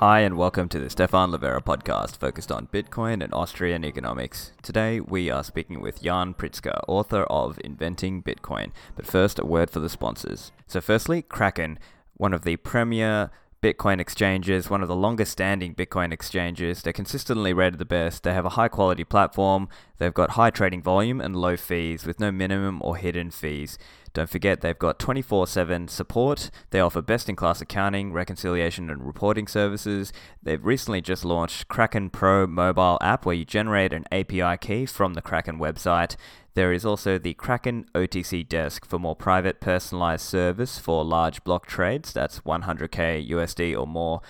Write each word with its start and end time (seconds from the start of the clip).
Hi, 0.00 0.20
and 0.20 0.38
welcome 0.38 0.66
to 0.70 0.78
the 0.78 0.88
Stephan 0.88 1.30
Livera 1.30 1.62
podcast 1.62 2.16
focused 2.16 2.50
on 2.50 2.68
Bitcoin 2.68 3.22
and 3.22 3.34
Austrian 3.34 3.84
economics. 3.84 4.52
Today, 4.62 4.98
we 4.98 5.28
are 5.28 5.44
speaking 5.44 5.82
with 5.82 6.02
Jan 6.02 6.32
Pritzker, 6.32 6.80
author 6.88 7.24
of 7.24 7.60
Inventing 7.62 8.22
Bitcoin. 8.22 8.70
But 8.96 9.06
first, 9.06 9.38
a 9.38 9.44
word 9.44 9.68
for 9.68 9.80
the 9.80 9.90
sponsors. 9.90 10.52
So, 10.66 10.80
firstly, 10.80 11.20
Kraken, 11.20 11.78
one 12.16 12.32
of 12.32 12.44
the 12.44 12.56
premier 12.56 13.30
Bitcoin 13.62 14.00
exchanges, 14.00 14.70
one 14.70 14.80
of 14.80 14.88
the 14.88 14.96
longest 14.96 15.32
standing 15.32 15.74
Bitcoin 15.74 16.14
exchanges. 16.14 16.80
They're 16.80 16.94
consistently 16.94 17.52
rated 17.52 17.78
the 17.78 17.84
best. 17.84 18.22
They 18.22 18.32
have 18.32 18.46
a 18.46 18.50
high 18.50 18.68
quality 18.68 19.04
platform. 19.04 19.68
They've 19.98 20.14
got 20.14 20.30
high 20.30 20.48
trading 20.48 20.80
volume 20.80 21.20
and 21.20 21.36
low 21.36 21.58
fees 21.58 22.06
with 22.06 22.18
no 22.18 22.32
minimum 22.32 22.80
or 22.82 22.96
hidden 22.96 23.30
fees. 23.30 23.76
Don't 24.12 24.28
forget, 24.28 24.60
they've 24.60 24.78
got 24.78 24.98
24 24.98 25.46
7 25.46 25.88
support. 25.88 26.50
They 26.70 26.80
offer 26.80 27.00
best 27.00 27.28
in 27.28 27.36
class 27.36 27.60
accounting, 27.60 28.12
reconciliation, 28.12 28.90
and 28.90 29.06
reporting 29.06 29.46
services. 29.46 30.12
They've 30.42 30.64
recently 30.64 31.00
just 31.00 31.24
launched 31.24 31.68
Kraken 31.68 32.10
Pro 32.10 32.46
mobile 32.46 32.98
app 33.00 33.24
where 33.24 33.36
you 33.36 33.44
generate 33.44 33.92
an 33.92 34.04
API 34.10 34.56
key 34.60 34.86
from 34.86 35.14
the 35.14 35.22
Kraken 35.22 35.58
website. 35.58 36.16
There 36.54 36.72
is 36.72 36.84
also 36.84 37.16
the 37.16 37.34
Kraken 37.34 37.86
OTC 37.94 38.48
desk 38.48 38.84
for 38.84 38.98
more 38.98 39.14
private 39.14 39.60
personalized 39.60 40.26
service 40.26 40.78
for 40.78 41.04
large 41.04 41.44
block 41.44 41.66
trades. 41.66 42.12
That's 42.12 42.40
100k 42.40 43.28
USD 43.30 43.78
or 43.78 43.86
more. 43.86 44.20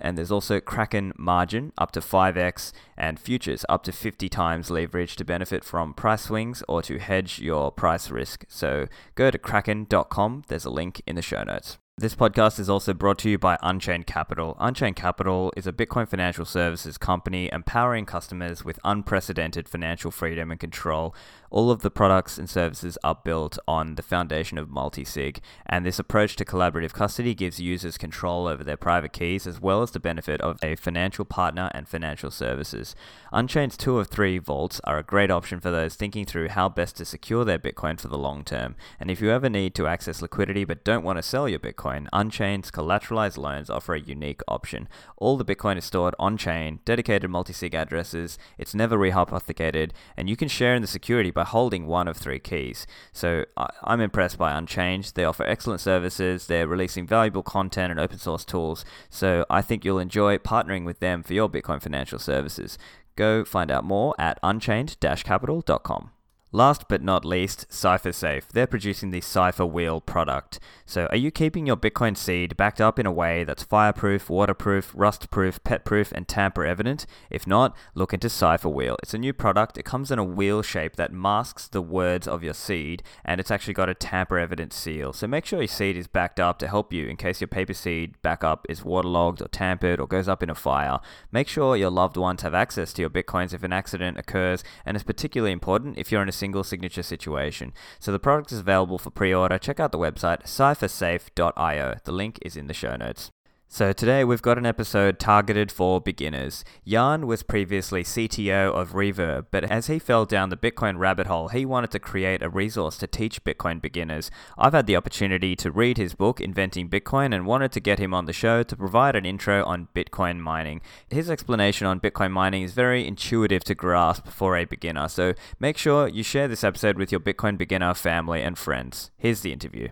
And 0.00 0.16
there's 0.16 0.32
also 0.32 0.60
Kraken 0.60 1.12
margin 1.16 1.72
up 1.78 1.92
to 1.92 2.00
5x 2.00 2.72
and 2.96 3.18
futures 3.18 3.64
up 3.68 3.82
to 3.84 3.92
50 3.92 4.28
times 4.28 4.70
leverage 4.70 5.16
to 5.16 5.24
benefit 5.24 5.64
from 5.64 5.94
price 5.94 6.22
swings 6.22 6.62
or 6.68 6.82
to 6.82 6.98
hedge 6.98 7.38
your 7.38 7.70
price 7.70 8.10
risk. 8.10 8.44
So 8.48 8.86
go 9.14 9.30
to 9.30 9.38
kraken.com. 9.38 10.44
There's 10.48 10.64
a 10.64 10.70
link 10.70 11.02
in 11.06 11.16
the 11.16 11.22
show 11.22 11.42
notes. 11.42 11.78
This 12.00 12.14
podcast 12.14 12.60
is 12.60 12.70
also 12.70 12.94
brought 12.94 13.18
to 13.18 13.28
you 13.28 13.38
by 13.38 13.58
Unchained 13.60 14.06
Capital. 14.06 14.56
Unchained 14.60 14.94
Capital 14.94 15.52
is 15.56 15.66
a 15.66 15.72
Bitcoin 15.72 16.08
financial 16.08 16.44
services 16.44 16.96
company 16.96 17.50
empowering 17.52 18.06
customers 18.06 18.64
with 18.64 18.78
unprecedented 18.84 19.68
financial 19.68 20.12
freedom 20.12 20.52
and 20.52 20.60
control. 20.60 21.12
All 21.50 21.70
of 21.70 21.80
the 21.80 21.90
products 21.90 22.36
and 22.36 22.48
services 22.48 22.98
are 23.02 23.18
built 23.24 23.58
on 23.66 23.94
the 23.94 24.02
foundation 24.02 24.58
of 24.58 24.68
multi-sig, 24.68 25.40
and 25.64 25.84
this 25.86 25.98
approach 25.98 26.36
to 26.36 26.44
collaborative 26.44 26.92
custody 26.92 27.34
gives 27.34 27.58
users 27.58 27.96
control 27.96 28.46
over 28.46 28.62
their 28.62 28.76
private 28.76 29.12
keys 29.12 29.46
as 29.46 29.60
well 29.60 29.82
as 29.82 29.92
the 29.92 30.00
benefit 30.00 30.40
of 30.42 30.58
a 30.62 30.76
financial 30.76 31.24
partner 31.24 31.70
and 31.72 31.88
financial 31.88 32.30
services. 32.30 32.94
Unchained's 33.32 33.78
2 33.78 33.98
of 33.98 34.08
3 34.08 34.38
vaults 34.38 34.80
are 34.84 34.98
a 34.98 35.02
great 35.02 35.30
option 35.30 35.58
for 35.58 35.70
those 35.70 35.94
thinking 35.94 36.26
through 36.26 36.48
how 36.48 36.68
best 36.68 36.96
to 36.96 37.04
secure 37.04 37.44
their 37.44 37.58
Bitcoin 37.58 37.98
for 37.98 38.08
the 38.08 38.18
long 38.18 38.44
term. 38.44 38.76
And 39.00 39.10
if 39.10 39.20
you 39.20 39.30
ever 39.30 39.48
need 39.48 39.74
to 39.76 39.86
access 39.86 40.20
liquidity 40.20 40.64
but 40.64 40.84
don't 40.84 41.04
want 41.04 41.16
to 41.16 41.22
sell 41.22 41.48
your 41.48 41.58
Bitcoin, 41.58 42.08
Unchained's 42.12 42.70
collateralized 42.70 43.38
loans 43.38 43.70
offer 43.70 43.94
a 43.94 44.00
unique 44.00 44.42
option. 44.46 44.88
All 45.16 45.38
the 45.38 45.44
Bitcoin 45.44 45.78
is 45.78 45.84
stored 45.84 46.14
on 46.18 46.36
chain, 46.36 46.80
dedicated 46.84 47.30
multi 47.30 47.52
sig 47.54 47.74
addresses, 47.74 48.38
it's 48.58 48.74
never 48.74 48.98
rehypothecated, 48.98 49.92
and 50.16 50.28
you 50.28 50.36
can 50.36 50.48
share 50.48 50.74
in 50.74 50.82
the 50.82 50.88
security 50.88 51.30
by 51.38 51.44
holding 51.44 51.86
one 51.86 52.08
of 52.08 52.16
three 52.16 52.40
keys. 52.40 52.84
So 53.12 53.44
I'm 53.84 54.00
impressed 54.00 54.38
by 54.38 54.58
Unchained. 54.58 55.12
They 55.14 55.24
offer 55.24 55.44
excellent 55.44 55.80
services, 55.80 56.48
they're 56.48 56.66
releasing 56.66 57.06
valuable 57.06 57.44
content 57.44 57.92
and 57.92 58.00
open 58.00 58.18
source 58.18 58.44
tools. 58.44 58.84
So 59.08 59.46
I 59.48 59.62
think 59.62 59.84
you'll 59.84 60.00
enjoy 60.00 60.38
partnering 60.38 60.84
with 60.84 60.98
them 60.98 61.22
for 61.22 61.34
your 61.34 61.48
Bitcoin 61.48 61.80
financial 61.80 62.18
services. 62.18 62.76
Go 63.14 63.44
find 63.44 63.70
out 63.70 63.84
more 63.84 64.16
at 64.18 64.40
unchained 64.42 64.96
capital.com. 65.00 66.10
Last 66.50 66.88
but 66.88 67.02
not 67.02 67.26
least, 67.26 67.68
CipherSafe. 67.68 68.48
They're 68.54 68.66
producing 68.66 69.10
the 69.10 69.20
Cipher 69.20 69.66
Wheel 69.66 70.00
product. 70.00 70.58
So, 70.86 71.04
are 71.10 71.16
you 71.16 71.30
keeping 71.30 71.66
your 71.66 71.76
Bitcoin 71.76 72.16
seed 72.16 72.56
backed 72.56 72.80
up 72.80 72.98
in 72.98 73.04
a 73.04 73.12
way 73.12 73.44
that's 73.44 73.62
fireproof, 73.62 74.30
waterproof, 74.30 74.90
rust-proof, 74.94 75.62
pet-proof, 75.62 76.10
and 76.10 76.26
tamper-evident? 76.26 77.04
If 77.28 77.46
not, 77.46 77.76
look 77.94 78.14
into 78.14 78.30
Cipher 78.30 78.70
Wheel. 78.70 78.96
It's 79.02 79.12
a 79.12 79.18
new 79.18 79.34
product. 79.34 79.76
It 79.76 79.84
comes 79.84 80.10
in 80.10 80.18
a 80.18 80.24
wheel 80.24 80.62
shape 80.62 80.96
that 80.96 81.12
masks 81.12 81.68
the 81.68 81.82
words 81.82 82.26
of 82.26 82.42
your 82.42 82.54
seed, 82.54 83.02
and 83.26 83.40
it's 83.40 83.50
actually 83.50 83.74
got 83.74 83.90
a 83.90 83.94
tamper-evident 83.94 84.72
seal. 84.72 85.12
So, 85.12 85.26
make 85.26 85.44
sure 85.44 85.60
your 85.60 85.68
seed 85.68 85.98
is 85.98 86.06
backed 86.06 86.40
up 86.40 86.58
to 86.60 86.68
help 86.68 86.94
you 86.94 87.08
in 87.08 87.18
case 87.18 87.42
your 87.42 87.48
paper 87.48 87.74
seed 87.74 88.14
backup 88.22 88.64
is 88.70 88.82
waterlogged 88.82 89.42
or 89.42 89.48
tampered 89.48 90.00
or 90.00 90.06
goes 90.06 90.28
up 90.28 90.42
in 90.42 90.48
a 90.48 90.54
fire. 90.54 90.98
Make 91.30 91.48
sure 91.48 91.76
your 91.76 91.90
loved 91.90 92.16
ones 92.16 92.40
have 92.40 92.54
access 92.54 92.94
to 92.94 93.02
your 93.02 93.10
Bitcoins 93.10 93.52
if 93.52 93.62
an 93.62 93.72
accident 93.74 94.16
occurs, 94.16 94.64
and 94.86 94.96
it's 94.96 95.04
particularly 95.04 95.52
important 95.52 95.98
if 95.98 96.10
you're 96.10 96.22
in 96.22 96.28
a 96.30 96.37
single 96.38 96.64
signature 96.64 97.02
situation. 97.02 97.72
So 97.98 98.12
the 98.12 98.18
product 98.18 98.52
is 98.52 98.60
available 98.60 98.98
for 98.98 99.10
pre 99.10 99.34
order. 99.34 99.58
Check 99.58 99.80
out 99.80 99.92
the 99.92 99.98
website 99.98 100.44
ciphersafe.io. 100.44 101.96
The 102.04 102.12
link 102.12 102.38
is 102.42 102.56
in 102.56 102.66
the 102.66 102.74
show 102.74 102.96
notes. 102.96 103.30
So 103.70 103.92
today 103.92 104.24
we've 104.24 104.40
got 104.40 104.56
an 104.56 104.64
episode 104.64 105.18
targeted 105.18 105.70
for 105.70 106.00
beginners. 106.00 106.64
Jan 106.86 107.26
was 107.26 107.42
previously 107.42 108.02
CTO 108.02 108.72
of 108.72 108.92
Reverb, 108.92 109.46
but 109.50 109.64
as 109.64 109.88
he 109.88 109.98
fell 109.98 110.24
down 110.24 110.48
the 110.48 110.56
Bitcoin 110.56 110.98
rabbit 110.98 111.26
hole, 111.26 111.48
he 111.48 111.66
wanted 111.66 111.90
to 111.90 111.98
create 111.98 112.42
a 112.42 112.48
resource 112.48 112.96
to 112.96 113.06
teach 113.06 113.44
Bitcoin 113.44 113.82
beginners. 113.82 114.30
I've 114.56 114.72
had 114.72 114.86
the 114.86 114.96
opportunity 114.96 115.54
to 115.56 115.70
read 115.70 115.98
his 115.98 116.14
book, 116.14 116.40
Inventing 116.40 116.88
Bitcoin, 116.88 117.34
and 117.34 117.44
wanted 117.44 117.70
to 117.72 117.80
get 117.80 117.98
him 117.98 118.14
on 118.14 118.24
the 118.24 118.32
show 118.32 118.62
to 118.62 118.74
provide 118.74 119.14
an 119.14 119.26
intro 119.26 119.62
on 119.64 119.88
Bitcoin 119.94 120.38
mining. 120.38 120.80
His 121.10 121.30
explanation 121.30 121.86
on 121.86 122.00
Bitcoin 122.00 122.30
mining 122.30 122.62
is 122.62 122.72
very 122.72 123.06
intuitive 123.06 123.64
to 123.64 123.74
grasp 123.74 124.28
for 124.28 124.56
a 124.56 124.64
beginner, 124.64 125.08
so 125.08 125.34
make 125.60 125.76
sure 125.76 126.08
you 126.08 126.22
share 126.22 126.48
this 126.48 126.64
episode 126.64 126.96
with 126.96 127.12
your 127.12 127.20
Bitcoin 127.20 127.58
beginner 127.58 127.92
family 127.92 128.42
and 128.42 128.56
friends. 128.56 129.10
Here's 129.18 129.42
the 129.42 129.52
interview. 129.52 129.88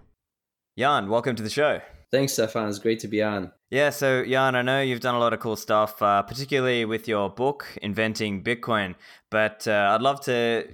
Jan, 0.78 1.10
welcome 1.10 1.36
to 1.36 1.42
the 1.42 1.50
show. 1.50 1.82
Thanks, 2.10 2.34
Stephan. 2.34 2.68
It's 2.68 2.78
great 2.78 3.00
to 3.00 3.08
be 3.08 3.22
on. 3.22 3.52
Yeah, 3.70 3.90
so 3.90 4.24
Jan, 4.24 4.54
I 4.54 4.62
know 4.62 4.80
you've 4.80 5.00
done 5.00 5.16
a 5.16 5.18
lot 5.18 5.32
of 5.32 5.40
cool 5.40 5.56
stuff, 5.56 6.00
uh, 6.00 6.22
particularly 6.22 6.84
with 6.84 7.08
your 7.08 7.28
book, 7.28 7.66
Inventing 7.82 8.44
Bitcoin. 8.44 8.94
But 9.28 9.66
uh, 9.66 9.90
I'd 9.94 10.02
love 10.02 10.20
to 10.26 10.68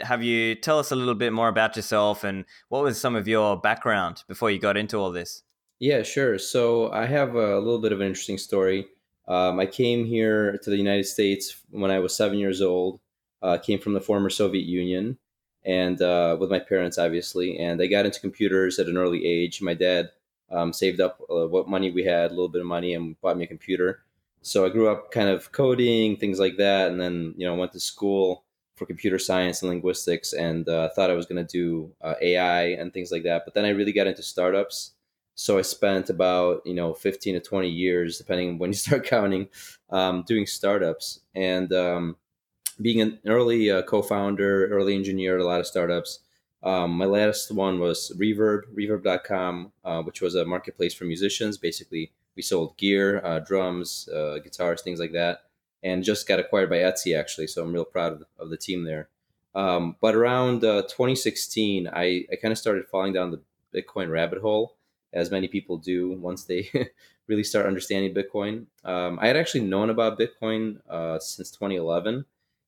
have 0.00 0.24
you 0.24 0.54
tell 0.56 0.78
us 0.78 0.90
a 0.90 0.96
little 0.96 1.14
bit 1.14 1.32
more 1.32 1.48
about 1.48 1.76
yourself 1.76 2.24
and 2.24 2.44
what 2.68 2.82
was 2.82 3.00
some 3.00 3.14
of 3.14 3.28
your 3.28 3.56
background 3.56 4.24
before 4.26 4.50
you 4.50 4.58
got 4.58 4.76
into 4.76 4.96
all 4.96 5.12
this? 5.12 5.42
Yeah, 5.78 6.02
sure. 6.02 6.38
So 6.38 6.90
I 6.92 7.06
have 7.06 7.34
a 7.34 7.58
little 7.58 7.80
bit 7.80 7.92
of 7.92 8.00
an 8.00 8.06
interesting 8.06 8.38
story. 8.38 8.86
Um, 9.28 9.60
I 9.60 9.66
came 9.66 10.04
here 10.04 10.58
to 10.58 10.70
the 10.70 10.76
United 10.76 11.04
States 11.04 11.56
when 11.70 11.90
I 11.90 12.00
was 12.00 12.16
seven 12.16 12.38
years 12.38 12.60
old. 12.60 13.00
Uh, 13.40 13.58
came 13.58 13.80
from 13.80 13.92
the 13.92 14.00
former 14.00 14.30
Soviet 14.30 14.64
Union, 14.64 15.18
and 15.64 16.00
uh, 16.00 16.36
with 16.38 16.48
my 16.48 16.60
parents, 16.60 16.98
obviously. 16.98 17.58
And 17.58 17.82
I 17.82 17.86
got 17.86 18.06
into 18.06 18.20
computers 18.20 18.78
at 18.78 18.86
an 18.86 18.96
early 18.96 19.26
age. 19.26 19.60
My 19.60 19.74
dad 19.74 20.10
um, 20.52 20.72
saved 20.72 21.00
up 21.00 21.20
uh, 21.30 21.46
what 21.48 21.68
money 21.68 21.90
we 21.90 22.04
had, 22.04 22.30
a 22.30 22.34
little 22.34 22.48
bit 22.48 22.60
of 22.60 22.66
money, 22.66 22.94
and 22.94 23.20
bought 23.20 23.36
me 23.36 23.44
a 23.44 23.48
computer. 23.48 24.02
So 24.42 24.66
I 24.66 24.70
grew 24.70 24.88
up 24.88 25.10
kind 25.12 25.28
of 25.28 25.52
coding 25.52 26.16
things 26.16 26.38
like 26.38 26.56
that, 26.58 26.90
and 26.90 27.00
then 27.00 27.34
you 27.36 27.46
know 27.46 27.54
went 27.54 27.72
to 27.72 27.80
school 27.80 28.44
for 28.76 28.86
computer 28.86 29.18
science 29.18 29.62
and 29.62 29.70
linguistics, 29.70 30.32
and 30.32 30.68
uh, 30.68 30.88
thought 30.90 31.10
I 31.10 31.14
was 31.14 31.26
going 31.26 31.44
to 31.44 31.50
do 31.50 31.92
uh, 32.02 32.14
AI 32.20 32.64
and 32.70 32.92
things 32.92 33.12
like 33.12 33.22
that. 33.24 33.42
But 33.44 33.54
then 33.54 33.64
I 33.64 33.70
really 33.70 33.92
got 33.92 34.06
into 34.06 34.22
startups. 34.22 34.92
So 35.34 35.58
I 35.58 35.62
spent 35.62 36.10
about 36.10 36.62
you 36.66 36.74
know 36.74 36.92
15 36.94 37.34
to 37.34 37.40
20 37.40 37.68
years, 37.68 38.18
depending 38.18 38.50
on 38.50 38.58
when 38.58 38.70
you 38.70 38.74
start 38.86 39.04
counting, 39.04 39.48
um, 39.90 40.24
doing 40.26 40.46
startups 40.46 41.20
and 41.34 41.72
um, 41.72 42.16
being 42.80 43.00
an 43.00 43.18
early 43.26 43.70
uh, 43.70 43.82
co-founder, 43.82 44.68
early 44.68 44.94
engineer 44.94 45.36
at 45.36 45.42
a 45.42 45.46
lot 45.46 45.60
of 45.60 45.66
startups. 45.66 46.20
Um, 46.62 46.92
my 46.92 47.06
last 47.06 47.50
one 47.50 47.80
was 47.80 48.12
Reverb, 48.16 48.62
reverb.com, 48.74 49.72
uh, 49.84 50.02
which 50.02 50.20
was 50.20 50.34
a 50.34 50.44
marketplace 50.44 50.94
for 50.94 51.04
musicians. 51.04 51.58
Basically, 51.58 52.12
we 52.36 52.42
sold 52.42 52.76
gear, 52.76 53.20
uh, 53.24 53.40
drums, 53.40 54.08
uh, 54.08 54.38
guitars, 54.42 54.82
things 54.82 55.00
like 55.00 55.12
that, 55.12 55.44
and 55.82 56.04
just 56.04 56.28
got 56.28 56.38
acquired 56.38 56.70
by 56.70 56.76
Etsy, 56.76 57.18
actually. 57.18 57.48
So 57.48 57.62
I'm 57.62 57.72
real 57.72 57.84
proud 57.84 58.12
of, 58.12 58.24
of 58.38 58.50
the 58.50 58.56
team 58.56 58.84
there. 58.84 59.08
Um, 59.54 59.96
but 60.00 60.14
around 60.14 60.64
uh, 60.64 60.82
2016, 60.82 61.88
I, 61.88 62.24
I 62.32 62.36
kind 62.40 62.52
of 62.52 62.58
started 62.58 62.86
falling 62.86 63.12
down 63.12 63.32
the 63.32 63.42
Bitcoin 63.74 64.10
rabbit 64.10 64.40
hole, 64.40 64.76
as 65.12 65.30
many 65.30 65.48
people 65.48 65.76
do 65.76 66.12
once 66.12 66.44
they 66.44 66.70
really 67.26 67.44
start 67.44 67.66
understanding 67.66 68.14
Bitcoin. 68.14 68.66
Um, 68.84 69.18
I 69.20 69.26
had 69.26 69.36
actually 69.36 69.64
known 69.64 69.90
about 69.90 70.18
Bitcoin 70.18 70.78
uh, 70.88 71.18
since 71.18 71.50
2011 71.50 72.24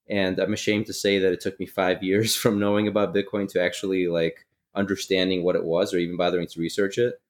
and 0.08 0.38
i'm 0.38 0.52
ashamed 0.52 0.86
to 0.86 0.92
say 0.92 1.18
that 1.18 1.32
it 1.32 1.40
took 1.40 1.58
me 1.58 1.66
five 1.66 2.02
years 2.02 2.34
from 2.42 2.58
knowing 2.58 2.88
about 2.88 3.14
bitcoin 3.14 3.48
to 3.48 3.60
actually 3.60 4.06
like 4.06 4.46
understanding 4.74 5.42
what 5.42 5.56
it 5.56 5.64
was 5.64 5.94
or 5.94 5.98
even 5.98 6.16
bothering 6.16 6.46
to 6.48 6.60
research 6.60 6.98
it. 6.98 7.20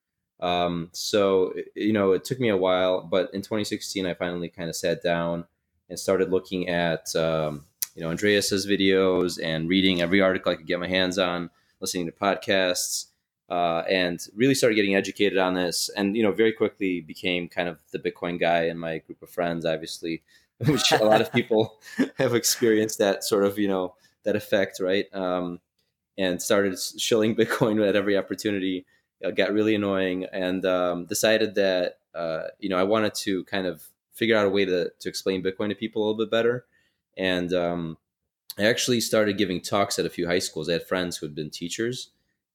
Um, 0.41 0.91
so 0.93 1.53
you 1.75 1.93
know 1.93 2.13
it 2.13 2.25
took 2.25 2.41
me 2.41 2.49
a 2.49 2.57
while 2.57 3.03
but 3.03 3.33
in 3.33 3.41
2016 3.41 4.05
i 4.05 4.15
finally 4.15 4.49
kind 4.49 4.69
of 4.69 4.75
sat 4.75 5.01
down 5.01 5.45
and 5.89 5.99
started 5.99 6.31
looking 6.31 6.69
at 6.69 7.15
um, 7.15 7.65
you 7.95 8.03
know 8.03 8.11
andreas's 8.11 8.67
videos 8.67 9.41
and 9.43 9.69
reading 9.69 10.03
every 10.03 10.21
article 10.21 10.51
i 10.51 10.57
could 10.57 10.67
get 10.67 10.81
my 10.81 10.89
hands 10.89 11.19
on 11.19 11.51
listening 11.81 12.05
to 12.05 12.13
podcasts 12.13 13.07
uh, 13.49 13.85
and 13.89 14.27
really 14.35 14.57
started 14.57 14.75
getting 14.75 14.97
educated 14.97 15.39
on 15.39 15.55
this 15.55 15.89
and 15.97 16.17
you 16.17 16.23
know 16.23 16.33
very 16.33 16.53
quickly 16.53 17.01
became 17.01 17.49
kind 17.49 17.69
of 17.69 17.79
the 17.93 17.99
bitcoin 17.99 18.39
guy 18.39 18.65
in 18.65 18.77
my 18.77 18.99
group 18.99 19.23
of 19.23 19.31
friends 19.31 19.65
obviously 19.65 20.21
which 20.67 20.93
a 20.93 21.05
lot 21.05 21.21
of 21.21 21.33
people 21.39 21.79
have 22.17 22.35
experienced 22.35 22.99
that 22.99 23.25
sort 23.25 23.45
of 23.45 23.59
you 23.59 23.69
know 23.69 23.95
that 24.25 24.37
effect, 24.37 24.81
right? 24.81 25.07
Um, 25.15 25.61
and 26.17 26.41
started 26.41 26.79
shilling 26.99 27.35
Bitcoin 27.37 27.87
at 27.87 27.97
every 27.97 28.17
opportunity. 28.17 28.87
It 29.21 29.37
got 29.37 29.53
really 29.53 29.75
annoying, 29.75 30.25
and 30.25 30.65
um, 30.65 31.07
decided 31.07 31.55
that 31.57 31.99
uh, 32.15 32.49
you 32.59 32.69
know 32.69 32.79
I 32.79 32.85
wanted 32.85 33.15
to 33.15 33.45
kind 33.45 33.67
of 33.67 33.83
figure 34.13 34.37
out 34.37 34.47
a 34.47 34.51
way 34.51 34.65
to 34.65 34.91
to 34.99 35.09
explain 35.09 35.43
Bitcoin 35.43 35.69
to 35.71 35.75
people 35.75 36.03
a 36.03 36.05
little 36.05 36.19
bit 36.19 36.31
better. 36.31 36.67
And 37.17 37.53
um, 37.53 37.99
I 38.59 38.65
actually 38.65 39.01
started 39.01 39.39
giving 39.39 39.61
talks 39.61 39.99
at 39.99 40.07
a 40.07 40.11
few 40.11 40.27
high 40.27 40.41
schools. 40.41 40.69
I 40.69 40.75
had 40.75 40.87
friends 40.87 41.17
who 41.17 41.27
had 41.27 41.35
been 41.35 41.51
teachers, 41.51 42.11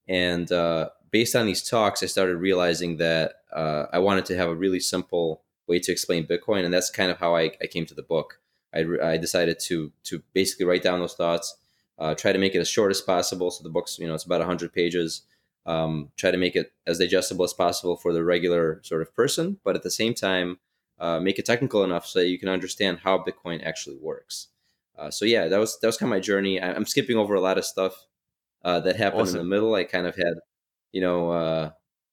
and 0.08 0.50
uh, 0.52 0.90
based 1.10 1.34
on 1.36 1.46
these 1.46 1.68
talks, 1.68 2.02
I 2.02 2.06
started 2.06 2.36
realizing 2.36 2.98
that 2.98 3.34
uh, 3.52 3.86
I 3.92 3.98
wanted 3.98 4.26
to 4.26 4.36
have 4.36 4.48
a 4.48 4.54
really 4.54 4.80
simple 4.80 5.42
way 5.70 5.78
to 5.78 5.92
explain 5.92 6.26
Bitcoin, 6.26 6.64
and 6.64 6.74
that's 6.74 6.90
kind 6.90 7.10
of 7.10 7.18
how 7.18 7.36
I, 7.36 7.52
I 7.62 7.66
came 7.66 7.86
to 7.86 7.94
the 7.94 8.02
book. 8.02 8.40
I, 8.74 8.84
I 9.02 9.16
decided 9.16 9.58
to 9.68 9.92
to 10.04 10.22
basically 10.34 10.66
write 10.66 10.82
down 10.82 11.00
those 11.00 11.14
thoughts, 11.14 11.56
uh, 11.98 12.14
try 12.14 12.32
to 12.32 12.38
make 12.38 12.54
it 12.54 12.60
as 12.60 12.68
short 12.68 12.90
as 12.90 13.00
possible. 13.00 13.50
So 13.50 13.62
the 13.62 13.70
book's 13.70 13.98
you 13.98 14.06
know 14.06 14.14
it's 14.14 14.24
about 14.24 14.42
hundred 14.42 14.72
pages. 14.72 15.22
Um, 15.66 16.10
try 16.16 16.30
to 16.30 16.38
make 16.38 16.56
it 16.56 16.72
as 16.86 16.98
digestible 16.98 17.44
as 17.44 17.52
possible 17.52 17.96
for 17.96 18.12
the 18.12 18.24
regular 18.24 18.80
sort 18.82 19.02
of 19.02 19.14
person, 19.14 19.58
but 19.62 19.76
at 19.76 19.82
the 19.82 19.90
same 19.90 20.14
time, 20.14 20.58
uh, 20.98 21.20
make 21.20 21.38
it 21.38 21.44
technical 21.46 21.84
enough 21.84 22.06
so 22.06 22.18
that 22.18 22.28
you 22.28 22.38
can 22.38 22.48
understand 22.48 23.00
how 23.04 23.18
Bitcoin 23.18 23.64
actually 23.64 23.96
works. 23.96 24.48
Uh, 24.98 25.10
so 25.10 25.24
yeah, 25.24 25.48
that 25.48 25.58
was 25.58 25.78
that 25.80 25.86
was 25.86 25.96
kind 25.96 26.08
of 26.10 26.16
my 26.16 26.20
journey. 26.20 26.60
I, 26.60 26.74
am 26.74 26.86
skipping 26.86 27.16
over 27.16 27.34
a 27.34 27.40
lot 27.40 27.58
of 27.58 27.64
stuff 27.64 28.06
uh, 28.64 28.80
that 28.80 28.96
happened 28.96 29.22
awesome. 29.22 29.40
in 29.40 29.42
the 29.42 29.54
middle. 29.54 29.74
I 29.74 29.84
kind 29.84 30.06
of 30.06 30.16
had, 30.16 30.34
you 30.92 31.00
know, 31.00 31.30
uh, 31.30 31.70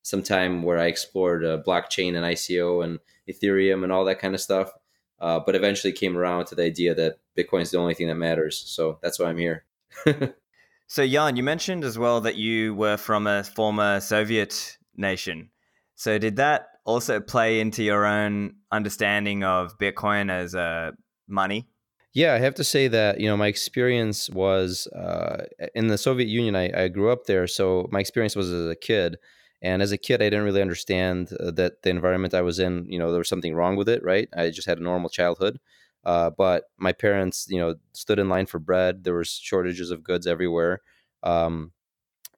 some 0.07 0.23
time 0.23 0.63
where 0.63 0.79
I 0.79 0.85
explored 0.85 1.43
uh, 1.43 1.61
blockchain 1.67 2.15
and 2.15 2.25
ICO 2.25 2.81
and 2.81 2.99
Ethereum 3.27 3.83
and 3.83 3.91
all 3.91 4.05
that 4.05 4.19
kind 4.19 4.33
of 4.33 4.39
stuff. 4.39 4.71
Uh, 5.19 5.41
but 5.45 5.53
eventually 5.53 5.91
came 5.91 6.15
around 6.15 6.45
to 6.45 6.55
the 6.55 6.63
idea 6.63 6.95
that 6.95 7.17
Bitcoin 7.37 7.61
is 7.61 7.71
the 7.71 7.77
only 7.77 7.93
thing 7.93 8.07
that 8.07 8.15
matters. 8.15 8.57
So 8.67 8.99
that's 9.01 9.19
why 9.19 9.25
I'm 9.25 9.37
here. 9.37 9.65
so 10.87 11.05
Jan, 11.05 11.35
you 11.35 11.43
mentioned 11.43 11.83
as 11.83 11.97
well 11.97 12.21
that 12.21 12.35
you 12.35 12.73
were 12.73 12.95
from 12.95 13.27
a 13.27 13.43
former 13.43 13.99
Soviet 13.99 14.77
nation. 14.95 15.49
So 15.95 16.17
did 16.17 16.37
that 16.37 16.67
also 16.85 17.19
play 17.19 17.59
into 17.59 17.83
your 17.83 18.05
own 18.05 18.55
understanding 18.71 19.43
of 19.43 19.77
Bitcoin 19.77 20.31
as 20.31 20.53
a 20.53 20.93
money? 21.27 21.67
Yeah, 22.13 22.33
I 22.33 22.37
have 22.37 22.55
to 22.55 22.63
say 22.63 22.87
that 22.87 23.19
you 23.19 23.27
know 23.27 23.35
my 23.35 23.47
experience 23.47 24.29
was 24.29 24.87
uh, 24.87 25.45
in 25.75 25.87
the 25.87 25.97
Soviet 25.97 26.27
Union. 26.27 26.55
I, 26.55 26.85
I, 26.85 26.87
grew 26.87 27.11
up 27.11 27.25
there, 27.25 27.45
so 27.45 27.87
my 27.91 27.99
experience 27.99 28.35
was 28.35 28.51
as 28.51 28.69
a 28.69 28.75
kid. 28.75 29.17
And 29.61 29.81
as 29.81 29.91
a 29.91 29.97
kid, 29.97 30.21
I 30.21 30.25
didn't 30.25 30.45
really 30.45 30.61
understand 30.61 31.31
uh, 31.39 31.51
that 31.51 31.81
the 31.81 31.89
environment 31.89 32.33
I 32.33 32.41
was 32.41 32.59
in, 32.59 32.85
you 32.89 32.99
know, 32.99 33.11
there 33.11 33.19
was 33.19 33.29
something 33.29 33.55
wrong 33.55 33.75
with 33.75 33.89
it. 33.89 34.03
Right? 34.03 34.29
I 34.35 34.49
just 34.49 34.67
had 34.67 34.79
a 34.79 34.83
normal 34.83 35.09
childhood. 35.09 35.59
Uh, 36.03 36.29
but 36.29 36.65
my 36.77 36.93
parents, 36.93 37.47
you 37.49 37.59
know, 37.59 37.75
stood 37.93 38.19
in 38.19 38.29
line 38.29 38.45
for 38.45 38.59
bread. 38.59 39.03
There 39.03 39.15
was 39.15 39.29
shortages 39.29 39.91
of 39.91 40.03
goods 40.03 40.25
everywhere. 40.25 40.79
Um, 41.23 41.71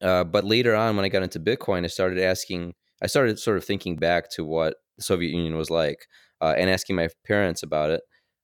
uh, 0.01 0.23
but 0.23 0.43
later 0.43 0.75
on, 0.75 0.95
when 0.95 1.05
I 1.05 1.09
got 1.09 1.23
into 1.23 1.39
Bitcoin, 1.39 1.83
I 1.83 1.87
started 1.87 2.19
asking. 2.19 2.73
I 3.01 3.07
started 3.07 3.39
sort 3.39 3.57
of 3.57 3.63
thinking 3.63 3.95
back 3.95 4.29
to 4.31 4.43
what 4.43 4.75
the 4.97 5.03
Soviet 5.03 5.29
Union 5.29 5.55
was 5.55 5.69
like, 5.69 6.07
uh, 6.41 6.55
and 6.57 6.69
asking 6.69 6.95
my 6.95 7.09
parents 7.25 7.63
about 7.63 7.91
it. 7.91 8.01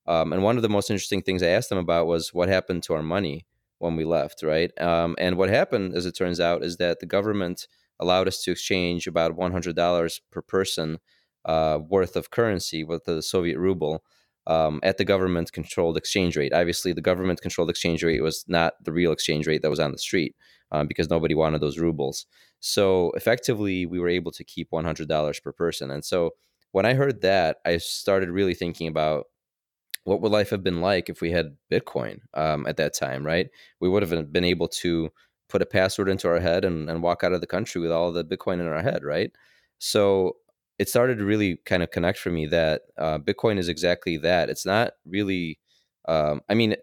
Um, 0.08 0.32
and 0.32 0.44
one 0.44 0.56
of 0.56 0.62
the 0.62 0.70
most 0.70 0.90
interesting 0.90 1.22
things 1.22 1.42
I 1.42 1.48
asked 1.48 1.70
them 1.70 1.78
about 1.78 2.08
was 2.08 2.34
what 2.34 2.48
happened 2.48 2.84
to 2.84 2.94
our 2.94 3.04
money 3.04 3.46
when 3.80 3.96
we 3.96 4.06
left, 4.06 4.44
right? 4.44 4.72
Um, 4.80 5.16
and 5.20 5.38
what 5.38 5.50
happened, 5.50 5.94
as 5.94 6.06
it 6.06 6.16
turns 6.16 6.40
out, 6.40 6.64
is 6.64 6.78
that 6.78 7.00
the 7.00 7.06
government 7.06 7.68
allowed 8.00 8.28
us 8.28 8.42
to 8.44 8.52
exchange 8.52 9.08
about 9.08 9.38
$100 9.38 10.20
per 10.32 10.42
person 10.42 11.00
uh, 11.46 11.80
worth 11.88 12.16
of 12.16 12.32
currency 12.32 12.84
with 12.84 13.06
the 13.06 13.22
Soviet 13.22 13.58
ruble 13.58 14.04
um, 14.48 14.80
at 14.84 14.98
the 14.98 15.06
government 15.06 15.52
controlled 15.52 15.98
exchange 15.98 16.38
rate. 16.38 16.54
Obviously, 16.54 16.94
the 16.94 17.02
government 17.02 17.42
controlled 17.42 17.70
exchange 17.70 18.04
rate 18.04 18.22
was 18.22 18.46
not 18.48 18.74
the 18.84 18.92
real 18.92 19.12
exchange 19.12 19.48
rate 19.48 19.62
that 19.62 19.70
was 19.70 19.80
on 19.80 19.92
the 19.92 19.98
street 19.98 20.36
um, 20.72 20.88
because 20.88 21.10
nobody 21.10 21.34
wanted 21.34 21.62
those 21.62 21.80
rubles. 21.80 22.26
So 22.60 23.12
effectively, 23.16 23.86
we 23.86 24.00
were 24.00 24.10
able 24.10 24.32
to 24.32 24.44
keep 24.44 24.72
$100 24.72 25.44
per 25.44 25.52
person. 25.52 25.92
And 25.92 26.04
so 26.04 26.32
when 26.72 26.86
I 26.86 26.94
heard 26.94 27.22
that, 27.22 27.58
I 27.66 27.78
started 27.78 28.30
really 28.30 28.54
thinking 28.54 28.88
about 28.88 29.26
what 30.04 30.22
would 30.22 30.32
life 30.32 30.52
have 30.52 30.64
been 30.64 30.82
like 30.82 31.10
if 31.10 31.22
we 31.22 31.32
had 31.32 31.58
Bitcoin 31.72 32.20
um, 32.34 32.68
at 32.68 32.78
that 32.78 32.94
time, 32.94 33.26
right? 33.26 33.50
We 33.80 33.90
would 33.90 34.04
have 34.04 34.32
been 34.32 34.44
able 34.44 34.68
to 34.68 35.10
put 35.50 35.62
a 35.62 35.66
password 35.66 36.10
into 36.10 36.28
our 36.28 36.40
head 36.40 36.66
and, 36.66 36.90
and 36.90 37.04
walk 37.04 37.24
out 37.24 37.34
of 37.34 37.42
the 37.42 37.48
country 37.48 37.82
with 37.82 37.92
all 37.92 38.12
the 38.12 38.26
Bitcoin 38.26 38.60
in 38.60 38.68
our 38.68 38.82
head, 38.82 39.04
right? 39.04 39.32
So 39.78 40.38
it 40.80 40.90
started 40.90 41.18
to 41.18 41.26
really 41.26 41.58
kind 41.66 41.84
of 41.84 41.92
connect 41.92 42.18
for 42.18 42.32
me 42.32 42.46
that 42.48 42.82
uh, 42.98 43.20
Bitcoin 43.20 43.58
is 43.58 43.70
exactly 43.70 44.18
that. 44.18 44.50
It's 44.50 44.66
not 44.66 44.94
really, 45.06 45.60
um, 46.08 46.42
I 46.50 46.54
mean, 46.54 46.76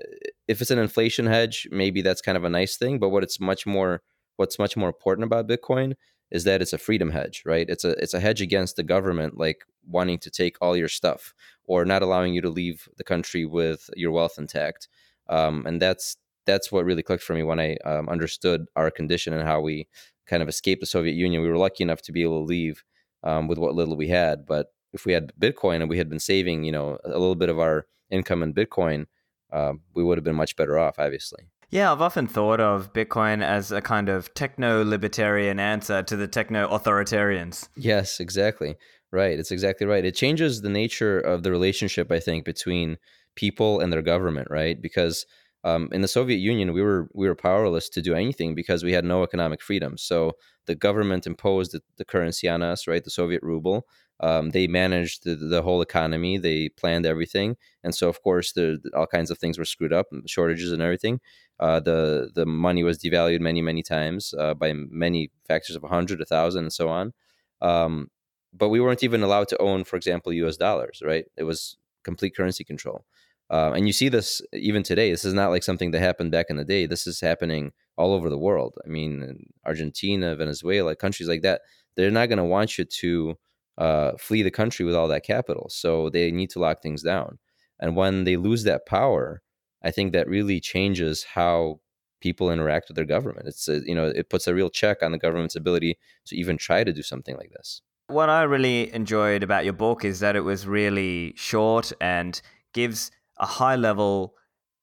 if 0.49 0.61
it's 0.61 0.70
an 0.70 0.79
inflation 0.79 1.26
hedge, 1.26 1.69
maybe 1.70 2.03
that's 2.03 2.23
kind 2.23 2.37
of 2.37 2.44
a 2.44 2.50
nice 2.50 2.76
thing. 2.76 2.99
But 2.99 3.11
what 3.11 3.23
it's 3.23 3.41
much 3.41 3.67
more, 3.67 4.03
what's 4.37 4.59
much 4.59 4.76
more 4.76 4.88
important 4.88 5.26
about 5.26 5.49
Bitcoin 5.49 5.94
is 6.31 6.44
that 6.44 6.62
it's 6.62 6.73
a 6.73 6.79
freedom 6.79 7.11
hedge, 7.11 7.43
right? 7.44 7.69
It's 7.69 7.85
a 7.85 7.91
it's 8.03 8.15
a 8.15 8.20
hedge 8.20 8.41
against 8.41 8.76
the 8.76 8.82
government 8.82 9.37
like 9.37 9.65
wanting 9.87 10.19
to 10.20 10.31
take 10.31 10.56
all 10.62 10.76
your 10.76 10.88
stuff 10.88 11.35
or 11.65 11.85
not 11.85 12.03
allowing 12.03 12.32
you 12.32 12.41
to 12.41 12.49
leave 12.49 12.88
the 12.97 13.05
country 13.05 13.44
with 13.44 13.91
your 13.97 14.12
wealth 14.12 14.38
intact. 14.38 14.88
Um, 15.29 15.65
and 15.67 15.81
that's 15.81 16.17
that's 16.47 16.73
what 16.73 16.85
really 16.85 17.03
clicked 17.03 17.23
for 17.23 17.35
me 17.35 17.43
when 17.43 17.61
I 17.61 17.77
um, 17.85 18.09
understood 18.09 18.67
our 18.77 18.91
condition 18.91 19.33
and 19.33 19.43
how 19.47 19.61
we 19.61 19.89
kind 20.27 20.43
of 20.43 20.49
escaped 20.49 20.81
the 20.81 20.87
Soviet 20.87 21.15
Union. 21.15 21.43
We 21.43 21.49
were 21.49 21.56
lucky 21.56 21.83
enough 21.83 22.03
to 22.03 22.12
be 22.12 22.23
able 22.23 22.41
to 22.41 22.47
leave 22.47 22.85
um, 23.23 23.49
with 23.49 23.59
what 23.59 23.75
little 23.75 23.97
we 23.97 24.09
had, 24.09 24.47
but 24.47 24.69
if 24.93 25.06
we 25.06 25.12
had 25.12 25.33
Bitcoin 25.41 25.81
and 25.81 25.89
we 25.89 25.99
had 25.99 26.09
been 26.09 26.21
saving, 26.21 26.65
you 26.65 26.73
know, 26.73 26.99
a 27.05 27.11
little 27.11 27.35
bit 27.35 27.49
of 27.49 27.59
our 27.59 27.87
income 28.11 28.43
in 28.43 28.53
Bitcoin, 28.53 29.06
uh, 29.53 29.73
we 29.94 30.05
would 30.05 30.19
have 30.19 30.25
been 30.25 30.37
much 30.37 30.56
better 30.56 30.79
off, 30.79 30.99
obviously. 30.99 31.44
Yeah, 31.71 31.91
I've 31.91 32.03
often 32.03 32.27
thought 32.27 32.61
of 32.61 32.93
Bitcoin 32.93 33.43
as 33.43 33.73
a 33.73 33.81
kind 33.81 34.11
of 34.11 34.33
techno 34.35 34.85
libertarian 34.85 35.59
answer 35.59 36.03
to 36.03 36.17
the 36.17 36.29
techno 36.29 36.69
authoritarians. 36.69 37.69
Yes, 37.77 38.21
exactly. 38.21 38.77
Right. 39.11 39.39
It's 39.39 39.50
exactly 39.50 39.87
right. 39.87 40.05
It 40.05 40.15
changes 40.15 40.61
the 40.61 40.71
nature 40.71 41.19
of 41.19 41.43
the 41.43 41.50
relationship, 41.50 42.11
I 42.12 42.19
think, 42.19 42.44
between 42.44 42.99
people 43.37 43.81
and 43.81 43.93
their 43.93 44.03
government, 44.03 44.49
right? 44.50 44.81
Because 44.81 45.27
um, 45.64 45.88
in 45.93 46.00
the 46.00 46.09
Soviet 46.09 46.38
Union, 46.38 46.73
we 46.73 46.82
were 46.82 47.09
we 47.14 47.29
were 47.29 47.35
powerless 47.35 47.88
to 47.91 48.03
do 48.03 48.14
anything 48.14 48.55
because 48.55 48.82
we 48.82 48.93
had 48.93 49.05
no 49.05 49.23
economic 49.23 49.62
freedom. 49.62 49.97
So 49.97 50.32
the 50.67 50.75
government 50.75 51.26
imposed 51.26 51.73
the, 51.73 51.82
the 51.97 52.05
currency 52.05 52.49
on 52.49 52.62
us, 52.62 52.87
right? 52.87 53.03
The 53.03 53.11
Soviet 53.11 53.43
ruble. 53.43 53.87
Um, 54.20 54.50
they 54.50 54.69
managed 54.69 55.25
the, 55.25 55.35
the, 55.35 55.62
whole 55.62 55.82
economy. 55.82 56.38
They 56.38 56.69
planned 56.69 57.06
everything, 57.06 57.56
and 57.82 57.93
so 57.93 58.09
of 58.09 58.23
course, 58.23 58.53
the, 58.53 58.79
all 58.94 59.06
kinds 59.06 59.32
of 59.32 59.38
things 59.38 59.59
were 59.59 59.64
screwed 59.64 59.93
up, 59.93 60.06
shortages 60.26 60.70
and 60.70 60.81
everything. 60.82 61.20
Uh, 61.59 61.81
the 61.81 62.31
the 62.35 62.47
money 62.47 62.82
was 62.85 62.99
devalued 62.99 63.41
many 63.41 63.62
many 63.62 63.82
times 63.82 64.35
uh, 64.38 64.55
by 64.55 64.73
many 64.73 65.31
factors 65.46 65.77
of 65.77 65.82
hundred, 65.84 66.20
a 66.20 66.25
thousand, 66.25 66.65
and 66.65 66.72
so 66.72 66.89
on. 66.89 67.13
Um, 67.60 68.10
but 68.53 68.69
we 68.69 68.81
weren't 68.81 69.03
even 69.03 69.22
allowed 69.22 69.48
to 69.48 69.58
own, 69.58 69.84
for 69.84 69.96
example, 69.96 70.32
U.S. 70.32 70.56
dollars. 70.56 71.03
Right? 71.05 71.25
It 71.36 71.44
was 71.44 71.77
complete 72.05 72.36
currency 72.36 72.65
control. 72.65 73.05
Uh, 73.53 73.73
and 73.77 73.87
you 73.87 73.93
see 73.93 74.09
this 74.09 74.41
even 74.55 74.82
today. 74.82 75.11
This 75.11 75.27
is 75.27 75.35
not 75.35 75.51
like 75.51 75.63
something 75.63 75.91
that 75.91 76.01
happened 76.01 76.32
back 76.32 76.47
in 76.49 76.56
the 76.56 76.65
day. 76.65 76.87
This 76.87 77.06
is 77.06 77.21
happening 77.21 77.73
all 77.99 78.15
over 78.15 78.31
the 78.31 78.39
world. 78.39 78.79
I 78.85 78.89
mean, 78.89 79.44
Argentina, 79.67 80.35
Venezuela, 80.35 80.97
countries 80.97 81.29
like 81.29 81.43
that, 81.43 81.61
they're 81.94 82.11
not 82.11 82.31
going 82.31 82.39
to 82.39 82.44
want 82.44 82.79
you 82.79 82.87
to 82.87 83.35
uh, 83.77 84.13
flee 84.19 84.43
the 84.43 84.51
country 84.51 84.87
with 84.87 84.94
all 84.94 85.06
that 85.09 85.25
capital. 85.25 85.69
So 85.69 86.09
they 86.09 86.31
need 86.31 86.49
to 86.51 86.61
lock 86.61 86.82
things 86.82 87.03
down. 87.03 87.39
And 87.79 87.94
when 87.94 88.25
they 88.25 88.37
lose 88.37 88.65
that 88.65 88.87
power, 88.87 89.43
I 89.82 89.91
think 89.91 90.13
that 90.13 90.29
really 90.29 90.59
changes 90.59 91.25
how 91.35 91.81
people 92.23 92.51
interact 92.51 92.89
with 92.89 92.97
their 92.97 93.05
government. 93.05 93.49
It's 93.49 93.69
a, 93.69 93.81
you 93.85 93.94
know 93.94 94.06
it 94.06 94.31
puts 94.31 94.47
a 94.47 94.55
real 94.55 94.71
check 94.71 95.03
on 95.03 95.13
the 95.13 95.19
government's 95.19 95.56
ability 95.56 95.99
to 96.27 96.37
even 96.37 96.56
try 96.56 96.85
to 96.85 96.93
do 96.93 97.03
something 97.03 97.37
like 97.37 97.51
this. 97.51 97.82
What 98.06 98.31
I 98.31 98.43
really 98.43 98.94
enjoyed 98.94 99.43
about 99.43 99.65
your 99.65 99.73
book 99.73 100.05
is 100.05 100.21
that 100.21 100.37
it 100.37 100.43
was 100.43 100.67
really 100.67 101.35
short 101.37 101.93
and 102.01 102.41
gives 102.73 103.11
a 103.39 103.46
high 103.46 103.77
level 103.77 104.34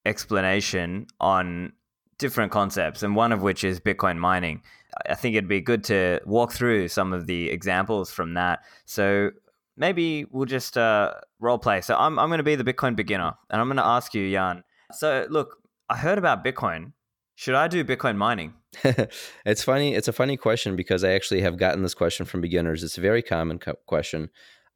explanation 0.06 1.08
on 1.20 1.74
different 2.18 2.52
concepts, 2.52 3.04
and 3.04 3.16
one 3.16 3.32
of 3.32 3.42
which 3.42 3.64
is 3.64 3.80
Bitcoin 3.80 4.18
mining. 4.18 4.62
I 5.08 5.16
think 5.16 5.36
it'd 5.36 5.48
be 5.48 5.62
good 5.62 5.84
to 5.86 6.20
walk 6.26 6.52
through 6.52 6.88
some 6.90 7.14
of 7.14 7.28
the 7.28 7.50
examples 7.50 8.12
from 8.12 8.34
that. 8.34 8.60
So 8.86 9.32
maybe 9.78 10.26
we'll 10.32 10.46
just 10.46 10.78
uh, 10.78 11.14
role 11.40 11.58
play. 11.58 11.82
So 11.82 11.96
I'm, 11.96 12.20
I'm 12.20 12.30
going 12.30 12.40
to 12.40 12.44
be 12.44 12.56
the 12.56 12.64
Bitcoin 12.64 12.96
beginner, 12.96 13.34
and 13.50 13.62
I'm 13.62 13.68
going 13.68 13.78
to 13.78 13.86
ask 13.86 14.14
you, 14.14 14.30
Jan. 14.30 14.64
So 14.92 15.26
look, 15.30 15.58
I 15.90 15.98
heard 15.98 16.18
about 16.18 16.44
Bitcoin. 16.44 16.94
Should 17.36 17.56
I 17.56 17.70
do 17.70 17.86
Bitcoin 17.86 18.18
mining? 18.18 18.54
it's 19.46 19.64
funny. 19.64 19.96
It's 19.96 20.10
a 20.10 20.14
funny 20.14 20.36
question 20.36 20.76
because 20.76 21.06
I 21.06 21.14
actually 21.14 21.42
have 21.42 21.58
gotten 21.58 21.82
this 21.82 21.94
question 21.94 22.26
from 22.26 22.42
beginners. 22.42 22.84
It's 22.84 22.98
a 22.98 23.02
very 23.02 23.22
common 23.22 23.60
co- 23.60 23.78
question. 23.86 24.30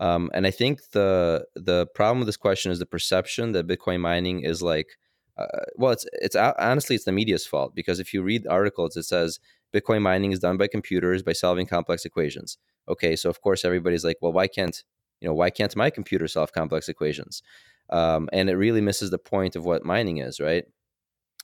Um, 0.04 0.30
and 0.34 0.46
I 0.46 0.52
think 0.52 0.90
the 0.92 1.46
the 1.56 1.88
problem 1.96 2.20
with 2.20 2.28
this 2.28 2.36
question 2.36 2.74
is 2.74 2.80
the 2.80 2.86
perception 2.86 3.54
that 3.54 3.68
Bitcoin 3.68 4.02
mining 4.02 4.42
is 4.42 4.62
like, 4.62 4.98
uh, 5.38 5.64
well, 5.78 5.94
it's 5.94 6.06
it's 6.12 6.36
honestly 6.36 6.98
it's 6.98 7.06
the 7.06 7.14
media's 7.14 7.46
fault 7.46 7.74
because 7.74 8.02
if 8.02 8.14
you 8.14 8.22
read 8.22 8.46
articles, 8.48 8.98
it 8.98 9.04
says 9.04 9.40
Bitcoin 9.74 10.02
mining 10.02 10.34
is 10.34 10.40
done 10.40 10.58
by 10.58 10.68
computers 10.68 11.24
by 11.24 11.32
solving 11.32 11.66
complex 11.66 12.04
equations. 12.04 12.58
Okay, 12.90 13.16
so 13.16 13.30
of 13.30 13.40
course 13.40 13.64
everybody's 13.64 14.04
like, 14.04 14.18
well, 14.22 14.34
why 14.34 14.48
can't 14.48 14.84
you 15.22 15.28
know 15.30 15.34
why 15.34 15.50
can't 15.50 15.74
my 15.74 15.90
computer 15.90 16.28
solve 16.28 16.52
complex 16.52 16.90
equations? 16.90 17.42
Um, 17.90 18.28
and 18.34 18.50
it 18.50 18.56
really 18.58 18.82
misses 18.82 19.10
the 19.10 19.18
point 19.18 19.56
of 19.56 19.64
what 19.64 19.86
mining 19.86 20.18
is, 20.18 20.42
right? 20.42 20.66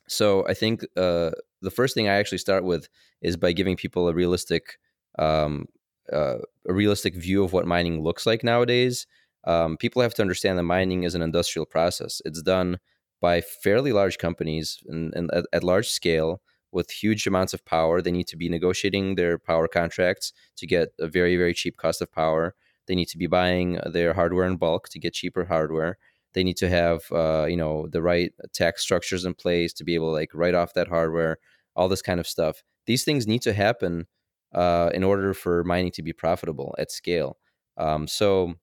So 0.06 0.46
I 0.46 0.52
think 0.52 0.82
uh, 0.98 1.30
the 1.62 1.70
first 1.70 1.94
thing 1.94 2.08
I 2.08 2.16
actually 2.16 2.38
start 2.38 2.64
with 2.64 2.90
is 3.22 3.38
by 3.38 3.52
giving 3.52 3.76
people 3.76 4.06
a 4.06 4.12
realistic 4.12 4.78
um, 5.18 5.66
uh, 6.12 6.38
a 6.68 6.72
realistic 6.72 7.14
view 7.14 7.44
of 7.44 7.52
what 7.52 7.66
mining 7.66 8.02
looks 8.02 8.26
like 8.26 8.44
nowadays. 8.44 9.06
um, 9.44 9.76
people 9.78 10.02
have 10.02 10.12
to 10.14 10.22
understand 10.22 10.58
that 10.58 10.64
mining 10.64 11.04
is 11.04 11.14
an 11.14 11.22
industrial 11.22 11.64
process. 11.64 12.20
It's 12.26 12.42
done 12.42 12.78
by 13.20 13.40
fairly 13.40 13.92
large 13.92 14.18
companies 14.18 14.78
and, 14.86 15.14
and 15.14 15.30
at, 15.32 15.46
at, 15.52 15.64
large 15.64 15.88
scale 15.88 16.42
with 16.72 16.90
huge 16.90 17.26
amounts 17.26 17.54
of 17.54 17.64
power. 17.64 18.00
They 18.00 18.12
need 18.12 18.26
to 18.28 18.36
be 18.36 18.48
negotiating 18.48 19.14
their 19.14 19.38
power 19.38 19.68
contracts 19.68 20.32
to 20.56 20.66
get 20.66 20.90
a 20.98 21.06
very, 21.06 21.36
very 21.36 21.54
cheap 21.54 21.76
cost 21.76 22.02
of 22.02 22.12
power. 22.12 22.54
They 22.86 22.94
need 22.94 23.08
to 23.08 23.18
be 23.18 23.26
buying 23.26 23.78
their 23.86 24.14
hardware 24.14 24.46
in 24.46 24.56
bulk 24.56 24.88
to 24.90 24.98
get 24.98 25.14
cheaper 25.14 25.44
hardware. 25.44 25.98
They 26.32 26.44
need 26.44 26.56
to 26.58 26.68
have, 26.68 27.10
uh, 27.12 27.46
you 27.48 27.56
know, 27.56 27.88
the 27.88 28.02
right 28.02 28.32
tax 28.52 28.82
structures 28.82 29.24
in 29.24 29.34
place 29.34 29.72
to 29.74 29.84
be 29.84 29.94
able 29.94 30.08
to 30.08 30.12
like 30.12 30.30
write 30.34 30.54
off 30.54 30.74
that 30.74 30.88
hardware, 30.88 31.38
all 31.74 31.88
this 31.88 32.02
kind 32.02 32.20
of 32.20 32.26
stuff. 32.26 32.62
These 32.86 33.04
things 33.04 33.26
need 33.26 33.42
to 33.42 33.52
happen 33.52 34.06
uh, 34.54 34.90
in 34.94 35.04
order 35.04 35.34
for 35.34 35.64
mining 35.64 35.92
to 35.92 36.02
be 36.02 36.12
profitable 36.12 36.74
at 36.78 36.90
scale. 36.90 37.38
Um, 37.76 38.06
so 38.06 38.54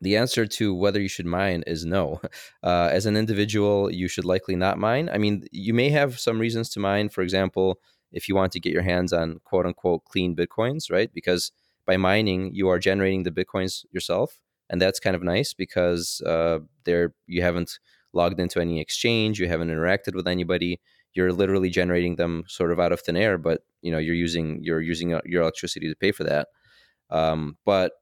the 0.00 0.16
answer 0.16 0.46
to 0.46 0.74
whether 0.74 1.00
you 1.00 1.08
should 1.08 1.26
mine 1.26 1.62
is 1.66 1.84
no. 1.84 2.20
Uh, 2.64 2.88
as 2.92 3.06
an 3.06 3.16
individual, 3.16 3.92
you 3.92 4.06
should 4.06 4.24
likely 4.24 4.54
not 4.54 4.78
mine. 4.78 5.10
I 5.12 5.18
mean, 5.18 5.44
you 5.50 5.74
may 5.74 5.90
have 5.90 6.20
some 6.20 6.38
reasons 6.38 6.70
to 6.70 6.80
mine. 6.80 7.08
For 7.08 7.20
example, 7.20 7.80
if 8.12 8.28
you 8.28 8.36
want 8.36 8.52
to 8.52 8.60
get 8.60 8.72
your 8.72 8.82
hands 8.82 9.12
on 9.12 9.40
quote 9.42 9.66
unquote 9.66 10.04
clean 10.04 10.36
bitcoins, 10.36 10.92
right? 10.92 11.12
Because 11.12 11.50
by 11.86 11.96
mining, 11.96 12.54
you 12.54 12.68
are 12.68 12.78
generating 12.78 13.24
the 13.24 13.32
bitcoins 13.32 13.84
yourself, 13.90 14.40
and 14.70 14.80
that's 14.80 15.00
kind 15.00 15.16
of 15.16 15.24
nice 15.24 15.54
because 15.54 16.20
uh, 16.24 16.60
there 16.84 17.14
you 17.26 17.42
haven't 17.42 17.80
logged 18.12 18.38
into 18.38 18.60
any 18.60 18.80
exchange, 18.80 19.40
you 19.40 19.48
haven't 19.48 19.70
interacted 19.70 20.14
with 20.14 20.28
anybody. 20.28 20.80
You're 21.14 21.32
literally 21.32 21.70
generating 21.70 22.16
them 22.16 22.44
sort 22.48 22.72
of 22.72 22.80
out 22.80 22.92
of 22.92 23.00
thin 23.00 23.16
air, 23.16 23.38
but 23.38 23.60
you 23.82 23.92
know 23.92 23.98
you're 23.98 24.14
using 24.14 24.60
you're 24.62 24.80
using 24.80 25.14
uh, 25.14 25.20
your 25.24 25.42
electricity 25.42 25.88
to 25.88 25.96
pay 25.96 26.12
for 26.12 26.24
that. 26.24 26.48
Um, 27.10 27.58
but 27.64 27.92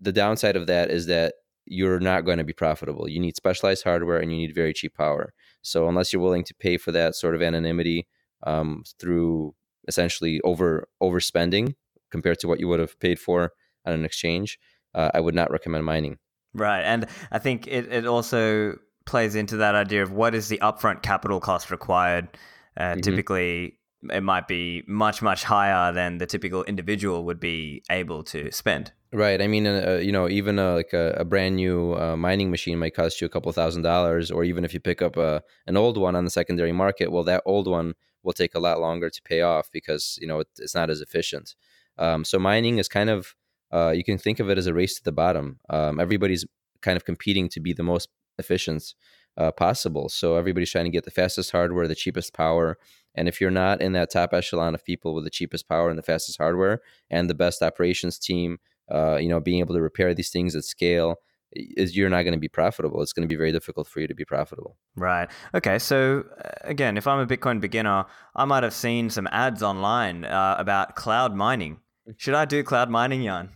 the 0.00 0.12
downside 0.12 0.56
of 0.56 0.66
that 0.66 0.90
is 0.90 1.06
that 1.06 1.34
you're 1.66 2.00
not 2.00 2.24
going 2.24 2.38
to 2.38 2.44
be 2.44 2.52
profitable. 2.52 3.08
You 3.08 3.20
need 3.20 3.36
specialized 3.36 3.84
hardware 3.84 4.18
and 4.18 4.30
you 4.30 4.38
need 4.38 4.54
very 4.54 4.72
cheap 4.72 4.94
power. 4.94 5.32
So 5.62 5.88
unless 5.88 6.12
you're 6.12 6.22
willing 6.22 6.44
to 6.44 6.54
pay 6.54 6.76
for 6.76 6.92
that 6.92 7.14
sort 7.14 7.34
of 7.34 7.42
anonymity 7.42 8.06
um, 8.42 8.82
through 8.98 9.54
essentially 9.88 10.40
over 10.42 10.88
overspending 11.02 11.74
compared 12.10 12.38
to 12.40 12.48
what 12.48 12.60
you 12.60 12.68
would 12.68 12.80
have 12.80 12.98
paid 13.00 13.18
for 13.18 13.52
on 13.86 13.92
an 13.94 14.04
exchange, 14.04 14.58
uh, 14.94 15.10
I 15.14 15.20
would 15.20 15.34
not 15.34 15.50
recommend 15.50 15.84
mining. 15.84 16.18
Right, 16.54 16.82
and 16.82 17.06
I 17.32 17.38
think 17.38 17.66
it, 17.66 17.92
it 17.92 18.06
also 18.06 18.78
plays 19.06 19.34
into 19.34 19.56
that 19.58 19.74
idea 19.74 20.02
of 20.02 20.12
what 20.12 20.34
is 20.34 20.48
the 20.48 20.58
upfront 20.58 21.02
capital 21.02 21.40
cost 21.40 21.70
required. 21.70 22.28
Uh, 22.76 22.82
mm-hmm. 22.82 23.00
Typically, 23.00 23.78
it 24.10 24.22
might 24.22 24.48
be 24.48 24.82
much 24.86 25.22
much 25.22 25.44
higher 25.44 25.92
than 25.92 26.18
the 26.18 26.26
typical 26.26 26.64
individual 26.64 27.24
would 27.24 27.40
be 27.40 27.82
able 27.90 28.22
to 28.24 28.50
spend. 28.52 28.92
Right. 29.12 29.40
I 29.40 29.46
mean, 29.46 29.66
uh, 29.66 30.00
you 30.02 30.10
know, 30.10 30.28
even 30.28 30.58
a, 30.58 30.74
like 30.74 30.92
a, 30.92 31.14
a 31.18 31.24
brand 31.24 31.54
new 31.56 31.94
uh, 31.94 32.16
mining 32.16 32.50
machine 32.50 32.80
might 32.80 32.96
cost 32.96 33.20
you 33.20 33.26
a 33.26 33.30
couple 33.30 33.52
thousand 33.52 33.82
dollars, 33.82 34.30
or 34.30 34.42
even 34.42 34.64
if 34.64 34.74
you 34.74 34.80
pick 34.80 35.02
up 35.02 35.16
a, 35.16 35.42
an 35.68 35.76
old 35.76 35.96
one 35.96 36.16
on 36.16 36.24
the 36.24 36.30
secondary 36.30 36.72
market, 36.72 37.12
well, 37.12 37.22
that 37.24 37.42
old 37.46 37.68
one 37.68 37.94
will 38.24 38.32
take 38.32 38.56
a 38.56 38.58
lot 38.58 38.80
longer 38.80 39.08
to 39.08 39.22
pay 39.22 39.42
off 39.42 39.70
because 39.72 40.18
you 40.20 40.26
know 40.26 40.40
it, 40.40 40.48
it's 40.58 40.74
not 40.74 40.90
as 40.90 41.00
efficient. 41.00 41.54
Um, 41.96 42.24
so 42.24 42.38
mining 42.38 42.78
is 42.78 42.88
kind 42.88 43.08
of 43.08 43.34
uh, 43.72 43.90
you 43.90 44.04
can 44.04 44.18
think 44.18 44.40
of 44.40 44.50
it 44.50 44.58
as 44.58 44.66
a 44.66 44.74
race 44.74 44.96
to 44.96 45.04
the 45.04 45.12
bottom. 45.12 45.60
Um, 45.70 46.00
everybody's 46.00 46.44
kind 46.82 46.96
of 46.96 47.04
competing 47.04 47.48
to 47.50 47.60
be 47.60 47.72
the 47.72 47.82
most 47.82 48.08
efficient 48.38 48.94
uh, 49.36 49.50
possible. 49.52 50.08
So 50.08 50.36
everybody's 50.36 50.70
trying 50.70 50.84
to 50.84 50.90
get 50.90 51.04
the 51.04 51.10
fastest 51.10 51.50
hardware, 51.50 51.88
the 51.88 51.94
cheapest 51.94 52.34
power, 52.34 52.78
and 53.14 53.28
if 53.28 53.40
you're 53.40 53.50
not 53.50 53.80
in 53.80 53.92
that 53.92 54.10
top 54.10 54.34
echelon 54.34 54.74
of 54.74 54.84
people 54.84 55.14
with 55.14 55.24
the 55.24 55.30
cheapest 55.30 55.68
power 55.68 55.88
and 55.88 55.98
the 55.98 56.02
fastest 56.02 56.38
hardware 56.38 56.80
and 57.10 57.30
the 57.30 57.34
best 57.34 57.62
operations 57.62 58.18
team 58.18 58.58
uh, 58.92 59.16
you 59.16 59.28
know, 59.28 59.40
being 59.40 59.60
able 59.60 59.74
to 59.74 59.80
repair 59.80 60.14
these 60.14 60.30
things 60.30 60.54
at 60.54 60.64
scale 60.64 61.16
is 61.52 61.96
you're 61.96 62.10
not 62.10 62.22
going 62.22 62.34
to 62.34 62.40
be 62.40 62.48
profitable. 62.48 63.00
It's 63.00 63.12
going 63.12 63.26
to 63.26 63.32
be 63.32 63.36
very 63.36 63.52
difficult 63.52 63.86
for 63.86 64.00
you 64.00 64.08
to 64.08 64.14
be 64.14 64.24
profitable. 64.24 64.76
Right. 64.96 65.30
Okay. 65.54 65.78
So 65.78 66.24
uh, 66.44 66.50
again, 66.62 66.96
if 66.96 67.06
I'm 67.06 67.20
a 67.20 67.26
Bitcoin 67.26 67.60
beginner, 67.60 68.06
I 68.34 68.44
might 68.44 68.64
have 68.64 68.74
seen 68.74 69.08
some 69.08 69.28
ads 69.30 69.62
online 69.62 70.24
uh, 70.24 70.56
about 70.58 70.96
cloud 70.96 71.34
mining. 71.34 71.78
Mm. 72.08 72.14
Should 72.18 72.34
I 72.34 72.44
do 72.44 72.62
cloud 72.64 72.90
mining, 72.90 73.22
Jan? 73.22 73.50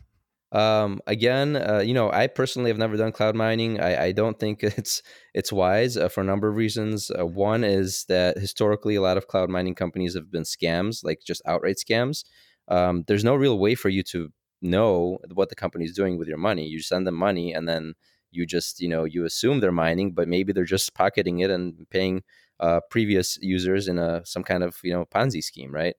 Um, 0.51 1.01
again, 1.07 1.57
uh, 1.57 1.81
you 1.81 1.93
know, 1.93 2.11
I 2.11 2.27
personally 2.27 2.71
have 2.71 2.79
never 2.79 2.97
done 2.97 3.13
cloud 3.13 3.35
mining. 3.37 3.81
I, 3.81 4.05
I 4.07 4.13
don't 4.13 4.39
think 4.39 4.63
it's 4.63 5.03
it's 5.35 5.53
wise 5.53 5.97
uh, 5.97 6.09
for 6.09 6.23
a 6.23 6.25
number 6.25 6.49
of 6.49 6.57
reasons. 6.57 7.11
Uh, 7.11 7.27
one 7.27 7.65
is 7.65 8.05
that 8.09 8.39
historically, 8.39 8.95
a 8.95 9.03
lot 9.03 9.19
of 9.19 9.27
cloud 9.29 9.51
mining 9.51 9.75
companies 9.75 10.15
have 10.15 10.31
been 10.31 10.45
scams, 10.45 11.05
like 11.05 11.21
just 11.27 11.43
outright 11.47 11.77
scams. 11.77 12.25
Um, 12.69 13.05
there's 13.07 13.25
no 13.25 13.35
real 13.35 13.59
way 13.59 13.75
for 13.75 13.89
you 13.91 14.03
to 14.05 14.31
know 14.63 15.19
what 15.35 15.49
the 15.51 15.55
company 15.55 15.85
is 15.85 15.95
doing 15.95 16.19
with 16.19 16.29
your 16.29 16.39
money. 16.39 16.67
You 16.67 16.81
send 16.81 17.07
them 17.07 17.15
money 17.15 17.53
and 17.53 17.69
then 17.69 17.95
you 18.31 18.45
just, 18.47 18.81
you 18.81 18.89
know, 18.89 19.05
you 19.05 19.25
assume 19.25 19.61
they're 19.61 19.73
mining, 19.73 20.13
but 20.13 20.29
maybe 20.29 20.53
they're 20.53 20.65
just 20.65 20.93
pocketing 20.95 21.39
it 21.41 21.51
and 21.51 21.87
paying 21.91 22.23
uh, 22.61 22.81
previous 22.91 23.39
users 23.41 23.89
in 23.89 23.99
a 23.99 24.25
some 24.27 24.43
kind 24.43 24.63
of, 24.63 24.77
you 24.83 24.93
know, 24.93 25.05
Ponzi 25.07 25.43
scheme, 25.43 25.73
right? 25.73 25.95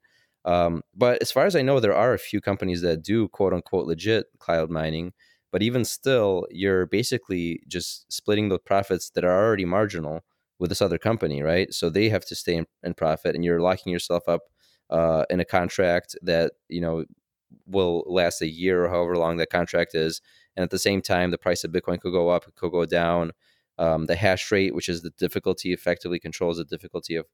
Um, 0.45 0.81
but 0.95 1.21
as 1.21 1.31
far 1.31 1.45
as 1.45 1.55
I 1.55 1.61
know, 1.61 1.79
there 1.79 1.95
are 1.95 2.13
a 2.13 2.19
few 2.19 2.41
companies 2.41 2.81
that 2.81 3.03
do 3.03 3.27
quote 3.29 3.53
unquote 3.53 3.87
legit 3.87 4.27
cloud 4.39 4.69
mining. 4.69 5.13
But 5.51 5.63
even 5.63 5.83
still, 5.83 6.45
you're 6.51 6.85
basically 6.85 7.61
just 7.67 8.11
splitting 8.11 8.49
the 8.49 8.59
profits 8.59 9.09
that 9.11 9.23
are 9.23 9.45
already 9.45 9.65
marginal 9.65 10.21
with 10.59 10.69
this 10.69 10.81
other 10.81 10.97
company, 10.99 11.41
right? 11.41 11.73
So 11.73 11.89
they 11.89 12.09
have 12.09 12.25
to 12.25 12.35
stay 12.35 12.55
in, 12.55 12.67
in 12.83 12.93
profit, 12.93 13.33
and 13.33 13.43
you're 13.43 13.61
locking 13.61 13.91
yourself 13.91 14.27
up 14.27 14.41
uh, 14.89 15.25
in 15.29 15.39
a 15.39 15.45
contract 15.45 16.15
that 16.21 16.53
you 16.67 16.81
know 16.81 17.05
will 17.65 18.03
last 18.07 18.41
a 18.41 18.47
year 18.47 18.85
or 18.85 18.89
however 18.89 19.17
long 19.17 19.37
that 19.37 19.49
contract 19.49 19.95
is. 19.95 20.21
And 20.55 20.63
at 20.63 20.69
the 20.69 20.79
same 20.79 21.01
time, 21.01 21.31
the 21.31 21.37
price 21.37 21.63
of 21.63 21.71
Bitcoin 21.71 21.99
could 21.99 22.11
go 22.11 22.29
up, 22.29 22.47
it 22.47 22.55
could 22.55 22.71
go 22.71 22.85
down. 22.85 23.31
Um, 23.77 24.07
the 24.07 24.15
hash 24.15 24.51
rate, 24.51 24.75
which 24.75 24.89
is 24.89 25.01
the 25.01 25.11
difficulty, 25.11 25.71
effectively 25.71 26.19
controls 26.19 26.57
the 26.57 26.65
difficulty 26.65 27.15
of 27.15 27.25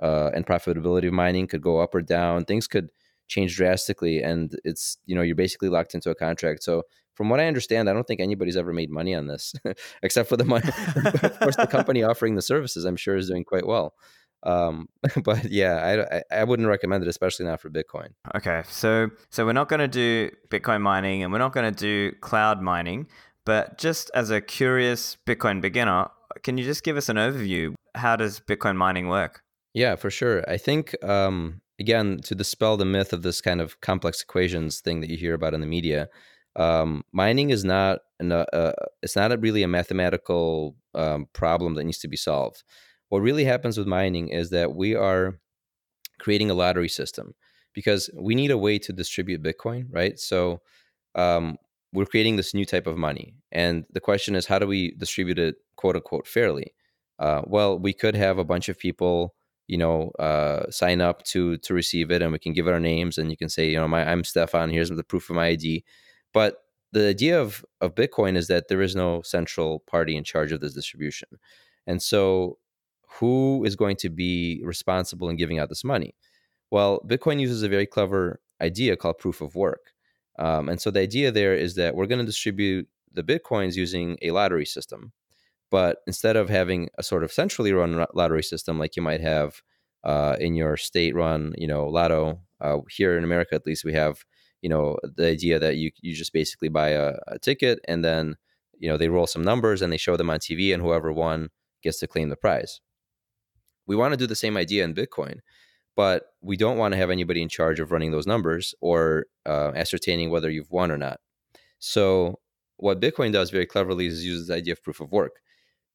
uh, 0.00 0.30
and 0.34 0.46
profitability 0.46 1.08
of 1.08 1.12
mining, 1.12 1.46
could 1.46 1.62
go 1.62 1.80
up 1.80 1.94
or 1.94 2.02
down. 2.02 2.44
Things 2.44 2.66
could 2.66 2.90
change 3.28 3.56
drastically, 3.56 4.22
and 4.22 4.54
it's 4.64 4.98
you 5.06 5.14
know 5.14 5.22
you're 5.22 5.36
basically 5.36 5.68
locked 5.68 5.94
into 5.94 6.10
a 6.10 6.14
contract. 6.14 6.62
So 6.62 6.82
from 7.14 7.28
what 7.28 7.40
I 7.40 7.46
understand, 7.46 7.88
I 7.88 7.92
don't 7.92 8.06
think 8.06 8.20
anybody's 8.20 8.56
ever 8.56 8.72
made 8.72 8.90
money 8.90 9.14
on 9.14 9.26
this, 9.26 9.54
except 10.02 10.28
for 10.28 10.36
the 10.36 10.44
money. 10.44 10.68
of 11.22 11.38
course, 11.40 11.56
the 11.56 11.66
company 11.66 12.02
offering 12.10 12.34
the 12.34 12.42
services, 12.42 12.84
I'm 12.84 12.96
sure, 12.96 13.16
is 13.16 13.28
doing 13.28 13.44
quite 13.44 13.66
well. 13.66 13.94
Um, 14.44 14.88
but 15.24 15.50
yeah, 15.50 16.04
I, 16.10 16.40
I 16.40 16.44
wouldn't 16.44 16.68
recommend 16.68 17.04
it, 17.04 17.08
especially 17.08 17.46
not 17.46 17.60
for 17.60 17.70
Bitcoin. 17.70 18.08
Okay, 18.34 18.62
so 18.68 19.10
so 19.30 19.46
we're 19.46 19.52
not 19.52 19.68
going 19.68 19.80
to 19.80 19.88
do 19.88 20.30
Bitcoin 20.48 20.80
mining 20.80 21.22
and 21.22 21.32
we're 21.32 21.38
not 21.38 21.52
going 21.52 21.72
to 21.72 21.78
do 21.78 22.16
cloud 22.20 22.60
mining, 22.60 23.06
but 23.44 23.78
just 23.78 24.10
as 24.14 24.30
a 24.30 24.40
curious 24.40 25.16
Bitcoin 25.26 25.60
beginner, 25.60 26.08
can 26.42 26.58
you 26.58 26.64
just 26.64 26.82
give 26.82 26.96
us 26.96 27.08
an 27.08 27.16
overview? 27.16 27.74
How 27.94 28.16
does 28.16 28.40
Bitcoin 28.40 28.76
mining 28.76 29.08
work? 29.08 29.42
Yeah, 29.74 29.96
for 29.96 30.10
sure. 30.10 30.44
I 30.48 30.58
think 30.58 30.94
um, 31.04 31.62
again 31.80 32.18
to 32.24 32.34
dispel 32.34 32.76
the 32.76 32.84
myth 32.84 33.12
of 33.12 33.22
this 33.22 33.40
kind 33.40 33.60
of 33.60 33.80
complex 33.80 34.22
equations 34.22 34.80
thing 34.80 35.00
that 35.00 35.10
you 35.10 35.16
hear 35.16 35.34
about 35.34 35.54
in 35.54 35.60
the 35.60 35.66
media. 35.66 36.08
Um, 36.54 37.02
mining 37.12 37.48
is 37.50 37.64
not 37.64 38.00
an, 38.20 38.30
uh, 38.30 38.44
uh 38.52 38.72
it's 39.02 39.16
not 39.16 39.32
a 39.32 39.38
really 39.38 39.62
a 39.62 39.68
mathematical 39.68 40.76
um, 40.94 41.26
problem 41.32 41.74
that 41.74 41.84
needs 41.84 42.00
to 42.00 42.08
be 42.08 42.16
solved 42.16 42.62
what 43.12 43.20
really 43.20 43.44
happens 43.44 43.76
with 43.76 43.86
mining 43.86 44.28
is 44.28 44.48
that 44.48 44.74
we 44.74 44.94
are 44.94 45.38
creating 46.18 46.50
a 46.50 46.54
lottery 46.54 46.88
system 46.88 47.34
because 47.74 48.08
we 48.18 48.34
need 48.34 48.50
a 48.50 48.56
way 48.56 48.78
to 48.78 48.90
distribute 48.90 49.42
Bitcoin, 49.42 49.84
right? 49.90 50.18
So 50.18 50.62
um, 51.14 51.58
we're 51.92 52.06
creating 52.06 52.36
this 52.36 52.54
new 52.54 52.64
type 52.64 52.86
of 52.86 52.96
money. 52.96 53.34
And 53.52 53.84
the 53.92 54.00
question 54.00 54.34
is, 54.34 54.46
how 54.46 54.58
do 54.58 54.66
we 54.66 54.92
distribute 54.92 55.38
it, 55.38 55.56
quote 55.76 55.94
unquote, 55.94 56.26
fairly? 56.26 56.72
Uh, 57.18 57.42
well, 57.44 57.78
we 57.78 57.92
could 57.92 58.16
have 58.16 58.38
a 58.38 58.44
bunch 58.44 58.70
of 58.70 58.78
people, 58.78 59.34
you 59.68 59.78
know, 59.78 60.10
uh, 60.18 60.70
sign 60.70 61.00
up 61.00 61.22
to 61.24 61.58
to 61.58 61.74
receive 61.74 62.10
it, 62.10 62.22
and 62.22 62.32
we 62.32 62.38
can 62.38 62.52
give 62.52 62.66
it 62.66 62.72
our 62.72 62.80
names, 62.80 63.18
and 63.18 63.30
you 63.30 63.36
can 63.36 63.48
say, 63.48 63.70
you 63.70 63.78
know, 63.78 63.88
my 63.88 64.08
I'm 64.10 64.24
Stephan. 64.24 64.70
Here's 64.70 64.90
the 64.90 65.04
proof 65.04 65.30
of 65.30 65.36
my 65.36 65.48
ID. 65.48 65.84
But 66.32 66.56
the 66.92 67.08
idea 67.08 67.40
of 67.40 67.64
of 67.80 67.94
Bitcoin 67.94 68.36
is 68.36 68.48
that 68.48 68.68
there 68.68 68.82
is 68.82 68.94
no 68.96 69.22
central 69.22 69.80
party 69.80 70.16
in 70.16 70.24
charge 70.24 70.52
of 70.52 70.60
this 70.60 70.74
distribution, 70.74 71.28
and 71.86 72.02
so 72.02 72.58
who 73.18 73.64
is 73.64 73.76
going 73.76 73.96
to 73.96 74.10
be 74.10 74.60
responsible 74.64 75.28
in 75.28 75.36
giving 75.36 75.58
out 75.58 75.68
this 75.68 75.84
money? 75.84 76.14
Well, 76.70 77.00
Bitcoin 77.06 77.40
uses 77.40 77.62
a 77.62 77.68
very 77.68 77.86
clever 77.86 78.40
idea 78.60 78.96
called 78.96 79.18
proof 79.18 79.40
of 79.40 79.54
work. 79.54 79.92
Um, 80.38 80.68
and 80.68 80.80
so 80.80 80.90
the 80.90 81.00
idea 81.00 81.30
there 81.30 81.54
is 81.54 81.74
that 81.74 81.94
we're 81.94 82.06
going 82.06 82.20
to 82.20 82.24
distribute 82.24 82.88
the 83.12 83.22
Bitcoins 83.22 83.76
using 83.76 84.16
a 84.22 84.30
lottery 84.30 84.64
system. 84.64 85.12
But 85.72 86.00
instead 86.06 86.36
of 86.36 86.50
having 86.50 86.90
a 86.98 87.02
sort 87.02 87.24
of 87.24 87.32
centrally 87.32 87.72
run 87.72 88.04
lottery 88.12 88.42
system 88.42 88.78
like 88.78 88.94
you 88.94 89.00
might 89.00 89.22
have 89.22 89.62
uh, 90.04 90.36
in 90.38 90.54
your 90.54 90.76
state 90.76 91.14
run, 91.14 91.54
you 91.56 91.66
know, 91.66 91.86
lotto, 91.88 92.40
uh, 92.60 92.80
here 92.90 93.16
in 93.16 93.24
America 93.24 93.54
at 93.54 93.64
least, 93.64 93.82
we 93.82 93.94
have, 93.94 94.22
you 94.60 94.68
know, 94.68 94.98
the 95.02 95.26
idea 95.26 95.58
that 95.58 95.76
you, 95.76 95.90
you 96.02 96.14
just 96.14 96.34
basically 96.34 96.68
buy 96.68 96.90
a, 96.90 97.14
a 97.26 97.38
ticket 97.38 97.80
and 97.88 98.04
then, 98.04 98.36
you 98.78 98.86
know, 98.86 98.98
they 98.98 99.08
roll 99.08 99.26
some 99.26 99.42
numbers 99.42 99.80
and 99.80 99.90
they 99.90 99.96
show 99.96 100.14
them 100.14 100.28
on 100.28 100.40
TV 100.40 100.74
and 100.74 100.82
whoever 100.82 101.10
won 101.10 101.48
gets 101.82 101.98
to 102.00 102.06
claim 102.06 102.28
the 102.28 102.36
prize. 102.36 102.82
We 103.86 103.96
want 103.96 104.12
to 104.12 104.18
do 104.18 104.26
the 104.26 104.36
same 104.36 104.58
idea 104.58 104.84
in 104.84 104.94
Bitcoin, 104.94 105.38
but 105.96 106.34
we 106.42 106.58
don't 106.58 106.76
want 106.76 106.92
to 106.92 106.98
have 106.98 107.08
anybody 107.08 107.40
in 107.40 107.48
charge 107.48 107.80
of 107.80 107.92
running 107.92 108.10
those 108.10 108.26
numbers 108.26 108.74
or 108.82 109.24
uh, 109.46 109.72
ascertaining 109.74 110.28
whether 110.28 110.50
you've 110.50 110.70
won 110.70 110.90
or 110.90 110.98
not. 110.98 111.20
So 111.78 112.40
what 112.76 113.00
Bitcoin 113.00 113.32
does 113.32 113.48
very 113.48 113.64
cleverly 113.64 114.04
is 114.04 114.22
uses 114.22 114.48
the 114.48 114.54
idea 114.54 114.72
of 114.72 114.82
proof 114.82 115.00
of 115.00 115.10
work. 115.10 115.38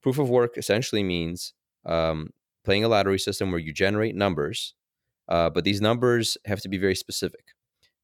Proof 0.01 0.19
of 0.19 0.29
work 0.29 0.57
essentially 0.57 1.03
means 1.03 1.53
um, 1.85 2.31
playing 2.63 2.83
a 2.83 2.87
lottery 2.87 3.19
system 3.19 3.51
where 3.51 3.59
you 3.59 3.73
generate 3.73 4.15
numbers, 4.15 4.73
uh, 5.27 5.49
but 5.49 5.63
these 5.63 5.81
numbers 5.81 6.37
have 6.45 6.61
to 6.61 6.69
be 6.69 6.77
very 6.77 6.95
specific. 6.95 7.53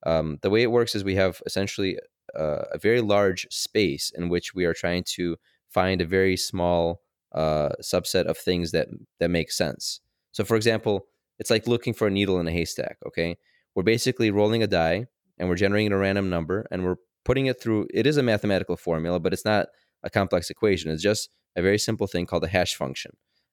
Um, 0.05 0.39
the 0.41 0.50
way 0.50 0.63
it 0.63 0.71
works 0.71 0.95
is 0.95 1.03
we 1.03 1.15
have 1.15 1.41
essentially 1.45 1.97
uh, 2.38 2.63
a 2.71 2.77
very 2.77 3.01
large 3.01 3.47
space 3.51 4.12
in 4.15 4.29
which 4.29 4.53
we 4.53 4.65
are 4.65 4.73
trying 4.73 5.03
to 5.15 5.38
find 5.69 6.01
a 6.01 6.05
very 6.05 6.35
small 6.38 7.01
uh, 7.33 7.69
subset 7.81 8.25
of 8.25 8.38
things 8.38 8.71
that 8.71 8.88
that 9.19 9.29
make 9.29 9.51
sense. 9.51 10.01
So, 10.31 10.43
for 10.43 10.55
example, 10.55 11.07
it's 11.39 11.50
like 11.50 11.67
looking 11.67 11.93
for 11.93 12.07
a 12.07 12.12
needle 12.12 12.39
in 12.39 12.47
a 12.47 12.51
haystack. 12.51 12.97
Okay, 13.05 13.38
we're 13.75 13.83
basically 13.83 14.31
rolling 14.31 14.63
a 14.63 14.67
die 14.67 15.07
and 15.38 15.50
we're 15.50 15.55
generating 15.55 15.91
a 15.91 15.97
random 15.97 16.29
number 16.29 16.67
and 16.71 16.83
we're 16.83 16.97
putting 17.25 17.47
it 17.47 17.59
through. 17.59 17.88
It 17.93 18.05
is 18.05 18.17
a 18.17 18.23
mathematical 18.23 18.77
formula, 18.77 19.19
but 19.19 19.33
it's 19.33 19.45
not 19.45 19.67
a 20.03 20.09
complex 20.09 20.50
equation. 20.50 20.91
It's 20.91 21.01
just 21.01 21.29
a 21.55 21.62
very 21.62 21.77
simple 21.77 22.07
thing 22.07 22.25
called 22.25 22.43
a 22.43 22.48
hash 22.48 22.75
function. 22.75 23.12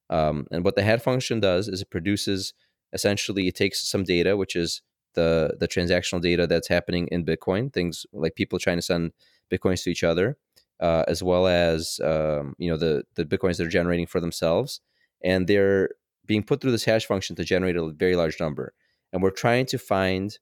Um, 0.08 0.46
and 0.50 0.64
what 0.64 0.74
the 0.74 0.82
hash 0.82 1.00
function 1.00 1.40
does 1.40 1.68
is 1.68 1.82
it 1.82 1.90
produces 1.90 2.52
essentially 2.92 3.46
it 3.46 3.54
takes 3.54 3.88
some 3.88 4.04
data, 4.04 4.36
which 4.36 4.56
is 4.56 4.82
the 5.14 5.56
the 5.58 5.68
transactional 5.68 6.20
data 6.20 6.46
that's 6.46 6.68
happening 6.68 7.08
in 7.08 7.24
Bitcoin, 7.24 7.72
things 7.72 8.06
like 8.12 8.34
people 8.34 8.58
trying 8.58 8.78
to 8.78 8.82
send 8.82 9.12
bitcoins 9.50 9.82
to 9.84 9.90
each 9.90 10.04
other, 10.04 10.36
uh, 10.80 11.04
as 11.08 11.22
well 11.22 11.46
as 11.46 12.00
um, 12.04 12.54
you 12.58 12.70
know 12.70 12.76
the 12.76 13.04
the 13.14 13.24
bitcoins 13.24 13.58
they're 13.58 13.66
generating 13.68 14.06
for 14.06 14.20
themselves, 14.20 14.80
and 15.22 15.46
they're 15.46 15.90
being 16.26 16.42
put 16.42 16.60
through 16.60 16.70
this 16.70 16.84
hash 16.84 17.06
function 17.06 17.34
to 17.36 17.44
generate 17.44 17.76
a 17.76 17.90
very 17.90 18.16
large 18.16 18.38
number. 18.38 18.72
And 19.12 19.22
we're 19.22 19.30
trying 19.30 19.66
to 19.66 19.78
find 19.78 20.38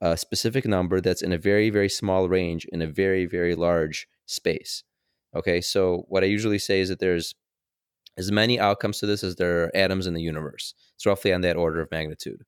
a 0.00 0.16
specific 0.16 0.64
number 0.64 1.00
that's 1.00 1.22
in 1.22 1.32
a 1.32 1.38
very 1.38 1.70
very 1.70 1.88
small 1.88 2.28
range 2.28 2.64
in 2.66 2.82
a 2.82 2.86
very 2.86 3.26
very 3.26 3.54
large 3.54 4.08
space. 4.26 4.84
Okay, 5.36 5.60
so 5.60 6.04
what 6.08 6.22
I 6.22 6.26
usually 6.26 6.58
say 6.58 6.80
is 6.80 6.88
that 6.88 7.00
there's 7.00 7.34
as 8.16 8.32
many 8.32 8.58
outcomes 8.58 8.98
to 8.98 9.06
this 9.06 9.22
as 9.22 9.36
there 9.36 9.64
are 9.64 9.76
atoms 9.76 10.06
in 10.06 10.14
the 10.14 10.22
universe. 10.22 10.74
It's 10.96 11.06
roughly 11.06 11.32
on 11.32 11.42
that 11.42 11.56
order 11.56 11.80
of 11.80 11.90
magnitude. 11.90 12.42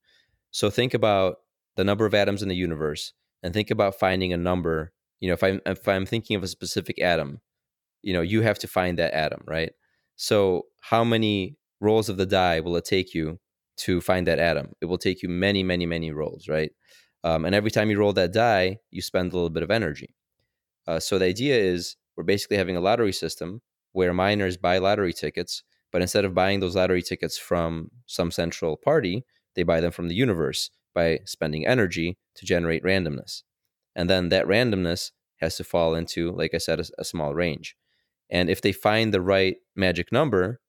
So 0.51 0.71
think 0.71 0.95
about 0.95 1.37
the 1.77 1.85
number 1.85 2.07
of 2.07 2.15
atoms 2.15 2.43
in 2.43 2.49
the 2.49 2.57
universe 2.57 3.13
and 3.43 3.55
think 3.55 3.71
about 3.71 3.99
finding 3.99 4.33
a 4.33 4.37
number 4.37 4.93
you 5.21 5.29
know 5.29 5.35
if 5.35 5.43
i'm 5.43 5.61
if 5.67 5.87
i'm 5.89 6.07
thinking 6.07 6.37
of 6.37 6.43
a 6.43 6.49
specific 6.49 7.01
atom 7.01 7.41
you 8.03 8.13
know 8.13 8.21
you 8.21 8.43
have 8.43 8.59
to 8.59 8.67
find 8.67 8.99
that 8.99 9.13
atom 9.15 9.43
right 9.47 9.73
so 10.17 10.67
how 10.81 11.05
many 11.05 11.57
rolls 11.81 12.09
of 12.09 12.17
the 12.17 12.27
die 12.27 12.61
will 12.61 12.77
it 12.77 12.85
take 12.85 13.15
you 13.15 13.39
to 13.77 14.01
find 14.01 14.27
that 14.27 14.39
atom 14.39 14.73
it 14.81 14.87
will 14.87 14.99
take 14.99 15.23
you 15.23 15.29
many 15.29 15.63
many 15.63 15.87
many 15.87 16.11
rolls 16.11 16.49
right 16.49 16.73
um, 17.23 17.45
and 17.45 17.55
every 17.55 17.71
time 17.71 17.91
you 17.91 17.99
roll 17.99 18.13
that 18.13 18.33
die 18.33 18.79
you 18.91 19.01
spend 19.01 19.33
a 19.33 19.35
little 19.35 19.51
bit 19.51 19.63
of 19.63 19.71
energy 19.71 20.15
uh, 20.87 20.99
so 20.99 21.19
the 21.19 21.27
idea 21.27 21.57
is 21.57 21.97
we're 22.21 22.25
basically 22.25 22.57
having 22.57 22.77
a 22.77 22.81
lottery 22.81 23.13
system 23.13 23.63
where 23.93 24.13
miners 24.13 24.57
buy 24.57 24.79
lottery 24.79 25.13
tickets 25.13 25.63
but 25.93 26.03
instead 26.03 26.25
of 26.25 26.35
buying 26.35 26.61
those 26.61 26.77
lottery 26.77 27.03
tickets 27.03 27.39
from 27.39 27.91
some 28.07 28.31
central 28.31 28.77
party 28.77 29.25
they 29.55 29.63
buy 29.63 29.81
them 29.81 29.91
from 29.91 30.09
the 30.09 30.15
universe 30.15 30.71
by 30.95 31.21
spending 31.25 31.67
energy 31.67 32.19
to 32.35 32.47
generate 32.47 32.85
randomness. 32.85 33.43
And 33.95 34.09
then 34.09 34.29
that 34.31 34.47
randomness 34.47 35.11
has 35.41 35.57
to 35.57 35.65
fall 35.65 35.95
into, 35.95 36.33
like 36.33 36.55
I 36.55 36.59
said, 36.59 36.81
a, 36.81 36.85
a 36.99 37.05
small 37.05 37.35
range. 37.35 37.77
And 38.31 38.49
if 38.49 38.61
they 38.61 38.73
find 38.73 39.13
the 39.13 39.21
right 39.21 39.57
magic 39.75 40.13
number 40.13 40.61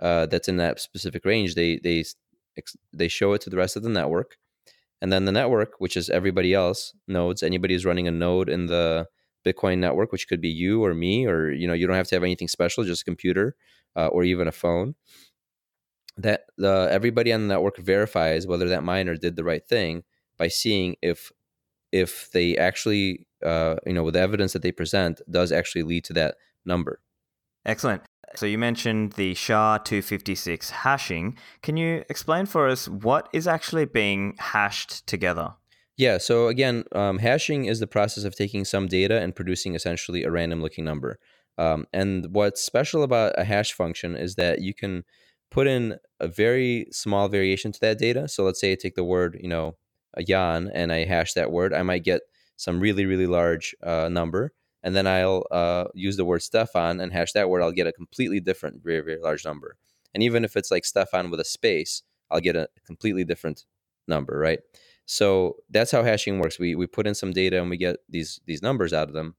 uh, 0.00 0.26
that's 0.26 0.48
in 0.48 0.56
that 0.56 0.80
specific 0.80 1.24
range, 1.24 1.54
they 1.54 1.78
they 1.82 2.04
they 2.92 3.08
show 3.08 3.32
it 3.34 3.42
to 3.42 3.50
the 3.50 3.56
rest 3.56 3.76
of 3.76 3.82
the 3.82 3.88
network, 3.88 4.36
and 5.00 5.12
then 5.12 5.24
the 5.24 5.32
network, 5.32 5.74
which 5.78 5.96
is 5.96 6.08
everybody 6.08 6.54
else 6.54 6.94
nodes, 7.06 7.42
anybody 7.42 7.74
who's 7.74 7.84
running 7.84 8.08
a 8.08 8.10
node 8.10 8.48
in 8.48 8.66
the 8.66 9.06
Bitcoin 9.44 9.78
network, 9.78 10.12
which 10.12 10.28
could 10.28 10.40
be 10.40 10.48
you 10.48 10.84
or 10.84 10.94
me, 10.94 11.26
or 11.26 11.50
you 11.50 11.66
know, 11.66 11.72
you 11.72 11.86
don't 11.86 11.96
have 11.96 12.08
to 12.08 12.14
have 12.14 12.24
anything 12.24 12.48
special, 12.48 12.84
just 12.84 13.02
a 13.02 13.04
computer 13.04 13.56
uh, 13.96 14.08
or 14.08 14.24
even 14.24 14.48
a 14.48 14.52
phone. 14.52 14.94
That 16.16 16.42
the 16.58 16.88
everybody 16.90 17.32
on 17.32 17.42
the 17.42 17.54
network 17.54 17.78
verifies 17.78 18.46
whether 18.46 18.68
that 18.68 18.84
miner 18.84 19.16
did 19.16 19.36
the 19.36 19.44
right 19.44 19.66
thing 19.66 20.02
by 20.36 20.48
seeing 20.48 20.96
if 21.00 21.32
if 21.92 22.30
they 22.32 22.56
actually 22.56 23.26
uh, 23.44 23.76
you 23.86 23.92
know 23.92 24.04
with 24.04 24.14
the 24.14 24.20
evidence 24.20 24.52
that 24.52 24.62
they 24.62 24.72
present 24.72 25.20
does 25.30 25.52
actually 25.52 25.82
lead 25.82 26.04
to 26.04 26.12
that 26.14 26.34
number. 26.64 27.00
Excellent. 27.64 28.02
So 28.36 28.46
you 28.46 28.58
mentioned 28.58 29.14
the 29.14 29.34
sha-256 29.34 30.70
hashing. 30.70 31.36
Can 31.62 31.76
you 31.76 32.04
explain 32.08 32.46
for 32.46 32.68
us 32.68 32.88
what 32.88 33.28
is 33.32 33.48
actually 33.48 33.86
being 33.86 34.36
hashed 34.38 35.04
together 35.08 35.54
yeah 35.96 36.18
so 36.18 36.48
again 36.48 36.84
um, 36.92 37.18
hashing 37.18 37.64
is 37.64 37.80
the 37.80 37.86
process 37.86 38.24
of 38.24 38.34
taking 38.34 38.64
some 38.64 38.86
data 38.86 39.20
and 39.20 39.34
producing 39.34 39.74
essentially 39.74 40.24
a 40.24 40.30
random 40.30 40.62
looking 40.62 40.84
number 40.84 41.18
um, 41.58 41.86
and 41.92 42.34
what's 42.34 42.62
special 42.62 43.02
about 43.02 43.34
a 43.36 43.44
hash 43.44 43.74
function 43.74 44.16
is 44.16 44.36
that 44.36 44.62
you 44.62 44.72
can 44.72 45.04
put 45.50 45.66
in 45.66 45.96
a 46.18 46.28
very 46.28 46.86
small 46.90 47.28
variation 47.28 47.72
to 47.72 47.80
that 47.80 47.98
data. 47.98 48.28
So 48.28 48.44
let's 48.44 48.60
say 48.60 48.72
I 48.72 48.76
take 48.76 48.94
the 48.94 49.04
word, 49.04 49.38
you 49.42 49.48
know, 49.48 49.76
a 50.14 50.22
Jan 50.24 50.70
and 50.72 50.92
I 50.92 51.04
hash 51.04 51.34
that 51.34 51.52
word, 51.52 51.74
I 51.74 51.82
might 51.82 52.02
get 52.02 52.22
some 52.56 52.80
really, 52.80 53.04
really 53.04 53.26
large 53.26 53.74
uh, 53.82 54.08
number. 54.10 54.52
And 54.82 54.96
then 54.96 55.06
I'll 55.06 55.44
uh, 55.50 55.84
use 55.94 56.16
the 56.16 56.24
word 56.24 56.42
Stephan 56.42 57.00
and 57.00 57.12
hash 57.12 57.32
that 57.32 57.50
word, 57.50 57.62
I'll 57.62 57.72
get 57.72 57.86
a 57.86 57.92
completely 57.92 58.40
different, 58.40 58.82
very, 58.82 59.00
very 59.00 59.20
large 59.20 59.44
number. 59.44 59.76
And 60.14 60.22
even 60.22 60.44
if 60.44 60.56
it's 60.56 60.70
like 60.70 60.84
Stephan 60.84 61.30
with 61.30 61.40
a 61.40 61.44
space, 61.44 62.02
I'll 62.30 62.40
get 62.40 62.56
a 62.56 62.68
completely 62.86 63.24
different 63.24 63.64
number, 64.08 64.38
right? 64.38 64.60
So 65.10 65.56
that's 65.68 65.90
how 65.90 66.04
hashing 66.04 66.38
works. 66.38 66.60
We, 66.60 66.76
we 66.76 66.86
put 66.86 67.04
in 67.04 67.16
some 67.16 67.32
data 67.32 67.60
and 67.60 67.68
we 67.68 67.76
get 67.76 67.96
these 68.08 68.40
these 68.46 68.62
numbers 68.62 68.92
out 68.92 69.08
of 69.08 69.14
them. 69.14 69.34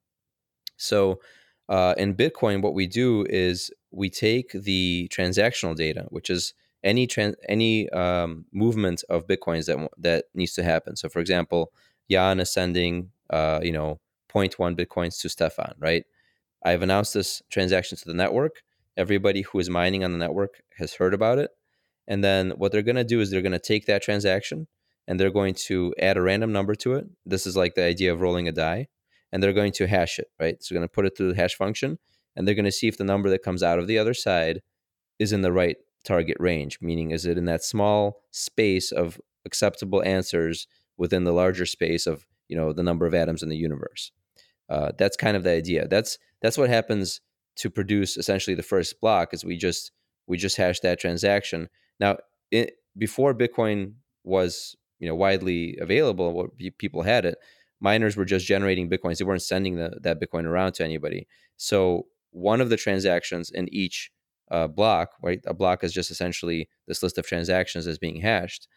So 0.76 1.22
uh, 1.70 1.94
in 1.98 2.14
Bitcoin, 2.14 2.62
what 2.62 2.74
we 2.74 2.88
do 2.88 3.26
is 3.30 3.72
we 3.90 4.10
take 4.10 4.52
the 4.52 5.10
transactional 5.14 5.74
data, 5.74 6.08
which 6.10 6.30
is 6.30 6.54
any 6.84 7.08
trans 7.08 7.38
any 7.48 7.90
um, 7.92 8.44
movement 8.52 9.06
of 9.10 9.28
bitcoins 9.28 9.68
that 9.68 9.90
that 9.98 10.26
needs 10.36 10.52
to 10.56 10.64
happen. 10.64 10.98
So, 10.98 11.08
for 11.08 11.20
example, 11.20 11.72
Jan 12.10 12.42
is 12.42 12.52
sending 12.52 13.12
uh, 13.30 13.62
you 13.64 13.72
know 13.72 14.02
0.1 14.30 14.76
bitcoins 14.78 15.22
to 15.22 15.30
Stephan, 15.30 15.76
right? 15.80 16.04
I've 16.66 16.82
announced 16.82 17.14
this 17.14 17.42
transaction 17.50 17.98
to 17.98 18.06
the 18.06 18.14
network. 18.14 18.62
Everybody 18.98 19.44
who 19.44 19.60
is 19.60 19.70
mining 19.70 20.04
on 20.04 20.12
the 20.12 20.18
network 20.18 20.64
has 20.80 20.96
heard 20.96 21.14
about 21.14 21.38
it, 21.38 21.52
and 22.10 22.22
then 22.22 22.52
what 22.58 22.74
they're 22.74 22.82
going 22.82 22.98
to 22.98 23.06
do 23.06 23.22
is 23.22 23.32
they're 23.32 23.42
going 23.42 23.54
to 23.54 23.60
take 23.60 23.86
that 23.86 24.02
transaction 24.02 24.68
and 25.08 25.20
they're 25.20 25.32
going 25.32 25.54
to 25.54 25.94
add 26.00 26.18
a 26.18 26.22
random 26.22 26.52
number 26.52 26.76
to 26.76 26.94
it. 26.94 27.08
This 27.26 27.46
is 27.46 27.56
like 27.56 27.76
the 27.76 27.84
idea 27.84 28.14
of 28.14 28.22
rolling 28.22 28.48
a 28.48 28.52
die, 28.52 28.88
and 29.32 29.42
they're 29.42 29.54
going 29.54 29.72
to 29.74 29.88
hash 29.88 30.20
it, 30.20 30.28
right? 30.40 30.62
So, 30.62 30.74
they're 30.74 30.80
going 30.80 30.90
to 30.90 30.94
put 30.94 31.06
it 31.06 31.18
through 31.18 31.34
the 31.34 31.42
hash 31.42 31.56
function, 31.56 32.00
and 32.36 32.48
they're 32.48 32.56
going 32.56 32.66
to 32.66 32.72
see 32.72 32.88
if 32.88 32.98
the 32.98 33.04
number 33.04 33.30
that 33.30 33.44
comes 33.44 33.64
out 33.64 33.80
of 33.80 33.88
the 33.88 33.98
other 33.98 34.14
side 34.14 34.62
is 35.20 35.34
in 35.34 35.42
the 35.42 35.52
right 35.52 35.78
target 36.04 36.38
range, 36.40 36.80
meaning 36.82 37.12
is 37.12 37.26
it 37.26 37.38
in 37.38 37.46
that 37.46 37.64
small 37.64 38.24
space 38.32 38.92
of 38.92 39.20
acceptable 39.46 40.04
answers 40.04 40.68
within 40.98 41.24
the 41.24 41.34
larger 41.34 41.66
space 41.66 42.06
of 42.08 42.26
you 42.48 42.56
know 42.56 42.74
the 42.74 42.84
number 42.84 43.06
of 43.06 43.14
atoms 43.14 43.44
in 43.44 43.50
the 43.50 43.58
universe. 43.58 44.12
Uh, 44.70 44.92
that's 44.98 45.18
kind 45.18 45.36
of 45.36 45.44
the 45.44 45.52
idea. 45.52 45.88
That's 45.88 46.18
that's 46.42 46.58
what 46.58 46.70
happens 46.70 47.22
to 47.58 47.70
produce 47.70 48.18
essentially 48.18 48.56
the 48.56 48.64
first 48.64 49.00
block 49.02 49.34
is 49.34 49.44
we 49.44 49.58
just 49.58 49.92
we 50.28 50.38
just 50.38 50.58
hash 50.58 50.80
that 50.82 51.00
transaction. 51.00 51.70
Now, 52.00 52.18
it, 52.52 52.78
before 52.98 53.34
Bitcoin 53.34 53.94
was 54.24 54.76
you 55.02 55.08
know 55.10 55.16
widely 55.16 55.78
available, 55.82 56.32
what 56.32 56.52
people 56.78 57.02
had 57.02 57.26
it, 57.26 57.38
miners 57.82 58.16
were 58.16 58.24
just 58.24 58.46
generating 58.46 58.90
bitcoins. 58.90 59.18
They 59.18 59.26
weren't 59.26 59.42
sending 59.42 59.76
the, 59.76 60.00
that 60.02 60.22
Bitcoin 60.22 60.46
around 60.46 60.74
to 60.74 60.86
anybody. 60.86 61.28
So 61.58 62.06
one 62.30 62.62
of 62.62 62.70
the 62.70 62.78
transactions 62.78 63.50
in 63.50 63.68
each 63.74 64.12
uh, 64.52 64.68
block, 64.68 65.10
right? 65.22 65.42
A 65.46 65.54
block 65.54 65.84
is 65.84 65.92
just 65.92 66.12
essentially 66.12 66.70
this 66.88 67.04
list 67.04 67.18
of 67.18 67.26
transactions 67.26 67.86
that's 67.86 67.98
being 67.98 68.22
hashed. 68.22 68.68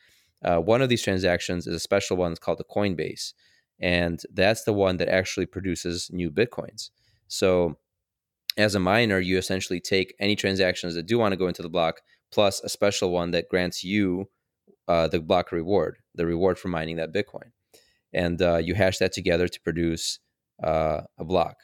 Uh, 0.42 0.58
one 0.58 0.82
of 0.82 0.88
these 0.88 1.02
transactions 1.02 1.66
is 1.66 1.74
a 1.74 1.80
special 1.80 2.16
one 2.16 2.32
it's 2.32 2.40
called 2.40 2.58
the 2.58 2.64
Coinbase, 2.64 3.32
and 3.78 4.20
that's 4.32 4.64
the 4.64 4.72
one 4.72 4.96
that 4.96 5.08
actually 5.08 5.46
produces 5.46 6.10
new 6.12 6.30
bitcoins. 6.30 6.90
So, 7.28 7.78
as 8.56 8.74
a 8.74 8.80
miner, 8.80 9.18
you 9.18 9.36
essentially 9.36 9.80
take 9.80 10.14
any 10.20 10.36
transactions 10.36 10.94
that 10.94 11.06
do 11.06 11.18
want 11.18 11.32
to 11.32 11.36
go 11.36 11.48
into 11.48 11.62
the 11.62 11.68
block, 11.68 12.02
plus 12.30 12.60
a 12.62 12.68
special 12.68 13.10
one 13.10 13.30
that 13.32 13.48
grants 13.48 13.82
you 13.82 14.28
uh, 14.88 15.08
the 15.08 15.20
block 15.20 15.52
reward, 15.52 15.98
the 16.14 16.26
reward 16.26 16.58
for 16.58 16.68
mining 16.68 16.96
that 16.96 17.12
Bitcoin, 17.12 17.52
and 18.12 18.40
uh, 18.40 18.56
you 18.56 18.74
hash 18.74 18.98
that 18.98 19.12
together 19.12 19.48
to 19.48 19.60
produce 19.60 20.18
uh, 20.62 21.02
a 21.18 21.24
block. 21.24 21.56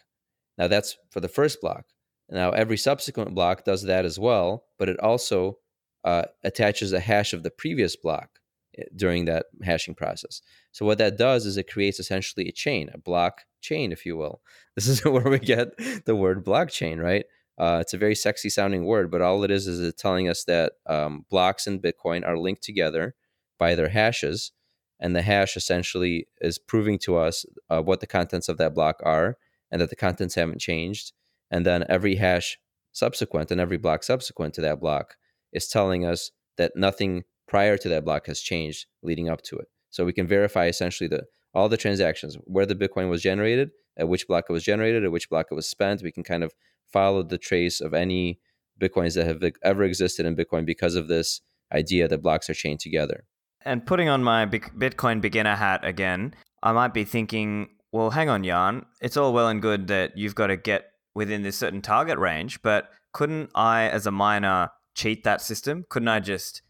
Now, 0.59 0.69
that's 0.69 0.97
for 1.11 1.21
the 1.21 1.29
first 1.29 1.61
block. 1.61 1.87
Now, 2.29 2.51
every 2.51 2.77
subsequent 2.77 3.35
block 3.35 3.65
does 3.65 3.83
that 3.85 4.05
as 4.05 4.19
well, 4.19 4.65
but 4.79 4.89
it 4.89 5.01
also 5.01 5.59
uh, 6.05 6.25
attaches 6.45 6.93
a 6.93 7.01
hash 7.01 7.33
of 7.33 7.43
the 7.43 7.51
previous 7.51 7.97
block 7.97 8.39
eh, 8.79 8.85
during 8.95 9.25
that 9.25 9.47
hashing 9.63 9.95
process. 9.95 10.41
So, 10.73 10.87
what 10.87 10.99
that 10.99 11.19
does 11.19 11.47
is 11.47 11.57
it 11.57 11.71
creates 11.71 11.99
essentially 11.99 12.49
a 12.49 12.53
chain, 12.53 12.91
a 12.93 12.99
block 12.99 13.43
chain, 13.61 13.93
if 13.93 14.07
you 14.07 14.17
will. 14.17 14.43
This 14.77 14.87
is 14.87 15.05
where 15.05 15.29
we 15.29 15.39
get 15.39 15.77
the 16.07 16.17
word 16.17 16.45
blockchain, 16.45 17.03
right? 17.03 17.25
Uh, 17.61 17.79
it's 17.79 17.93
a 17.93 17.99
very 17.99 18.15
sexy 18.15 18.49
sounding 18.49 18.87
word, 18.87 19.11
but 19.11 19.21
all 19.21 19.45
it 19.45 19.51
is 19.51 19.67
is 19.67 19.81
it 19.81 19.99
telling 19.99 20.31
us 20.31 20.45
that 20.45 20.73
um, 20.87 21.27
blocks 21.29 21.67
in 21.67 21.79
Bitcoin 21.79 22.27
are 22.27 22.39
linked 22.39 22.63
together 22.63 23.15
by 23.59 23.75
their 23.75 23.91
hashes. 23.91 24.53
And 24.99 25.15
the 25.15 25.21
hash 25.21 25.57
essentially 25.57 26.27
is 26.41 26.59
proving 26.59 26.99
to 27.01 27.19
us 27.19 27.45
uh, 27.69 27.83
what 27.83 28.01
the 28.01 28.07
contents 28.07 28.49
of 28.49 28.57
that 28.57 28.75
block 28.75 28.97
are 29.05 29.37
and 29.71 29.81
that 29.81 29.91
the 29.91 29.97
contents 29.97 30.37
haven't 30.37 30.61
changed. 30.61 31.13
And 31.51 31.67
then 31.67 31.85
every 31.87 32.15
hash 32.15 32.59
subsequent 32.93 33.51
and 33.51 33.61
every 33.61 33.77
block 33.77 34.05
subsequent 34.05 34.55
to 34.55 34.63
that 34.63 34.81
block 34.81 35.17
is 35.53 35.69
telling 35.69 36.07
us 36.07 36.31
that 36.57 36.77
nothing 36.77 37.25
prior 37.47 37.77
to 37.77 37.89
that 37.91 38.07
block 38.07 38.27
has 38.27 38.41
changed 38.41 38.87
leading 39.03 39.29
up 39.29 39.43
to 39.43 39.59
it. 39.59 39.69
So 39.91 40.07
we 40.07 40.15
can 40.15 40.27
verify 40.27 40.67
essentially 40.67 41.09
the 41.09 41.25
all 41.53 41.69
the 41.69 41.77
transactions, 41.77 42.37
where 42.45 42.65
the 42.65 42.77
Bitcoin 42.77 43.11
was 43.11 43.23
generated, 43.23 43.71
at 44.01 44.09
which 44.09 44.27
block 44.27 44.47
it 44.49 44.53
was 44.53 44.65
generated, 44.65 45.05
at 45.05 45.13
which 45.13 45.29
block 45.29 45.47
it 45.51 45.55
was 45.55 45.69
spent. 45.69 46.03
We 46.03 46.11
can 46.11 46.25
kind 46.25 46.43
of 46.43 46.53
follow 46.93 47.23
the 47.23 47.39
trace 47.39 47.81
of 47.81 47.95
any 47.95 48.41
Bitcoins 48.81 49.15
that 49.15 49.27
have 49.27 49.43
ever 49.63 49.85
existed 49.85 50.27
in 50.27 50.35
Bitcoin 50.35 50.65
because 50.65 50.95
of 50.95 51.07
this 51.07 51.43
idea 51.73 52.09
that 52.09 52.23
blocks 52.23 52.51
are 52.51 52.55
chained 52.55 52.81
together. 52.81 53.25
And 53.63 53.85
putting 53.87 54.09
on 54.09 54.25
my 54.25 54.47
Bitcoin 54.47 55.21
beginner 55.21 55.55
hat 55.55 55.85
again, 55.85 56.35
I 56.63 56.73
might 56.73 56.95
be 56.95 57.05
thinking, 57.05 57.69
well, 57.93 58.11
hang 58.11 58.29
on, 58.29 58.43
Jan. 58.43 58.87
It's 59.01 59.17
all 59.17 59.33
well 59.33 59.49
and 59.49 59.61
good 59.61 59.89
that 59.89 60.17
you've 60.17 60.35
got 60.35 60.47
to 60.47 60.57
get 60.57 60.87
within 61.15 61.43
this 61.43 61.59
certain 61.59 61.83
target 61.83 62.19
range, 62.19 62.63
but 62.63 62.89
couldn't 63.13 63.51
I, 63.55 63.89
as 63.89 64.07
a 64.07 64.11
miner, 64.11 64.71
cheat 64.95 65.25
that 65.25 65.43
system? 65.43 65.85
Couldn't 65.89 66.09
I 66.09 66.21
just 66.21 66.63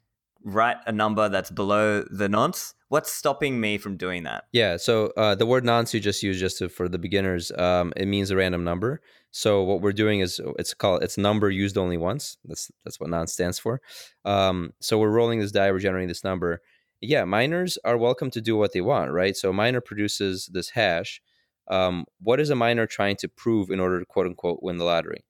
write 0.43 0.79
a 0.87 0.93
number 0.93 1.29
that's 1.29 1.51
below 1.51 2.03
the 2.11 2.29
nonce? 2.29 2.75
What's 2.91 3.13
stopping 3.13 3.61
me 3.61 3.79
from 3.79 3.97
doing 3.97 4.25
that? 4.25 4.45
Yeah, 4.53 4.77
so 4.77 5.13
uh, 5.17 5.37
the 5.37 5.47
word 5.47 5.65
nonce 5.65 5.95
you 5.95 6.01
just 6.01 6.25
used 6.25 6.41
just 6.41 6.59
to, 6.59 6.69
for 6.69 6.89
the 6.89 6.99
beginners, 6.99 7.53
um, 7.53 7.93
it 7.97 8.07
means 8.07 8.33
a 8.33 8.37
random 8.37 8.65
number. 8.65 9.01
So 9.31 9.63
what 9.63 9.81
we're 9.81 9.93
doing 9.93 10.19
is 10.19 10.41
it's 10.59 10.75
called 10.75 11.05
it's 11.05 11.17
number 11.17 11.51
used 11.51 11.79
only 11.79 11.97
once. 11.97 12.37
That's 12.45 12.71
that's 12.85 12.99
what 12.99 13.09
nonce 13.09 13.33
stands 13.33 13.59
for. 13.59 13.81
Um, 14.25 14.73
so 14.81 14.99
we're 14.99 15.11
rolling 15.11 15.39
this 15.39 15.53
die, 15.53 15.71
we're 15.71 15.79
generating 15.79 16.09
this 16.09 16.25
number. 16.25 16.63
Yeah, 17.01 17.25
miners 17.25 17.79
are 17.85 17.97
welcome 17.97 18.31
to 18.33 18.41
do 18.41 18.57
what 18.57 18.73
they 18.73 18.81
want, 18.81 19.13
right? 19.13 19.37
So 19.37 19.51
a 19.51 19.53
miner 19.53 19.81
produces 19.81 20.51
this 20.53 20.71
hash. 20.71 21.23
Um, 21.69 22.05
what 22.21 22.41
is 22.41 22.51
a 22.51 22.57
miner 22.57 22.87
trying 22.87 23.17
to 23.17 23.29
prove 23.29 23.71
in 23.71 23.81
order 23.81 24.01
to 24.01 24.05
quote 24.05 24.27
unquote 24.27 24.63
win 24.63 24.79
the 24.79 24.85
lottery? 24.85 25.25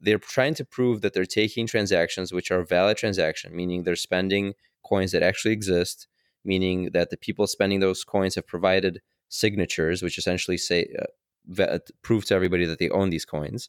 they're 0.00 0.18
trying 0.18 0.54
to 0.54 0.64
prove 0.64 1.00
that 1.00 1.12
they're 1.12 1.24
taking 1.24 1.66
transactions 1.66 2.32
which 2.32 2.50
are 2.50 2.64
valid 2.64 2.96
transaction, 2.96 3.54
meaning 3.54 3.82
they're 3.82 3.96
spending 3.96 4.54
coins 4.84 5.12
that 5.12 5.22
actually 5.22 5.52
exist, 5.52 6.06
meaning 6.48 6.90
that 6.94 7.10
the 7.10 7.16
people 7.16 7.46
spending 7.46 7.80
those 7.80 8.02
coins 8.02 8.34
have 8.34 8.46
provided 8.46 9.00
signatures, 9.28 10.02
which 10.02 10.18
essentially 10.18 10.56
say 10.56 10.88
uh, 10.98 11.78
prove 12.02 12.24
to 12.24 12.34
everybody 12.34 12.64
that 12.64 12.78
they 12.80 12.88
own 12.88 13.10
these 13.10 13.24
coins, 13.24 13.68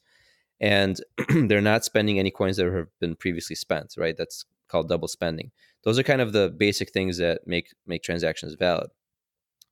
and 0.60 1.02
they're 1.48 1.62
not 1.62 1.86
spending 1.86 2.18
any 2.18 2.32
coins 2.32 2.58
that 2.58 2.72
have 2.74 2.88
been 3.00 3.16
previously 3.16 3.56
spent. 3.56 3.94
Right? 3.98 4.16
That's 4.18 4.46
called 4.70 4.90
double 4.90 5.08
spending. 5.08 5.52
Those 5.84 6.00
are 6.00 6.04
kind 6.04 6.22
of 6.22 6.34
the 6.34 6.50
basic 6.50 6.92
things 6.92 7.18
that 7.18 7.42
make 7.46 7.68
make 7.86 8.02
transactions 8.02 8.56
valid. 8.56 8.90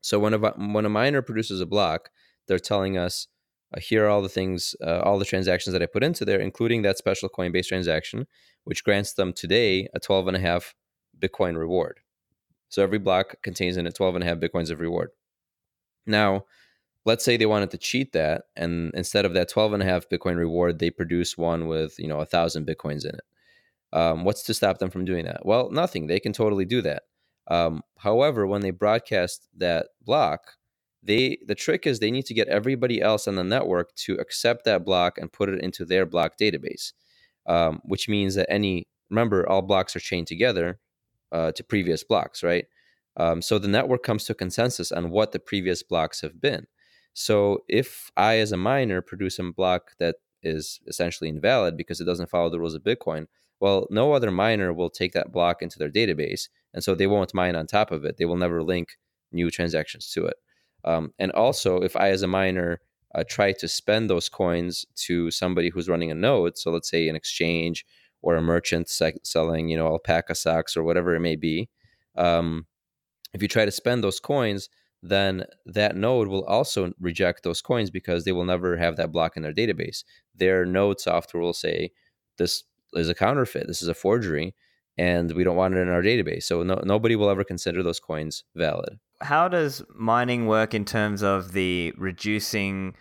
So 0.02 0.20
when 0.20 0.34
a 0.34 0.40
when 0.40 0.86
a 0.86 0.90
miner 0.90 1.22
produces 1.22 1.62
a 1.62 1.66
block, 1.66 2.10
they're 2.48 2.60
telling 2.60 2.98
us 2.98 3.28
uh, 3.76 3.80
here 3.80 4.06
are 4.06 4.10
all 4.10 4.22
the 4.22 4.30
things, 4.30 4.76
uh, 4.86 5.00
all 5.00 5.20
the 5.20 5.26
transactions 5.26 5.74
that 5.74 5.82
I 5.82 5.88
put 5.88 6.04
into 6.04 6.24
there, 6.26 6.40
including 6.40 6.82
that 6.84 6.98
special 6.98 7.30
Coinbase 7.30 7.68
transaction, 7.68 8.28
which 8.64 8.84
grants 8.84 9.14
them 9.14 9.34
today 9.34 9.88
a 9.94 10.00
12 10.00 10.28
and 10.28 10.38
a 10.38 10.40
half 10.40 10.74
Bitcoin 11.20 11.58
reward. 11.58 12.00
So 12.70 12.84
every 12.84 13.00
block 13.00 13.36
contains 13.44 13.78
in 13.78 13.88
it 13.88 13.96
12 13.96 14.16
and 14.16 14.24
a 14.24 14.28
half 14.28 14.38
Bitcoins 14.38 14.72
of 14.72 14.80
reward. 14.80 15.10
Now, 16.06 16.46
let's 17.06 17.24
say 17.24 17.38
they 17.38 17.46
wanted 17.46 17.72
to 17.72 17.78
cheat 17.78 18.14
that, 18.14 18.44
and 18.56 18.92
instead 18.94 19.26
of 19.26 19.34
that 19.34 19.50
12 19.50 19.74
and 19.74 19.84
a 19.84 19.86
half 19.86 20.10
Bitcoin 20.10 20.38
reward, 20.38 20.80
they 20.80 20.90
produce 20.90 21.38
one 21.38 21.68
with, 21.68 21.98
you 22.00 22.08
know, 22.08 22.20
a 22.20 22.26
thousand 22.26 22.68
Bitcoins 22.68 23.06
in 23.06 23.16
it. 23.16 23.22
Um, 23.94 24.26
what's 24.26 24.44
to 24.44 24.54
stop 24.54 24.80
them 24.80 24.90
from 24.90 25.06
doing 25.06 25.26
that? 25.26 25.46
Well, 25.46 25.72
nothing. 25.72 26.08
They 26.08 26.20
can 26.20 26.34
totally 26.34 26.66
do 26.66 26.82
that. 26.82 27.04
Um, 27.50 27.82
however, 27.98 28.46
when 28.46 28.62
they 28.62 28.72
broadcast 28.72 29.48
that 29.58 29.88
block, 30.02 30.58
they 31.04 31.38
the 31.48 31.56
trick 31.56 31.88
is 31.88 32.00
they 32.00 32.12
need 32.12 32.26
to 32.26 32.34
get 32.34 32.50
everybody 32.50 33.02
else 33.02 33.28
on 33.28 33.36
the 33.36 33.44
network 33.44 33.96
to 33.96 34.16
accept 34.16 34.66
that 34.66 34.84
block 34.84 35.18
and 35.18 35.32
put 35.32 35.48
it 35.48 35.62
into 35.62 35.86
their 35.86 36.06
block 36.06 36.38
database 36.38 36.92
um, 37.48 37.80
which 37.84 38.08
means 38.08 38.36
that 38.36 38.52
any 38.52 38.88
remember 39.10 39.48
all 39.48 39.62
blocks 39.62 39.96
are 39.96 40.02
chained 40.02 40.28
together 40.28 40.80
uh, 41.32 41.52
to 41.54 41.64
previous 41.64 42.04
blocks 42.04 42.44
right? 42.44 42.66
Um, 43.18 43.42
so 43.42 43.58
the 43.58 43.68
network 43.68 44.04
comes 44.04 44.26
to 44.26 44.36
consensus 44.36 44.92
on 44.92 45.10
what 45.10 45.32
the 45.32 45.40
previous 45.40 45.82
blocks 45.82 46.22
have 46.22 46.40
been. 46.40 46.68
So 47.14 47.64
if 47.68 48.12
i 48.16 48.38
as 48.38 48.52
a 48.52 48.58
miner 48.58 49.02
produce 49.02 49.40
a 49.40 49.44
block 49.44 49.92
that 50.00 50.16
is 50.44 50.80
essentially 50.88 51.30
invalid 51.30 51.76
because 51.76 52.00
it 52.00 52.06
doesn't 52.06 52.30
follow 52.30 52.50
the 52.50 52.60
rules 52.60 52.76
of 52.76 52.84
bitcoin 52.84 53.26
well 53.60 53.88
no 53.90 54.14
other 54.14 54.30
miner 54.30 54.72
will 54.72 54.92
take 54.92 55.14
that 55.14 55.32
block 55.32 55.64
into 55.64 55.80
their 55.80 55.90
database 55.90 56.48
and 56.78 56.84
so 56.84 56.94
they 56.94 57.08
won't 57.08 57.34
mine 57.34 57.56
on 57.56 57.66
top 57.66 57.92
of 57.92 58.06
it. 58.06 58.18
They 58.18 58.26
will 58.26 58.38
never 58.38 58.62
link 58.62 59.00
new 59.32 59.50
transactions 59.50 60.12
to 60.12 60.28
it. 60.28 60.36
Um, 60.84 61.12
and 61.18 61.32
also, 61.32 61.82
if 61.82 61.96
I, 61.96 62.10
as 62.12 62.22
a 62.22 62.28
miner, 62.28 62.82
uh, 63.16 63.24
try 63.28 63.52
to 63.54 63.68
spend 63.68 64.12
those 64.12 64.30
coins 64.30 64.86
to 65.08 65.32
somebody 65.32 65.70
who's 65.70 65.90
running 65.90 66.12
a 66.12 66.16
node, 66.16 66.56
so 66.56 66.70
let's 66.70 66.88
say 66.90 67.10
an 67.10 67.16
exchange 67.16 67.84
or 68.22 68.36
a 68.36 68.42
merchant 68.42 68.90
selling, 68.90 69.70
you 69.70 69.78
know, 69.78 69.88
alpaca 69.88 70.36
socks 70.36 70.76
or 70.76 70.84
whatever 70.84 71.16
it 71.16 71.20
may 71.20 71.36
be, 71.36 71.70
um, 72.16 72.66
if 73.34 73.42
you 73.42 73.48
try 73.48 73.66
to 73.66 73.72
spend 73.72 74.04
those 74.04 74.20
coins, 74.20 74.70
then 75.04 75.46
that 75.66 75.96
node 75.96 76.28
will 76.28 76.44
also 76.46 76.92
reject 77.00 77.44
those 77.44 77.62
coins 77.62 77.92
because 77.92 78.24
they 78.24 78.32
will 78.32 78.46
never 78.46 78.78
have 78.78 78.96
that 78.98 79.12
block 79.12 79.38
in 79.38 79.44
their 79.44 79.54
database. 79.54 80.04
Their 80.36 80.66
node 80.66 81.00
software 81.00 81.42
will 81.42 81.54
say, 81.54 81.92
this 82.38 82.64
is 82.94 83.10
a 83.10 83.16
counterfeit, 83.16 83.68
this 83.68 83.82
is 83.82 83.88
a 83.88 83.94
forgery, 83.94 84.56
and 84.98 85.32
we 85.34 85.44
don't 85.44 85.56
want 85.56 85.76
it 85.76 85.80
in 85.80 85.90
our 85.90 86.02
database. 86.02 86.44
So 86.44 86.64
no, 86.64 86.82
nobody 86.84 87.16
will 87.16 87.30
ever 87.30 87.44
consider 87.44 87.84
those 87.84 88.00
coins 88.00 88.44
valid 88.56 89.00
how 89.22 89.48
does 89.48 89.84
mining 89.96 90.48
work 90.48 90.74
in 90.74 90.86
terms 90.86 91.24
of 91.24 91.54
the 91.54 91.94
reducing 91.98 92.96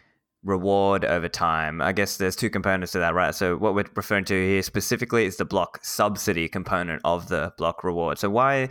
reward 0.46 1.04
over 1.04 1.28
time? 1.28 1.82
I 1.82 1.92
guess 1.92 2.16
there's 2.16 2.36
two 2.36 2.48
components 2.48 2.92
to 2.92 2.98
that, 3.00 3.14
right? 3.14 3.34
So 3.34 3.56
what 3.56 3.74
we're 3.74 3.84
referring 3.94 4.24
to 4.26 4.34
here 4.34 4.62
specifically 4.62 5.26
is 5.26 5.36
the 5.36 5.44
block 5.44 5.80
subsidy 5.82 6.48
component 6.48 7.02
of 7.04 7.28
the 7.28 7.52
block 7.58 7.84
reward. 7.84 8.18
So 8.18 8.30
why 8.30 8.70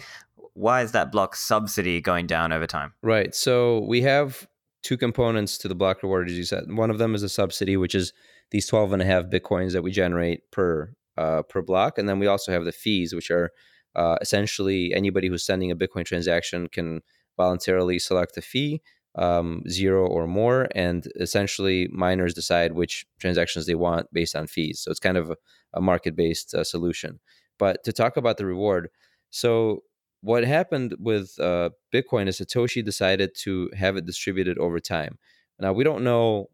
why 0.54 0.82
is 0.82 0.94
that 0.94 1.12
block 1.12 1.36
subsidy 1.36 2.00
going 2.00 2.28
down 2.28 2.54
over 2.54 2.66
time? 2.66 2.94
Right. 3.04 3.36
So 3.36 3.80
we 3.82 4.02
have 4.02 4.48
two 4.84 4.98
components 4.98 5.58
to 5.58 5.68
the 5.68 5.76
block 5.76 6.02
reward, 6.02 6.30
as 6.30 6.38
you 6.38 6.46
said. 6.46 6.72
One 6.72 6.90
of 6.90 6.98
them 6.98 7.14
is 7.14 7.24
a 7.24 7.30
subsidy, 7.30 7.76
which 7.76 7.94
is 7.94 8.14
these 8.52 8.68
12 8.68 8.94
and 8.94 9.02
a 9.02 9.06
half 9.06 9.26
Bitcoins 9.26 9.74
that 9.74 9.82
we 9.82 9.92
generate 9.92 10.50
per 10.52 10.96
uh, 11.18 11.42
per 11.44 11.62
block. 11.62 11.98
And 11.98 12.08
then 12.08 12.20
we 12.20 12.28
also 12.28 12.52
have 12.52 12.66
the 12.66 12.72
fees, 12.72 13.14
which 13.14 13.32
are 13.32 13.52
uh, 13.96 14.18
essentially 14.22 14.94
anybody 14.94 15.28
who's 15.28 15.46
sending 15.46 15.72
a 15.72 15.76
Bitcoin 15.76 16.06
transaction 16.06 16.68
can 16.68 17.02
voluntarily 17.38 18.00
select 18.00 18.38
a 18.38 18.42
fee, 18.42 18.82
um, 19.16 19.64
zero 19.70 20.06
or 20.08 20.28
more, 20.28 20.68
and 20.76 21.08
essentially 21.20 21.88
miners 21.92 22.34
decide 22.34 22.74
which 22.74 23.06
transactions 23.20 23.66
they 23.66 23.76
want 23.76 24.12
based 24.12 24.36
on 24.36 24.48
fees. 24.48 24.82
So 24.82 24.92
it's 24.92 25.00
kind 25.00 25.18
of 25.18 25.32
a, 25.32 25.38
a 25.74 25.82
market 25.82 26.16
based 26.16 26.54
uh, 26.54 26.64
solution. 26.64 27.20
But 27.58 27.84
to 27.86 27.94
talk 27.94 28.18
about 28.18 28.38
the 28.38 28.46
reward, 28.46 28.90
so 29.30 29.84
what 30.22 30.44
happened 30.44 30.96
with 31.00 31.40
uh, 31.40 31.70
Bitcoin 31.94 32.28
is 32.28 32.40
Satoshi 32.40 32.84
decided 32.84 33.32
to 33.44 33.70
have 33.78 33.96
it 33.96 34.06
distributed 34.06 34.58
over 34.58 34.80
time. 34.80 35.18
Now 35.60 35.72
we 35.72 35.84
don't 35.84 36.04
know 36.04 36.50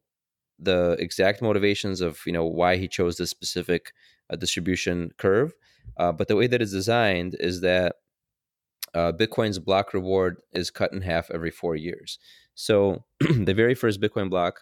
the 0.60 0.96
exact 1.00 1.42
motivations 1.42 2.02
of 2.02 2.20
you 2.26 2.34
know 2.34 2.46
why 2.46 2.78
he 2.78 2.88
chose 2.88 3.18
this 3.18 3.32
specific 3.32 3.94
uh, 4.30 4.36
distribution 4.36 5.12
curve, 5.18 5.54
uh, 5.98 6.12
but 6.12 6.28
the 6.28 6.36
way 6.36 6.48
that 6.48 6.62
it's 6.62 6.72
designed 6.72 7.36
is 7.40 7.62
that 7.62 7.96
uh, 8.94 9.12
Bitcoin's 9.12 9.60
block 9.60 9.94
reward 9.94 10.42
is 10.52 10.70
cut 10.70 10.92
in 10.92 11.02
half 11.02 11.32
every 11.32 11.52
four 11.52 11.76
years. 11.76 12.20
So 12.56 13.04
the 13.20 13.54
very 13.54 13.76
first 13.76 14.02
Bitcoin 14.02 14.30
block 14.30 14.62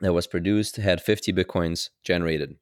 that 0.00 0.12
was 0.12 0.26
produced 0.26 0.76
had 0.76 1.00
50 1.00 1.32
Bitcoins 1.32 1.90
generated. 2.04 2.56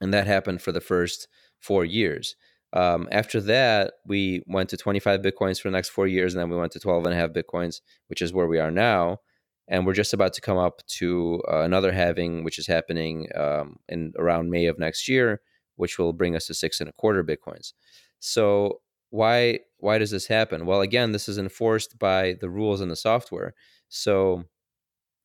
And 0.00 0.14
that 0.14 0.26
happened 0.26 0.62
for 0.62 0.72
the 0.72 0.80
first 0.80 1.28
four 1.58 1.84
years. 1.84 2.36
Um, 2.72 3.08
after 3.10 3.40
that, 3.40 3.94
we 4.06 4.42
went 4.46 4.68
to 4.70 4.76
25 4.76 5.20
Bitcoins 5.20 5.60
for 5.60 5.68
the 5.68 5.76
next 5.76 5.88
four 5.88 6.06
years, 6.06 6.34
and 6.34 6.40
then 6.40 6.50
we 6.50 6.56
went 6.56 6.72
to 6.72 6.80
12 6.80 7.06
and 7.06 7.14
a 7.14 7.16
half 7.16 7.30
Bitcoins, 7.30 7.80
which 8.06 8.22
is 8.22 8.32
where 8.32 8.46
we 8.46 8.58
are 8.58 8.70
now. 8.70 9.18
And 9.68 9.86
we're 9.86 9.92
just 9.92 10.12
about 10.12 10.32
to 10.34 10.40
come 10.40 10.58
up 10.58 10.82
to 10.98 11.42
uh, 11.50 11.60
another 11.60 11.92
halving, 11.92 12.44
which 12.44 12.58
is 12.58 12.66
happening 12.66 13.28
um, 13.36 13.76
in 13.88 14.12
around 14.18 14.50
May 14.50 14.66
of 14.66 14.78
next 14.78 15.08
year, 15.08 15.40
which 15.76 15.98
will 15.98 16.12
bring 16.12 16.36
us 16.36 16.46
to 16.46 16.54
six 16.54 16.80
and 16.80 16.88
a 16.88 16.92
quarter 16.92 17.24
Bitcoins. 17.24 17.72
So 18.18 18.80
why 19.10 19.60
why 19.78 19.98
does 19.98 20.10
this 20.10 20.26
happen? 20.26 20.66
Well, 20.66 20.80
again, 20.80 21.12
this 21.12 21.28
is 21.28 21.38
enforced 21.38 21.98
by 21.98 22.36
the 22.40 22.50
rules 22.50 22.80
in 22.80 22.88
the 22.88 22.96
software. 22.96 23.54
So 23.88 24.44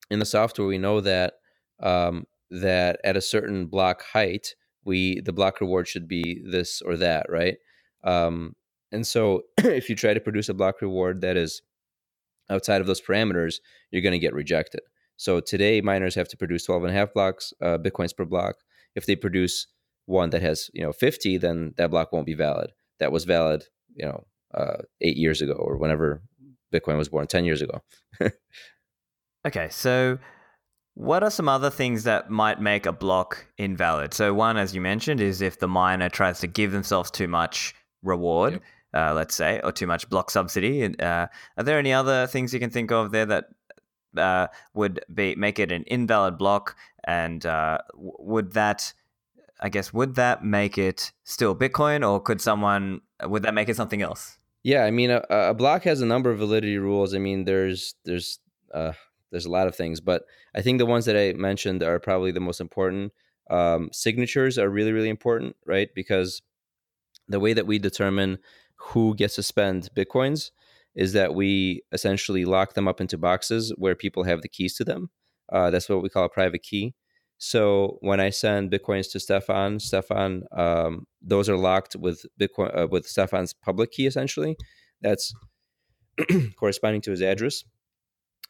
in 0.09 0.19
the 0.19 0.25
software, 0.25 0.67
we 0.67 0.77
know 0.77 1.01
that 1.01 1.35
um, 1.81 2.25
that 2.49 2.99
at 3.03 3.17
a 3.17 3.21
certain 3.21 3.67
block 3.67 4.03
height, 4.03 4.55
we 4.83 5.21
the 5.21 5.33
block 5.33 5.61
reward 5.61 5.87
should 5.87 6.07
be 6.07 6.41
this 6.49 6.81
or 6.81 6.97
that, 6.97 7.27
right? 7.29 7.57
Um, 8.03 8.55
and 8.91 9.05
so 9.05 9.43
if 9.57 9.89
you 9.89 9.95
try 9.95 10.13
to 10.13 10.19
produce 10.19 10.49
a 10.49 10.53
block 10.53 10.81
reward 10.81 11.21
that 11.21 11.37
is 11.37 11.61
outside 12.49 12.81
of 12.81 12.87
those 12.87 13.01
parameters, 13.01 13.55
you're 13.91 14.03
going 14.03 14.13
to 14.13 14.19
get 14.19 14.33
rejected. 14.33 14.81
So 15.17 15.39
today, 15.39 15.81
miners 15.81 16.15
have 16.15 16.27
to 16.29 16.37
produce 16.37 16.65
12 16.65 16.83
and 16.83 16.91
a 16.91 16.95
half 16.95 17.13
blocks, 17.13 17.53
uh, 17.61 17.77
bitcoins 17.77 18.15
per 18.15 18.25
block. 18.25 18.55
If 18.95 19.05
they 19.05 19.15
produce 19.15 19.67
one 20.05 20.29
that 20.31 20.41
has 20.41 20.69
you 20.73 20.83
know 20.83 20.91
50, 20.91 21.37
then 21.37 21.73
that 21.77 21.91
block 21.91 22.11
won't 22.11 22.25
be 22.25 22.33
valid 22.33 22.71
that 22.99 23.11
was 23.11 23.25
valid, 23.25 23.65
you 23.95 24.05
know, 24.05 24.25
uh, 24.53 24.77
eight 25.01 25.17
years 25.17 25.41
ago 25.41 25.53
or 25.53 25.77
whenever 25.77 26.21
Bitcoin 26.73 26.97
was 26.97 27.09
born, 27.09 27.27
ten 27.27 27.45
years 27.45 27.61
ago. 27.61 27.81
Okay, 29.45 29.67
so 29.69 30.17
what 30.95 31.21
are 31.21 31.29
some 31.29 31.47
other 31.47 31.69
things 31.69 32.03
that 32.05 32.31
might 32.31 32.59
make 32.59 32.85
a 32.87 32.91
block 32.91 33.45
invalid? 33.57 34.13
So, 34.13 34.33
one, 34.33 34.57
as 34.57 34.73
you 34.73 34.81
mentioned, 34.81 35.21
is 35.21 35.41
if 35.41 35.59
the 35.59 35.67
miner 35.67 36.09
tries 36.09 36.39
to 36.39 36.47
give 36.47 36.71
themselves 36.71 37.11
too 37.11 37.27
much 37.27 37.75
reward, 38.01 38.53
yep. 38.53 38.61
uh, 38.93 39.13
let's 39.13 39.35
say, 39.35 39.61
or 39.63 39.71
too 39.71 39.87
much 39.87 40.09
block 40.09 40.31
subsidy. 40.31 40.97
Uh, 40.99 41.27
are 41.57 41.63
there 41.63 41.77
any 41.77 41.93
other 41.93 42.25
things 42.27 42.53
you 42.53 42.59
can 42.59 42.71
think 42.71 42.91
of 42.91 43.11
there 43.11 43.25
that 43.25 43.45
uh, 44.17 44.47
would 44.73 45.01
be 45.13 45.35
make 45.35 45.59
it 45.59 45.71
an 45.71 45.83
invalid 45.83 46.37
block? 46.37 46.75
And 47.03 47.45
uh, 47.45 47.79
would 47.93 48.53
that, 48.53 48.93
I 49.59 49.69
guess, 49.69 49.93
would 49.93 50.15
that 50.15 50.43
make 50.43 50.79
it 50.79 51.11
still 51.23 51.55
Bitcoin, 51.55 52.09
or 52.09 52.19
could 52.19 52.41
someone 52.41 53.01
would 53.29 53.43
that 53.43 53.53
make 53.53 53.69
it 53.69 53.75
something 53.75 54.01
else? 54.01 54.37
Yeah, 54.63 54.83
I 54.83 54.91
mean, 54.91 55.11
a, 55.11 55.23
a 55.29 55.53
block 55.53 55.83
has 55.83 56.01
a 56.01 56.05
number 56.05 56.31
of 56.31 56.39
validity 56.39 56.77
rules. 56.77 57.13
I 57.13 57.19
mean, 57.19 57.45
there's 57.45 57.95
there's 58.03 58.39
uh, 58.73 58.93
there's 59.31 59.45
a 59.45 59.51
lot 59.51 59.67
of 59.67 59.75
things, 59.75 60.01
but 60.01 60.23
I 60.55 60.61
think 60.61 60.79
the 60.79 60.85
ones 60.85 61.05
that 61.05 61.17
I 61.17 61.33
mentioned 61.33 61.83
are 61.83 61.99
probably 61.99 62.31
the 62.31 62.39
most 62.39 62.61
important. 62.61 63.13
Um, 63.49 63.89
signatures 63.91 64.57
are 64.57 64.69
really, 64.69 64.91
really 64.91 65.09
important, 65.09 65.55
right? 65.65 65.89
Because 65.93 66.41
the 67.27 67.39
way 67.39 67.53
that 67.53 67.67
we 67.67 67.77
determine 67.77 68.39
who 68.75 69.15
gets 69.15 69.35
to 69.35 69.43
spend 69.43 69.89
bitcoins 69.95 70.51
is 70.95 71.13
that 71.13 71.35
we 71.35 71.83
essentially 71.91 72.45
lock 72.45 72.73
them 72.73 72.87
up 72.87 73.01
into 73.01 73.17
boxes 73.17 73.73
where 73.77 73.95
people 73.95 74.23
have 74.23 74.41
the 74.41 74.49
keys 74.49 74.75
to 74.77 74.83
them. 74.83 75.09
Uh, 75.51 75.69
that's 75.69 75.89
what 75.89 76.01
we 76.01 76.09
call 76.09 76.25
a 76.25 76.29
private 76.29 76.63
key. 76.63 76.95
So 77.37 77.97
when 78.01 78.19
I 78.19 78.29
send 78.29 78.71
bitcoins 78.71 79.11
to 79.11 79.19
Stephan, 79.19 79.79
Stephan, 79.79 80.43
um, 80.51 81.05
those 81.21 81.49
are 81.49 81.57
locked 81.57 81.95
with 81.95 82.25
Bitcoin 82.39 82.77
uh, 82.77 82.87
with 82.87 83.05
Stephan's 83.05 83.53
public 83.53 83.91
key 83.91 84.07
essentially. 84.07 84.57
That's 85.01 85.33
corresponding 86.57 87.01
to 87.01 87.11
his 87.11 87.21
address. 87.21 87.63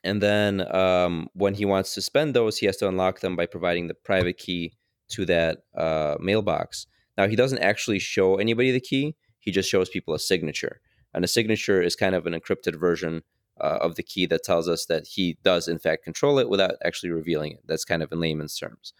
And 0.03 0.21
then 0.21 0.73
um, 0.73 1.29
when 1.33 1.55
he 1.55 1.65
wants 1.65 1.95
to 1.95 2.01
spend 2.01 2.35
those, 2.35 2.59
he 2.59 2.67
has 2.67 2.77
to 2.77 2.87
unlock 2.87 3.21
them 3.21 3.35
by 3.35 3.47
providing 3.47 3.87
the 3.87 3.95
private 3.95 4.37
key 4.37 4.73
to 5.09 5.25
that 5.25 5.63
uh, 5.75 6.15
mailbox. 6.19 6.85
Now, 7.17 7.27
he 7.27 7.35
doesn't 7.35 7.59
actually 7.59 7.99
show 7.99 8.35
anybody 8.35 8.71
the 8.71 8.79
key, 8.79 9.15
he 9.39 9.51
just 9.51 9.69
shows 9.69 9.89
people 9.89 10.13
a 10.13 10.19
signature. 10.19 10.79
And 11.13 11.23
a 11.23 11.27
signature 11.27 11.81
is 11.81 11.95
kind 11.95 12.13
of 12.13 12.25
an 12.27 12.33
encrypted 12.33 12.79
version 12.79 13.23
uh, 13.61 13.79
of 13.81 13.95
the 13.95 14.03
key 14.03 14.25
that 14.27 14.43
tells 14.43 14.67
us 14.67 14.85
that 14.85 15.07
he 15.07 15.37
does, 15.43 15.67
in 15.67 15.79
fact, 15.79 16.03
control 16.03 16.39
it 16.39 16.49
without 16.49 16.75
actually 16.83 17.11
revealing 17.11 17.53
it. 17.53 17.61
That's 17.65 17.85
kind 17.85 18.03
of 18.03 18.11
in 18.11 18.19
layman's 18.19 18.57
terms. 18.57 18.93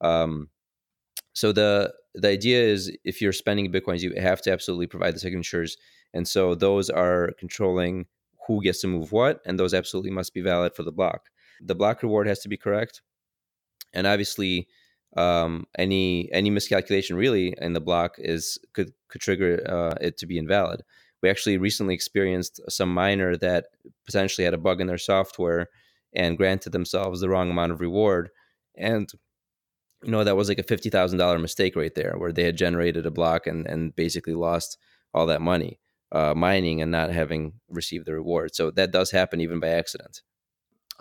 Um, 0.00 0.48
so 1.32 1.52
the 1.52 1.92
the 2.14 2.28
idea 2.28 2.62
is 2.62 2.94
if 3.04 3.22
you're 3.22 3.32
spending 3.32 3.72
bitcoins, 3.72 4.00
you 4.02 4.12
have 4.20 4.42
to 4.42 4.52
absolutely 4.52 4.86
provide 4.86 5.14
the 5.14 5.20
signatures, 5.20 5.76
and 6.12 6.28
so 6.28 6.54
those 6.54 6.90
are 6.90 7.32
controlling 7.38 8.06
who 8.46 8.62
gets 8.62 8.80
to 8.80 8.88
move 8.88 9.12
what, 9.12 9.40
and 9.46 9.58
those 9.58 9.72
absolutely 9.72 10.10
must 10.10 10.34
be 10.34 10.42
valid 10.42 10.74
for 10.74 10.82
the 10.82 10.92
block. 10.92 11.30
The 11.60 11.74
block 11.74 12.02
reward 12.02 12.26
has 12.26 12.40
to 12.40 12.48
be 12.48 12.56
correct, 12.56 13.00
and 13.94 14.06
obviously, 14.06 14.68
um, 15.16 15.66
any 15.78 16.30
any 16.32 16.50
miscalculation 16.50 17.16
really 17.16 17.54
in 17.58 17.72
the 17.72 17.80
block 17.80 18.16
is 18.18 18.58
could 18.74 18.92
could 19.08 19.22
trigger 19.22 19.62
uh, 19.66 19.94
it 20.00 20.18
to 20.18 20.26
be 20.26 20.38
invalid. 20.38 20.82
We 21.22 21.30
actually 21.30 21.58
recently 21.58 21.94
experienced 21.94 22.60
some 22.68 22.92
miner 22.92 23.36
that 23.36 23.66
potentially 24.06 24.44
had 24.44 24.54
a 24.54 24.58
bug 24.58 24.80
in 24.80 24.86
their 24.86 24.98
software 24.98 25.68
and 26.14 26.36
granted 26.36 26.72
themselves 26.72 27.20
the 27.20 27.28
wrong 27.28 27.50
amount 27.50 27.72
of 27.72 27.80
reward, 27.80 28.30
and 28.76 29.10
you 30.02 30.10
know 30.10 30.24
that 30.24 30.36
was 30.36 30.48
like 30.48 30.58
a 30.58 30.64
fifty 30.64 30.90
thousand 30.90 31.18
dollar 31.18 31.38
mistake 31.38 31.76
right 31.76 31.94
there, 31.94 32.14
where 32.18 32.32
they 32.32 32.44
had 32.44 32.56
generated 32.56 33.06
a 33.06 33.10
block 33.10 33.46
and 33.46 33.66
and 33.66 33.94
basically 33.96 34.34
lost 34.34 34.78
all 35.14 35.26
that 35.26 35.40
money 35.40 35.78
uh, 36.12 36.34
mining 36.34 36.82
and 36.82 36.90
not 36.90 37.10
having 37.10 37.54
received 37.68 38.06
the 38.06 38.12
reward. 38.12 38.54
So 38.54 38.70
that 38.72 38.92
does 38.92 39.10
happen 39.10 39.40
even 39.40 39.60
by 39.60 39.68
accident. 39.68 40.22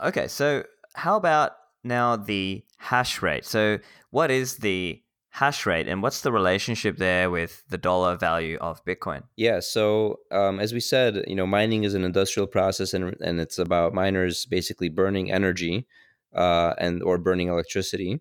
Okay, 0.01 0.27
so 0.27 0.63
how 0.95 1.17
about 1.17 1.51
now 1.83 2.15
the 2.15 2.63
hash 2.77 3.21
rate? 3.21 3.45
So 3.45 3.79
what 4.09 4.31
is 4.31 4.57
the 4.57 5.01
hash 5.31 5.65
rate 5.65 5.87
and 5.87 6.03
what's 6.03 6.21
the 6.21 6.31
relationship 6.31 6.97
there 6.97 7.29
with 7.29 7.63
the 7.69 7.77
dollar 7.77 8.17
value 8.17 8.57
of 8.59 8.83
Bitcoin? 8.83 9.23
Yeah, 9.37 9.61
so 9.61 10.19
um, 10.29 10.59
as 10.59 10.73
we 10.73 10.81
said, 10.81 11.23
you 11.25 11.35
know, 11.35 11.47
mining 11.47 11.85
is 11.85 11.93
an 11.93 12.03
industrial 12.03 12.47
process 12.47 12.93
and, 12.93 13.15
and 13.21 13.39
it's 13.39 13.57
about 13.57 13.93
miners 13.93 14.45
basically 14.45 14.89
burning 14.89 15.31
energy 15.31 15.87
uh, 16.35 16.73
and 16.77 17.01
or 17.01 17.17
burning 17.17 17.47
electricity. 17.47 18.19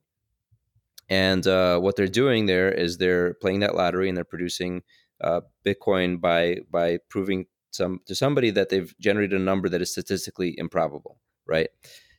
And 1.08 1.44
uh, 1.48 1.80
what 1.80 1.96
they're 1.96 2.06
doing 2.06 2.46
there 2.46 2.70
is 2.70 2.98
they're 2.98 3.34
playing 3.34 3.60
that 3.60 3.74
lottery 3.74 4.08
and 4.08 4.16
they're 4.16 4.24
producing 4.24 4.82
uh, 5.20 5.40
Bitcoin 5.66 6.20
by 6.20 6.58
by 6.70 6.98
proving 7.08 7.46
some 7.72 8.00
to 8.06 8.14
somebody 8.14 8.50
that 8.50 8.68
they've 8.68 8.94
generated 9.00 9.40
a 9.40 9.42
number 9.42 9.68
that 9.68 9.82
is 9.82 9.90
statistically 9.90 10.54
improbable, 10.56 11.18
right? 11.44 11.70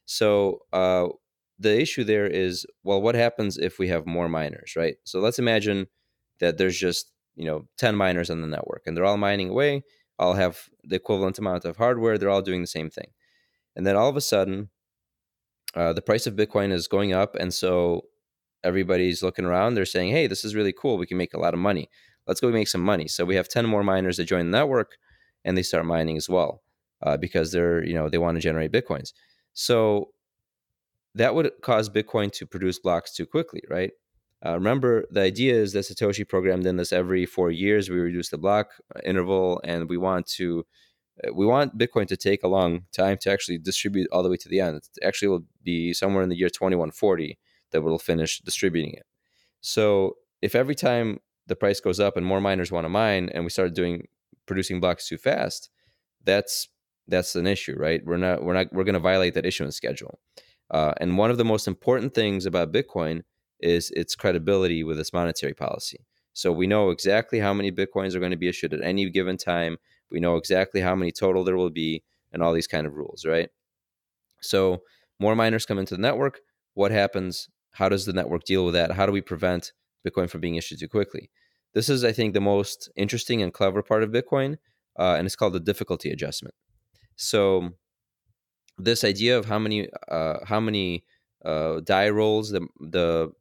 So 0.05 0.63
uh, 0.73 1.07
the 1.61 1.79
issue 1.79 2.03
there 2.03 2.27
is, 2.27 2.65
well, 2.83 3.01
what 3.01 3.15
happens 3.15 3.57
if 3.57 3.79
we 3.79 3.87
have 3.89 4.05
more 4.05 4.29
miners, 4.29 4.73
right? 4.75 4.95
So 5.03 5.19
let's 5.19 5.39
imagine 5.39 5.87
that 6.39 6.57
there's 6.57 6.77
just 6.77 7.11
you 7.35 7.45
know 7.45 7.65
10 7.77 7.95
miners 7.95 8.29
on 8.29 8.41
the 8.41 8.47
network 8.47 8.83
and 8.85 8.95
they're 8.95 9.05
all 9.05 9.15
mining 9.15 9.49
away 9.49 9.81
all 10.19 10.33
have 10.33 10.67
the 10.83 10.97
equivalent 10.97 11.39
amount 11.39 11.63
of 11.63 11.77
hardware 11.77 12.17
they're 12.17 12.29
all 12.29 12.41
doing 12.41 12.59
the 12.59 12.67
same 12.67 12.89
thing 12.89 13.07
and 13.77 13.87
then 13.87 13.95
all 13.95 14.09
of 14.09 14.17
a 14.17 14.21
sudden 14.21 14.69
uh, 15.73 15.93
the 15.93 16.01
price 16.01 16.27
of 16.27 16.35
bitcoin 16.35 16.73
is 16.73 16.89
going 16.89 17.13
up 17.13 17.35
and 17.35 17.53
so 17.53 18.01
everybody's 18.65 19.23
looking 19.23 19.45
around 19.45 19.75
they're 19.75 19.85
saying 19.85 20.11
hey 20.11 20.27
this 20.27 20.43
is 20.43 20.53
really 20.53 20.73
cool 20.73 20.97
we 20.97 21.07
can 21.07 21.17
make 21.17 21.33
a 21.33 21.39
lot 21.39 21.53
of 21.53 21.59
money 21.59 21.89
let's 22.27 22.39
go 22.39 22.49
make 22.49 22.67
some 22.67 22.81
money. 22.81 23.07
So 23.07 23.25
we 23.25 23.35
have 23.35 23.47
10 23.47 23.65
more 23.65 23.83
miners 23.83 24.17
that 24.17 24.25
join 24.25 24.51
the 24.51 24.57
network 24.57 24.97
and 25.43 25.57
they 25.57 25.63
start 25.63 25.85
mining 25.85 26.17
as 26.17 26.29
well 26.29 26.61
uh, 27.01 27.17
because 27.17 27.51
they're, 27.51 27.85
you 27.85 27.93
know, 27.93 28.09
they 28.09 28.17
want 28.17 28.37
to 28.37 28.41
generate 28.41 28.71
Bitcoins. 28.71 29.13
So 29.53 30.09
that 31.15 31.35
would 31.35 31.51
cause 31.61 31.89
Bitcoin 31.89 32.31
to 32.33 32.45
produce 32.45 32.79
blocks 32.79 33.13
too 33.13 33.25
quickly, 33.25 33.61
right? 33.69 33.91
Uh, 34.45 34.53
remember, 34.53 35.05
the 35.11 35.21
idea 35.21 35.53
is 35.53 35.73
that 35.73 35.85
Satoshi 35.85 36.27
programmed 36.27 36.65
in 36.65 36.77
this 36.77 36.91
every 36.91 37.25
four 37.25 37.51
years. 37.51 37.89
We 37.89 37.97
reduce 37.97 38.29
the 38.29 38.37
block 38.37 38.69
uh, 38.95 38.99
interval, 39.03 39.61
and 39.63 39.87
we 39.87 39.97
want 39.97 40.25
to 40.37 40.65
uh, 41.23 41.33
we 41.33 41.45
want 41.45 41.77
Bitcoin 41.77 42.07
to 42.07 42.17
take 42.17 42.43
a 42.43 42.47
long 42.47 42.85
time 42.91 43.17
to 43.21 43.31
actually 43.31 43.59
distribute 43.59 44.07
all 44.11 44.23
the 44.23 44.29
way 44.29 44.37
to 44.37 44.49
the 44.49 44.59
end. 44.59 44.77
It 44.77 44.87
actually 45.05 45.27
will 45.27 45.45
be 45.63 45.93
somewhere 45.93 46.23
in 46.23 46.29
the 46.29 46.35
year 46.35 46.49
2140 46.49 47.37
that 47.71 47.81
we'll 47.81 47.99
finish 47.99 48.39
distributing 48.39 48.93
it. 48.93 49.05
So 49.61 50.15
if 50.41 50.55
every 50.55 50.75
time 50.75 51.19
the 51.47 51.55
price 51.55 51.79
goes 51.79 51.99
up 51.99 52.17
and 52.17 52.25
more 52.25 52.41
miners 52.41 52.71
want 52.71 52.85
to 52.85 52.89
mine 52.89 53.29
and 53.33 53.43
we 53.43 53.49
start 53.49 53.75
doing 53.75 54.07
producing 54.45 54.79
blocks 54.79 55.07
too 55.07 55.17
fast, 55.17 55.69
that's 56.23 56.67
that's 57.07 57.35
an 57.35 57.45
issue, 57.45 57.75
right? 57.77 58.01
We're 58.05 58.17
not 58.17 58.43
we're 58.43 58.53
not 58.53 58.73
we're 58.73 58.83
going 58.83 58.93
to 58.93 58.99
violate 58.99 59.33
that 59.35 59.45
issuance 59.45 59.75
schedule. 59.75 60.19
Uh, 60.71 60.93
and 60.97 61.17
one 61.17 61.29
of 61.29 61.37
the 61.37 61.45
most 61.45 61.67
important 61.67 62.13
things 62.13 62.45
about 62.45 62.71
Bitcoin 62.71 63.21
is 63.59 63.91
its 63.91 64.15
credibility 64.15 64.83
with 64.83 64.99
its 64.99 65.13
monetary 65.13 65.53
policy. 65.53 66.05
So 66.33 66.51
we 66.51 66.65
know 66.65 66.89
exactly 66.89 67.39
how 67.39 67.53
many 67.53 67.71
Bitcoins 67.71 68.15
are 68.15 68.19
going 68.19 68.31
to 68.31 68.37
be 68.37 68.47
issued 68.47 68.73
at 68.73 68.81
any 68.81 69.09
given 69.09 69.37
time. 69.37 69.77
We 70.09 70.19
know 70.19 70.37
exactly 70.37 70.81
how 70.81 70.95
many 70.95 71.11
total 71.11 71.43
there 71.43 71.57
will 71.57 71.69
be, 71.69 72.03
and 72.31 72.41
all 72.41 72.53
these 72.53 72.67
kind 72.67 72.87
of 72.87 72.95
rules, 72.95 73.25
right? 73.25 73.49
So 74.41 74.83
more 75.19 75.35
miners 75.35 75.65
come 75.65 75.77
into 75.77 75.95
the 75.95 76.01
network. 76.01 76.39
What 76.73 76.91
happens? 76.91 77.49
How 77.71 77.89
does 77.89 78.05
the 78.05 78.13
network 78.13 78.45
deal 78.45 78.65
with 78.65 78.73
that? 78.73 78.91
How 78.91 79.05
do 79.05 79.11
we 79.11 79.21
prevent 79.21 79.73
Bitcoin 80.07 80.29
from 80.29 80.41
being 80.41 80.55
issued 80.55 80.79
too 80.79 80.87
quickly. 80.87 81.29
This 81.73 81.89
is, 81.89 82.03
I 82.03 82.11
think, 82.11 82.33
the 82.33 82.41
most 82.41 82.89
interesting 82.95 83.41
and 83.41 83.53
clever 83.53 83.81
part 83.81 84.03
of 84.03 84.09
Bitcoin, 84.09 84.57
uh, 84.99 85.15
and 85.17 85.25
it's 85.25 85.35
called 85.35 85.53
the 85.53 85.59
difficulty 85.59 86.11
adjustment. 86.11 86.55
So, 87.15 87.71
this 88.83 89.03
idea 89.03 89.37
of 89.37 89.45
how 89.45 89.59
many 89.59 89.89
uh, 90.07 90.45
how 90.45 90.59
many 90.59 91.03
uh, 91.43 91.79
DAI 91.81 92.09
rolls 92.09 92.49
the 92.49 92.67
the 92.79 93.31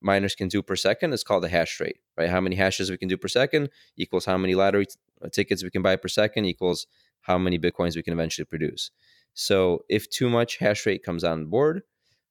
miners 0.00 0.34
can 0.34 0.48
do 0.48 0.62
per 0.62 0.76
second 0.76 1.12
is 1.12 1.22
called 1.22 1.44
the 1.44 1.48
hash 1.48 1.78
rate, 1.80 1.98
right? 2.16 2.28
How 2.28 2.40
many 2.40 2.56
hashes 2.56 2.90
we 2.90 2.98
can 2.98 3.08
do 3.08 3.16
per 3.16 3.28
second 3.28 3.70
equals 3.96 4.24
how 4.24 4.36
many 4.36 4.54
lottery 4.54 4.86
t- 4.86 4.96
uh, 5.22 5.28
tickets 5.28 5.62
we 5.62 5.70
can 5.70 5.82
buy 5.82 5.96
per 5.96 6.08
second 6.08 6.44
equals 6.44 6.86
how 7.22 7.38
many 7.38 7.58
bitcoins 7.58 7.94
we 7.96 8.02
can 8.02 8.12
eventually 8.12 8.44
produce. 8.44 8.90
So, 9.34 9.84
if 9.88 10.10
too 10.10 10.28
much 10.28 10.58
hash 10.58 10.84
rate 10.84 11.02
comes 11.02 11.24
on 11.24 11.46
board, 11.46 11.82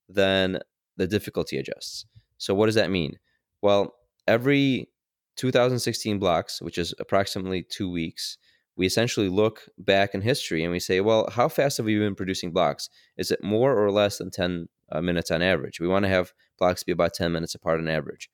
then 0.07 0.59
the 0.97 1.07
difficulty 1.07 1.57
adjusts. 1.57 2.05
So, 2.37 2.53
what 2.53 2.67
does 2.67 2.75
that 2.75 2.91
mean? 2.91 3.17
Well, 3.61 3.95
every 4.27 4.89
2016 5.37 6.19
blocks, 6.19 6.61
which 6.61 6.77
is 6.77 6.93
approximately 6.99 7.63
two 7.63 7.89
weeks, 7.89 8.37
we 8.75 8.86
essentially 8.86 9.29
look 9.29 9.63
back 9.77 10.13
in 10.13 10.21
history 10.21 10.63
and 10.63 10.71
we 10.71 10.79
say, 10.79 11.01
well, 11.01 11.29
how 11.31 11.49
fast 11.49 11.77
have 11.77 11.86
we 11.86 11.97
been 11.97 12.15
producing 12.15 12.51
blocks? 12.51 12.89
Is 13.17 13.31
it 13.31 13.43
more 13.43 13.77
or 13.77 13.91
less 13.91 14.17
than 14.17 14.31
10 14.31 14.67
uh, 14.91 15.01
minutes 15.01 15.31
on 15.31 15.41
average? 15.41 15.79
We 15.79 15.88
want 15.88 16.03
to 16.03 16.10
have 16.10 16.34
blocks 16.57 16.84
be 16.84 16.91
about 16.91 17.13
10 17.13 17.31
minutes 17.31 17.55
apart 17.55 17.79
on 17.79 17.88
average. 17.88 18.29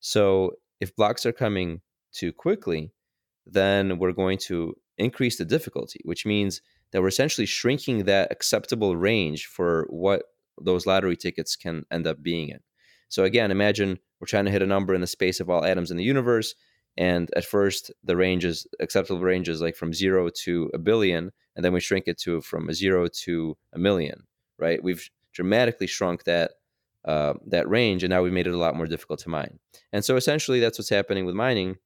So 0.00 0.52
if 0.80 0.96
blocks 0.96 1.26
are 1.26 1.32
coming 1.32 1.80
too 2.12 2.32
quickly, 2.32 2.92
then 3.46 3.98
we're 3.98 4.12
going 4.12 4.38
to 4.38 4.74
increase 4.98 5.36
the 5.36 5.44
difficulty, 5.44 6.00
which 6.04 6.26
means 6.26 6.62
that 6.92 7.00
we're 7.00 7.08
essentially 7.08 7.46
shrinking 7.46 8.04
that 8.04 8.30
acceptable 8.30 8.96
range 8.96 9.46
for 9.46 9.86
what 9.90 10.22
those 10.60 10.86
lottery 10.86 11.16
tickets 11.16 11.56
can 11.56 11.84
end 11.90 12.06
up 12.06 12.22
being 12.22 12.48
in. 12.48 12.60
So 13.08 13.24
again, 13.24 13.50
imagine 13.50 13.98
we're 14.20 14.26
trying 14.26 14.44
to 14.46 14.50
hit 14.50 14.62
a 14.62 14.66
number 14.66 14.94
in 14.94 15.00
the 15.00 15.06
space 15.06 15.40
of 15.40 15.50
all 15.50 15.64
atoms 15.64 15.90
in 15.90 15.96
the 15.96 16.04
universe. 16.04 16.54
And 16.96 17.30
at 17.34 17.44
first, 17.44 17.90
the 18.04 18.16
range 18.16 18.44
is 18.44 18.66
acceptable 18.80 19.20
range 19.20 19.48
is 19.48 19.62
like 19.62 19.76
from 19.76 19.94
zero 19.94 20.28
to 20.44 20.70
a 20.74 20.78
billion, 20.78 21.32
and 21.56 21.64
then 21.64 21.72
we 21.72 21.80
shrink 21.80 22.04
it 22.06 22.18
to 22.18 22.40
from 22.42 22.68
a 22.68 22.74
zero 22.74 23.08
to 23.24 23.56
a 23.72 23.78
million, 23.78 24.24
right? 24.58 24.82
We've 24.82 25.08
dramatically 25.32 25.86
shrunk 25.86 26.24
that 26.24 26.52
uh, 27.04 27.34
that 27.46 27.68
range, 27.68 28.04
and 28.04 28.10
now 28.10 28.22
we've 28.22 28.32
made 28.32 28.46
it 28.46 28.54
a 28.54 28.58
lot 28.58 28.76
more 28.76 28.86
difficult 28.86 29.20
to 29.20 29.30
mine. 29.30 29.58
And 29.92 30.04
so 30.04 30.16
essentially, 30.16 30.60
that's 30.60 30.78
what's 30.78 30.90
happening 30.90 31.24
with 31.24 31.34
mining, 31.34 31.76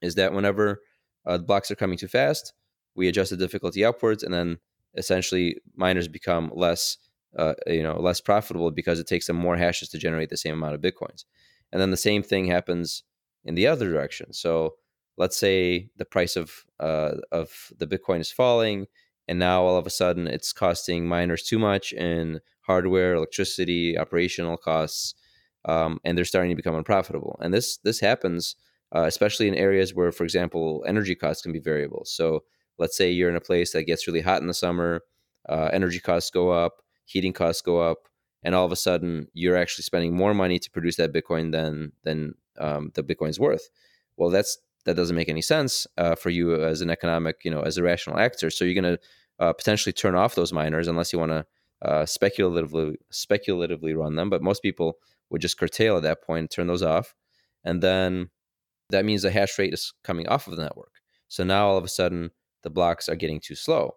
is 0.00 0.14
that 0.16 0.32
whenever 0.32 0.80
uh, 1.26 1.36
the 1.36 1.44
blocks 1.44 1.70
are 1.70 1.76
coming 1.76 1.98
too 1.98 2.08
fast, 2.08 2.54
we 2.94 3.08
adjust 3.08 3.30
the 3.30 3.36
difficulty 3.36 3.84
upwards, 3.84 4.22
and 4.22 4.32
then 4.32 4.58
essentially 4.94 5.58
miners 5.76 6.08
become 6.08 6.50
less 6.54 6.96
uh, 7.38 7.54
you 7.66 7.82
know 7.82 8.00
less 8.00 8.20
profitable 8.20 8.70
because 8.70 8.98
it 8.98 9.06
takes 9.06 9.26
them 9.26 9.36
more 9.36 9.56
hashes 9.56 9.90
to 9.90 9.98
generate 9.98 10.30
the 10.30 10.36
same 10.36 10.54
amount 10.54 10.74
of 10.74 10.80
bitcoins. 10.80 11.24
And 11.70 11.80
then 11.80 11.90
the 11.90 11.96
same 11.96 12.22
thing 12.22 12.46
happens 12.46 13.02
in 13.44 13.54
the 13.54 13.66
other 13.66 13.88
direction. 13.88 14.32
So 14.32 14.74
let's 15.16 15.36
say 15.36 15.90
the 15.96 16.04
price 16.04 16.36
of 16.36 16.64
uh, 16.80 17.16
of 17.30 17.72
the 17.78 17.86
Bitcoin 17.86 18.20
is 18.20 18.32
falling, 18.32 18.86
and 19.28 19.38
now 19.38 19.62
all 19.62 19.76
of 19.76 19.86
a 19.86 19.90
sudden 19.90 20.26
it's 20.26 20.52
costing 20.52 21.06
miners 21.06 21.42
too 21.42 21.58
much 21.58 21.92
in 21.92 22.40
hardware, 22.62 23.14
electricity, 23.14 23.98
operational 23.98 24.56
costs, 24.56 25.14
um, 25.64 26.00
and 26.04 26.16
they're 26.16 26.24
starting 26.24 26.50
to 26.50 26.56
become 26.56 26.74
unprofitable. 26.74 27.38
And 27.40 27.52
this 27.52 27.78
this 27.78 28.00
happens 28.00 28.56
uh, 28.94 29.04
especially 29.04 29.48
in 29.48 29.54
areas 29.54 29.94
where, 29.94 30.12
for 30.12 30.24
example, 30.24 30.84
energy 30.86 31.14
costs 31.14 31.42
can 31.42 31.52
be 31.52 31.58
variable. 31.58 32.02
So 32.04 32.44
let's 32.78 32.96
say 32.96 33.10
you're 33.10 33.30
in 33.30 33.36
a 33.36 33.40
place 33.40 33.72
that 33.72 33.84
gets 33.84 34.06
really 34.06 34.20
hot 34.20 34.42
in 34.42 34.48
the 34.48 34.54
summer, 34.54 35.00
uh, 35.48 35.70
energy 35.72 35.98
costs 35.98 36.30
go 36.30 36.50
up, 36.50 36.82
heating 37.06 37.32
costs 37.32 37.62
go 37.62 37.78
up, 37.80 38.08
and 38.42 38.54
all 38.54 38.66
of 38.66 38.72
a 38.72 38.76
sudden 38.76 39.28
you're 39.32 39.56
actually 39.56 39.84
spending 39.84 40.14
more 40.14 40.34
money 40.34 40.58
to 40.58 40.70
produce 40.70 40.96
that 40.96 41.12
Bitcoin 41.12 41.52
than 41.52 41.92
than 42.04 42.34
um, 42.58 42.90
the 42.94 43.02
Bitcoin's 43.02 43.40
worth. 43.40 43.68
Well, 44.16 44.30
that's 44.30 44.58
that 44.84 44.96
doesn't 44.96 45.16
make 45.16 45.28
any 45.28 45.42
sense 45.42 45.86
uh, 45.96 46.14
for 46.14 46.30
you 46.30 46.54
as 46.62 46.80
an 46.80 46.90
economic, 46.90 47.44
you 47.44 47.50
know, 47.50 47.62
as 47.62 47.78
a 47.78 47.82
rational 47.82 48.18
actor. 48.18 48.50
So 48.50 48.64
you're 48.64 48.80
going 48.80 48.96
to 48.96 49.02
uh, 49.38 49.52
potentially 49.52 49.92
turn 49.92 50.14
off 50.16 50.34
those 50.34 50.52
miners 50.52 50.88
unless 50.88 51.12
you 51.12 51.18
want 51.18 51.30
to 51.30 51.46
uh, 51.82 52.06
speculatively 52.06 52.96
speculatively 53.10 53.94
run 53.94 54.16
them. 54.16 54.30
But 54.30 54.42
most 54.42 54.62
people 54.62 54.98
would 55.30 55.40
just 55.40 55.58
curtail 55.58 55.96
at 55.96 56.02
that 56.02 56.22
point, 56.22 56.50
turn 56.50 56.66
those 56.66 56.82
off, 56.82 57.14
and 57.64 57.82
then 57.82 58.30
that 58.90 59.04
means 59.04 59.22
the 59.22 59.30
hash 59.30 59.58
rate 59.58 59.72
is 59.72 59.94
coming 60.04 60.28
off 60.28 60.46
of 60.46 60.56
the 60.56 60.62
network. 60.62 60.92
So 61.28 61.44
now 61.44 61.68
all 61.68 61.78
of 61.78 61.84
a 61.84 61.88
sudden 61.88 62.30
the 62.62 62.70
blocks 62.70 63.08
are 63.08 63.16
getting 63.16 63.40
too 63.40 63.54
slow. 63.54 63.96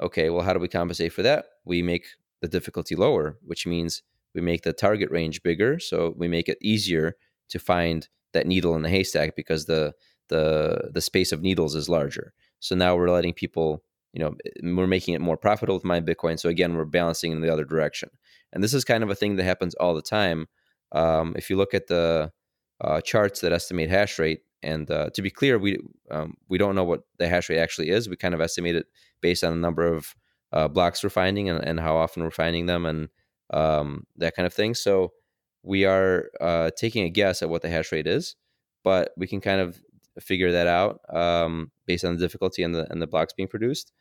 Okay, 0.00 0.28
well, 0.28 0.44
how 0.44 0.52
do 0.52 0.60
we 0.60 0.68
compensate 0.68 1.12
for 1.12 1.22
that? 1.22 1.46
We 1.64 1.82
make 1.82 2.06
the 2.42 2.48
difficulty 2.48 2.94
lower, 2.94 3.38
which 3.42 3.66
means 3.66 4.02
we 4.34 4.42
make 4.42 4.62
the 4.62 4.74
target 4.74 5.10
range 5.10 5.42
bigger. 5.42 5.78
So 5.78 6.14
we 6.16 6.28
make 6.28 6.48
it 6.48 6.58
easier 6.60 7.16
to 7.48 7.58
find 7.58 8.08
that 8.32 8.46
needle 8.46 8.74
in 8.76 8.82
the 8.82 8.90
haystack 8.90 9.36
because 9.36 9.66
the 9.66 9.94
the 10.28 10.90
the 10.92 11.00
space 11.00 11.32
of 11.32 11.42
needles 11.42 11.74
is 11.74 11.88
larger. 11.88 12.32
So 12.60 12.74
now 12.74 12.96
we're 12.96 13.10
letting 13.10 13.34
people, 13.34 13.82
you 14.12 14.20
know, 14.20 14.34
we're 14.62 14.86
making 14.86 15.14
it 15.14 15.20
more 15.20 15.36
profitable 15.36 15.80
to 15.80 15.86
mine 15.86 16.06
Bitcoin. 16.06 16.38
So 16.38 16.48
again, 16.48 16.74
we're 16.74 16.84
balancing 16.84 17.32
in 17.32 17.40
the 17.40 17.52
other 17.52 17.64
direction. 17.64 18.10
And 18.52 18.62
this 18.62 18.74
is 18.74 18.84
kind 18.84 19.04
of 19.04 19.10
a 19.10 19.14
thing 19.14 19.36
that 19.36 19.44
happens 19.44 19.74
all 19.74 19.94
the 19.94 20.02
time. 20.02 20.46
Um, 20.92 21.34
if 21.36 21.50
you 21.50 21.56
look 21.56 21.74
at 21.74 21.88
the 21.88 22.32
uh, 22.80 23.00
charts 23.00 23.40
that 23.40 23.52
estimate 23.52 23.90
hash 23.90 24.18
rate, 24.18 24.40
and 24.62 24.90
uh, 24.90 25.10
to 25.10 25.22
be 25.22 25.30
clear, 25.30 25.58
we 25.58 25.78
um, 26.10 26.34
we 26.48 26.58
don't 26.58 26.74
know 26.74 26.84
what 26.84 27.02
the 27.18 27.28
hash 27.28 27.48
rate 27.48 27.58
actually 27.58 27.90
is. 27.90 28.08
We 28.08 28.16
kind 28.16 28.34
of 28.34 28.40
estimate 28.40 28.74
it 28.74 28.86
based 29.20 29.44
on 29.44 29.52
the 29.52 29.60
number 29.60 29.86
of 29.86 30.14
uh, 30.52 30.68
blocks 30.68 31.02
we're 31.02 31.10
finding 31.10 31.48
and, 31.48 31.62
and 31.62 31.80
how 31.80 31.96
often 31.96 32.22
we're 32.22 32.30
finding 32.30 32.66
them 32.66 32.86
and 32.86 33.08
um, 33.50 34.06
that 34.16 34.34
kind 34.34 34.46
of 34.46 34.54
thing. 34.54 34.74
So 34.74 35.12
we 35.66 35.84
are 35.84 36.30
uh, 36.40 36.70
taking 36.76 37.04
a 37.04 37.10
guess 37.10 37.42
at 37.42 37.50
what 37.50 37.60
the 37.60 37.68
hash 37.68 37.90
rate 37.90 38.06
is, 38.06 38.36
but 38.84 39.10
we 39.16 39.26
can 39.26 39.40
kind 39.40 39.60
of 39.60 39.80
figure 40.20 40.52
that 40.52 40.66
out 40.68 41.00
um, 41.14 41.72
based 41.86 42.04
on 42.04 42.14
the 42.14 42.20
difficulty 42.20 42.62
and 42.62 42.74
the 42.74 42.90
and 42.90 43.02
the 43.02 43.06
blocks 43.06 43.32
being 43.32 43.48
produced. 43.48 43.92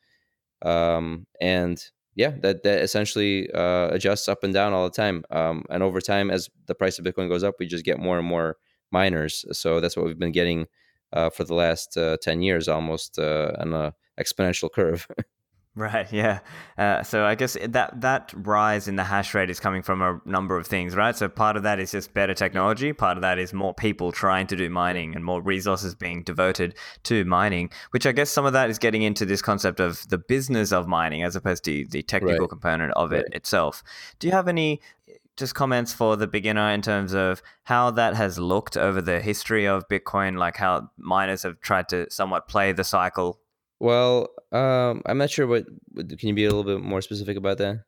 Um, 0.62 1.26
and 1.42 1.84
yeah, 2.14 2.34
that 2.42 2.64
that 2.64 2.84
essentially 2.84 3.52
uh, 3.52 3.90
adjusts 3.92 4.30
up 4.30 4.44
and 4.44 4.54
down 4.54 4.74
all 4.74 4.86
the 4.86 4.96
time. 4.96 5.24
Um, 5.32 5.66
and 5.70 5.82
over 5.82 6.00
time, 6.00 6.30
as 6.30 6.50
the 6.68 6.76
price 6.76 7.00
of 7.00 7.06
Bitcoin 7.06 7.30
goes 7.30 7.44
up, 7.44 7.56
we 7.60 7.66
just 7.66 7.84
get 7.84 8.00
more 8.00 8.20
and 8.20 8.28
more 8.28 8.58
miners. 8.92 9.44
So 9.52 9.80
that's 9.82 9.98
what 9.98 10.06
we've 10.06 10.20
been 10.20 10.32
getting 10.32 10.68
uh, 11.14 11.32
for 11.32 11.46
the 11.46 11.56
last 11.56 11.98
uh, 11.98 12.18
ten 12.22 12.42
years, 12.44 12.68
almost 12.68 13.18
uh, 13.18 13.54
on 13.60 13.74
a 13.74 13.94
exponential 14.20 14.72
curve. 14.72 15.08
Right. 15.76 16.08
Yeah. 16.16 16.40
Uh, 16.78 17.04
so 17.04 17.26
I 17.26 17.36
guess 17.36 17.58
that 17.62 18.00
that 18.02 18.32
rise 18.36 18.88
in 18.88 18.96
the 18.96 19.04
hash 19.04 19.34
rate 19.34 19.50
is 19.50 19.60
coming 19.60 19.82
from 19.82 20.02
a 20.02 20.22
number 20.24 20.58
of 20.58 20.66
things, 20.66 20.96
right? 20.96 21.16
So 21.16 21.28
part 21.28 21.58
of 21.58 21.64
that 21.64 21.78
is 21.80 21.92
just 21.92 22.14
better 22.14 22.34
technology. 22.34 22.94
Part 22.94 23.18
of 23.18 23.22
that 23.22 23.38
is 23.38 23.54
more 23.54 23.74
people 23.74 24.14
trying 24.14 24.48
to 24.48 24.56
do 24.56 24.70
mining 24.70 25.14
and 25.14 25.26
more 25.26 25.42
resources 25.42 25.94
being 25.94 26.24
devoted 26.24 26.76
to 27.04 27.26
mining. 27.26 27.70
Which 27.92 28.06
I 28.06 28.14
guess 28.14 28.30
some 28.30 28.46
of 28.46 28.54
that 28.54 28.70
is 28.70 28.80
getting 28.80 29.02
into 29.02 29.26
this 29.26 29.42
concept 29.42 29.82
of 29.82 30.08
the 30.08 30.18
business 30.18 30.72
of 30.72 30.88
mining 30.88 31.24
as 31.24 31.36
opposed 31.36 31.66
to 31.66 31.86
the 31.90 32.02
technical 32.02 32.42
right. 32.42 32.50
component 32.50 32.94
of 32.94 33.12
it 33.12 33.26
itself. 33.34 33.84
Do 34.20 34.28
you 34.28 34.34
have 34.34 34.48
any 34.48 34.80
just 35.36 35.54
comments 35.54 35.92
for 35.94 36.16
the 36.16 36.28
beginner 36.28 36.72
in 36.72 36.82
terms 36.82 37.14
of 37.14 37.42
how 37.64 37.92
that 37.92 38.16
has 38.16 38.40
looked 38.40 38.78
over 38.78 39.02
the 39.02 39.20
history 39.20 39.66
of 39.66 39.88
Bitcoin, 39.90 40.38
like 40.38 40.56
how 40.56 40.90
miners 40.98 41.44
have 41.44 41.60
tried 41.60 41.90
to 41.90 42.10
somewhat 42.10 42.48
play 42.48 42.72
the 42.72 42.86
cycle 42.86 43.40
well, 43.80 44.30
um, 44.52 45.02
I'm 45.06 45.18
not 45.18 45.30
sure 45.30 45.48
what. 45.48 45.66
Can 45.96 46.30
you 46.30 46.34
be 46.34 46.46
a 46.46 46.50
little 46.50 46.64
bit 46.64 46.82
more 46.82 47.02
specific 47.02 47.38
about 47.38 47.58
that? 47.60 47.84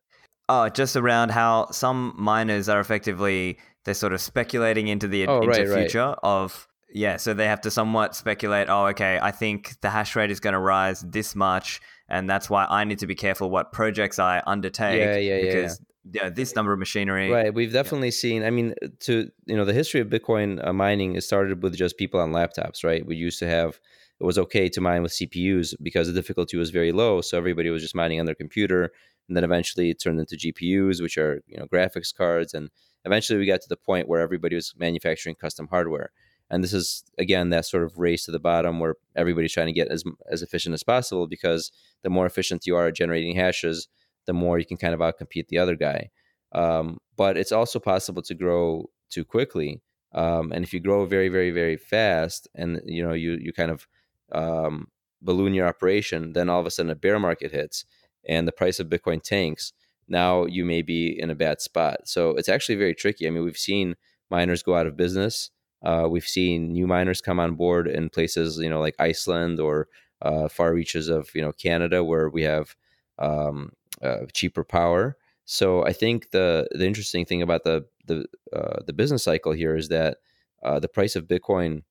Oh, 0.50 0.70
just 0.70 0.96
around 0.96 1.32
how 1.32 1.70
some 1.72 2.14
miners 2.18 2.70
are 2.70 2.80
effectively 2.80 3.58
they're 3.88 3.94
sort 3.94 4.14
of 4.14 4.22
speculating 4.22 4.88
into 4.88 5.08
the 5.08 5.28
oh, 5.28 5.38
into 5.38 5.48
right, 5.48 5.68
future 5.68 6.08
right. 6.08 6.18
of 6.22 6.68
yeah, 6.94 7.18
so 7.18 7.34
they 7.34 7.48
have 7.48 7.62
to 7.62 7.72
somewhat 7.72 8.16
speculate. 8.16 8.70
Oh, 8.70 8.88
okay, 8.88 9.20
I 9.22 9.32
think 9.32 9.80
the 9.82 9.90
hash 9.90 10.16
rate 10.16 10.32
is 10.32 10.40
going 10.40 10.54
to 10.54 10.60
rise 10.60 11.02
this 11.02 11.36
much, 11.36 11.82
and 12.10 12.30
that's 12.30 12.50
why 12.50 12.66
I 12.70 12.84
need 12.84 13.00
to 13.00 13.08
be 13.08 13.16
careful 13.16 13.50
what 13.50 13.72
projects 13.72 14.20
I 14.20 14.42
undertake. 14.46 15.00
Yeah, 15.00 15.18
yeah, 15.18 15.42
because, 15.42 15.80
yeah. 15.80 15.84
You 16.10 16.22
know, 16.24 16.30
this 16.30 16.56
number 16.56 16.72
of 16.72 16.80
machinery. 16.80 17.30
Right. 17.30 17.54
We've 17.54 17.74
definitely 17.74 18.08
yeah. 18.08 18.12
seen. 18.12 18.44
I 18.44 18.50
mean, 18.50 18.74
to 19.02 19.30
you 19.46 19.58
know, 19.58 19.66
the 19.66 19.74
history 19.74 20.00
of 20.00 20.08
Bitcoin 20.08 20.66
uh, 20.66 20.72
mining 20.72 21.16
is 21.16 21.26
started 21.26 21.62
with 21.62 21.76
just 21.76 21.98
people 21.98 22.22
on 22.22 22.32
laptops. 22.32 22.84
Right. 22.84 23.06
We 23.06 23.18
used 23.18 23.40
to 23.40 23.48
have 23.48 23.78
it 24.20 24.24
was 24.24 24.38
okay 24.38 24.68
to 24.70 24.82
mine 24.82 25.04
with 25.04 25.12
CPUs 25.12 25.76
because 25.82 26.08
the 26.08 26.14
difficulty 26.14 26.58
was 26.58 26.72
very 26.72 26.92
low. 26.92 27.22
So 27.22 27.38
everybody 27.38 27.70
was 27.70 27.82
just 27.82 27.96
mining 27.96 28.20
on 28.20 28.26
their 28.26 28.36
computer. 28.36 28.92
And 29.28 29.36
then 29.36 29.44
eventually 29.44 29.92
it 29.92 30.02
turned 30.02 30.20
into 30.20 30.36
GPUs, 30.36 31.02
which 31.02 31.18
are, 31.18 31.42
you 31.48 31.58
know, 31.58 31.68
graphics 31.68 32.16
cards. 32.16 32.54
And 32.54 32.70
eventually 33.06 33.38
we 33.38 33.46
got 33.46 33.62
to 33.62 33.70
the 33.70 33.78
point 33.78 34.08
where 34.08 34.22
everybody 34.22 34.56
was 34.56 34.74
manufacturing 34.78 35.36
custom 35.36 35.68
hardware. 35.68 36.12
And 36.50 36.64
this 36.64 36.74
is 36.74 37.04
again 37.18 37.50
that 37.50 37.66
sort 37.66 37.84
of 37.84 37.98
race 37.98 38.26
to 38.26 38.32
the 38.32 38.40
bottom 38.40 38.80
where 38.80 38.96
everybody's 39.16 39.52
trying 39.52 39.68
to 39.68 39.74
get 39.74 39.90
as 39.90 40.04
as 40.32 40.42
efficient 40.42 40.74
as 40.74 40.84
possible 40.84 41.28
because 41.28 41.72
the 42.04 42.10
more 42.10 42.26
efficient 42.26 42.66
you 42.66 42.76
are 42.78 42.88
at 42.88 42.96
generating 42.96 43.36
hashes, 43.36 43.90
the 44.26 44.34
more 44.34 44.58
you 44.58 44.66
can 44.66 44.78
kind 44.78 44.94
of 44.94 45.02
outcompete 45.02 45.50
the 45.50 45.58
other 45.58 45.76
guy. 45.76 46.10
Um, 46.54 47.00
but 47.18 47.36
it's 47.36 47.52
also 47.52 47.80
possible 47.80 48.22
to 48.22 48.34
grow 48.34 48.90
too 49.10 49.26
quickly. 49.26 49.82
Um, 50.14 50.54
and 50.54 50.64
if 50.64 50.74
you 50.74 50.80
grow 50.80 51.06
very, 51.06 51.28
very, 51.28 51.52
very 51.52 51.76
fast, 51.76 52.48
and 52.56 52.82
you 52.86 53.04
know 53.06 53.14
you 53.14 53.38
you 53.42 53.52
kind 53.52 53.72
of 53.72 53.88
um, 54.32 54.88
balloon 55.22 55.54
your 55.54 55.68
operation, 55.68 56.34
then 56.34 56.50
all 56.50 56.60
of 56.60 56.66
a 56.66 56.72
sudden 56.72 56.92
a 56.92 56.96
bear 56.96 57.20
market 57.20 57.52
hits 57.52 57.86
and 58.28 58.48
the 58.48 58.52
price 58.52 58.80
of 58.80 58.88
Bitcoin 58.88 59.22
tanks. 59.22 59.74
Now 60.08 60.46
you 60.46 60.66
may 60.66 60.82
be 60.82 61.20
in 61.20 61.30
a 61.30 61.36
bad 61.36 61.62
spot. 61.62 62.08
So 62.08 62.32
it's 62.32 62.50
actually 62.50 62.76
very 62.76 62.96
tricky. 62.96 63.28
I 63.28 63.30
mean, 63.30 63.44
we've 63.44 63.58
seen 63.58 63.96
miners 64.30 64.64
go 64.64 64.76
out 64.76 64.88
of 64.88 64.98
business. 64.98 65.52
Uh, 65.84 66.08
we've 66.10 66.28
seen 66.28 66.72
new 66.72 66.88
miners 66.88 67.22
come 67.22 67.40
on 67.40 67.56
board 67.56 67.88
in 67.88 68.10
places, 68.10 68.58
you 68.58 68.70
know, 68.70 68.80
like 68.80 68.96
Iceland 69.00 69.60
or 69.60 69.88
uh, 70.22 70.48
far 70.48 70.74
reaches 70.74 71.10
of 71.10 71.30
you 71.36 71.42
know 71.42 71.52
Canada, 71.52 72.04
where 72.04 72.30
we 72.30 72.44
have 72.44 72.76
um, 73.20 73.72
uh, 74.02 74.26
cheaper 74.34 74.64
power. 74.64 75.18
So 75.46 75.86
I 75.86 75.94
think 75.94 76.32
the 76.32 76.68
the 76.72 76.86
interesting 76.86 77.26
thing 77.26 77.42
about 77.42 77.64
the 77.64 77.86
the 78.06 78.26
uh, 78.54 78.82
the 78.86 78.94
business 78.94 79.24
cycle 79.24 79.52
here 79.52 79.76
is 79.76 79.90
that 79.90 80.18
uh, 80.64 80.80
the 80.80 80.90
price 80.90 81.16
of 81.16 81.28
Bitcoin 81.28 81.84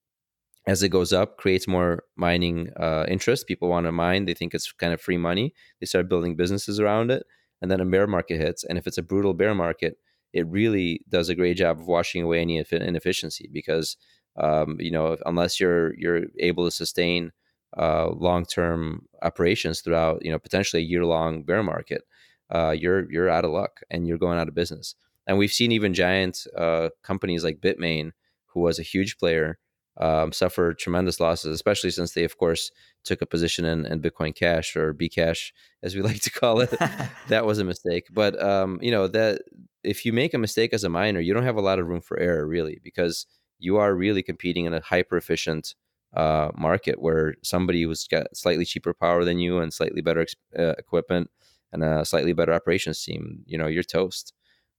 as 0.66 0.82
it 0.82 0.88
goes 0.88 1.12
up 1.12 1.38
creates 1.38 1.68
more 1.68 2.02
mining 2.16 2.70
uh, 2.76 3.04
interest. 3.08 3.46
People 3.46 3.68
want 3.68 3.86
to 3.86 3.92
mine. 3.92 4.24
They 4.24 4.34
think 4.34 4.54
it's 4.54 4.72
kind 4.72 4.92
of 4.92 5.00
free 5.00 5.16
money. 5.16 5.54
They 5.80 5.86
start 5.86 6.08
building 6.08 6.36
businesses 6.36 6.80
around 6.80 7.10
it 7.10 7.24
and 7.62 7.70
then 7.70 7.80
a 7.80 7.86
bear 7.86 8.06
market 8.06 8.38
hits 8.38 8.64
and 8.64 8.78
if 8.78 8.86
it's 8.86 8.98
a 8.98 9.02
brutal 9.02 9.34
bear 9.34 9.54
market 9.54 9.98
it 10.32 10.46
really 10.48 11.00
does 11.08 11.28
a 11.28 11.34
great 11.34 11.56
job 11.56 11.80
of 11.80 11.86
washing 11.86 12.22
away 12.22 12.40
any 12.40 12.62
inefficiency 12.70 13.48
because 13.52 13.96
um, 14.36 14.76
you 14.78 14.90
know 14.90 15.16
unless 15.24 15.58
you're 15.58 15.94
you're 15.94 16.24
able 16.38 16.64
to 16.64 16.70
sustain 16.70 17.32
uh, 17.78 18.08
long-term 18.10 19.06
operations 19.22 19.80
throughout 19.80 20.22
you 20.24 20.30
know 20.30 20.38
potentially 20.38 20.82
a 20.82 20.86
year-long 20.86 21.42
bear 21.42 21.62
market 21.62 22.02
uh, 22.50 22.70
you're 22.70 23.10
you're 23.10 23.28
out 23.28 23.44
of 23.44 23.50
luck 23.50 23.80
and 23.90 24.06
you're 24.06 24.18
going 24.18 24.38
out 24.38 24.48
of 24.48 24.54
business. 24.54 24.94
And 25.26 25.38
we've 25.38 25.52
seen 25.52 25.72
even 25.72 25.94
giant 25.94 26.46
uh, 26.56 26.90
companies 27.02 27.42
like 27.42 27.60
Bitmain 27.60 28.12
who 28.46 28.60
was 28.60 28.78
a 28.78 28.84
huge 28.84 29.18
player 29.18 29.58
um, 29.98 30.32
suffered 30.32 30.78
tremendous 30.78 31.20
losses, 31.20 31.52
especially 31.52 31.90
since 31.90 32.12
they, 32.12 32.24
of 32.24 32.36
course, 32.36 32.70
took 33.04 33.22
a 33.22 33.26
position 33.26 33.64
in, 33.64 33.86
in 33.86 34.00
Bitcoin 34.00 34.34
Cash 34.34 34.76
or 34.76 34.92
Bcash, 34.92 35.52
as 35.82 35.94
we 35.94 36.02
like 36.08 36.20
to 36.22 36.30
call 36.30 36.60
it. 36.60 36.74
that 37.28 37.46
was 37.46 37.58
a 37.58 37.64
mistake. 37.64 38.06
But 38.12 38.40
um, 38.42 38.78
you 38.82 38.90
know 38.90 39.06
that 39.08 39.42
if 39.82 40.04
you 40.04 40.12
make 40.12 40.34
a 40.34 40.38
mistake 40.38 40.72
as 40.72 40.84
a 40.84 40.88
miner, 40.88 41.20
you 41.20 41.32
don't 41.32 41.44
have 41.44 41.56
a 41.56 41.62
lot 41.62 41.78
of 41.78 41.86
room 41.86 42.00
for 42.00 42.18
error, 42.18 42.46
really, 42.46 42.80
because 42.82 43.26
you 43.58 43.78
are 43.78 43.94
really 43.94 44.22
competing 44.22 44.66
in 44.66 44.74
a 44.74 44.80
hyper 44.80 45.16
efficient 45.16 45.74
uh, 46.14 46.50
market 46.56 47.00
where 47.00 47.34
somebody 47.42 47.82
who's 47.82 48.06
got 48.06 48.26
slightly 48.34 48.64
cheaper 48.64 48.94
power 48.94 49.24
than 49.24 49.38
you 49.38 49.58
and 49.58 49.72
slightly 49.72 50.02
better 50.02 50.26
uh, 50.58 50.74
equipment 50.78 51.30
and 51.72 51.82
a 51.82 52.04
slightly 52.04 52.32
better 52.32 52.52
operations 52.52 53.02
team, 53.02 53.42
you 53.46 53.58
know, 53.58 53.66
you're 53.66 53.82
toast. 53.82 54.32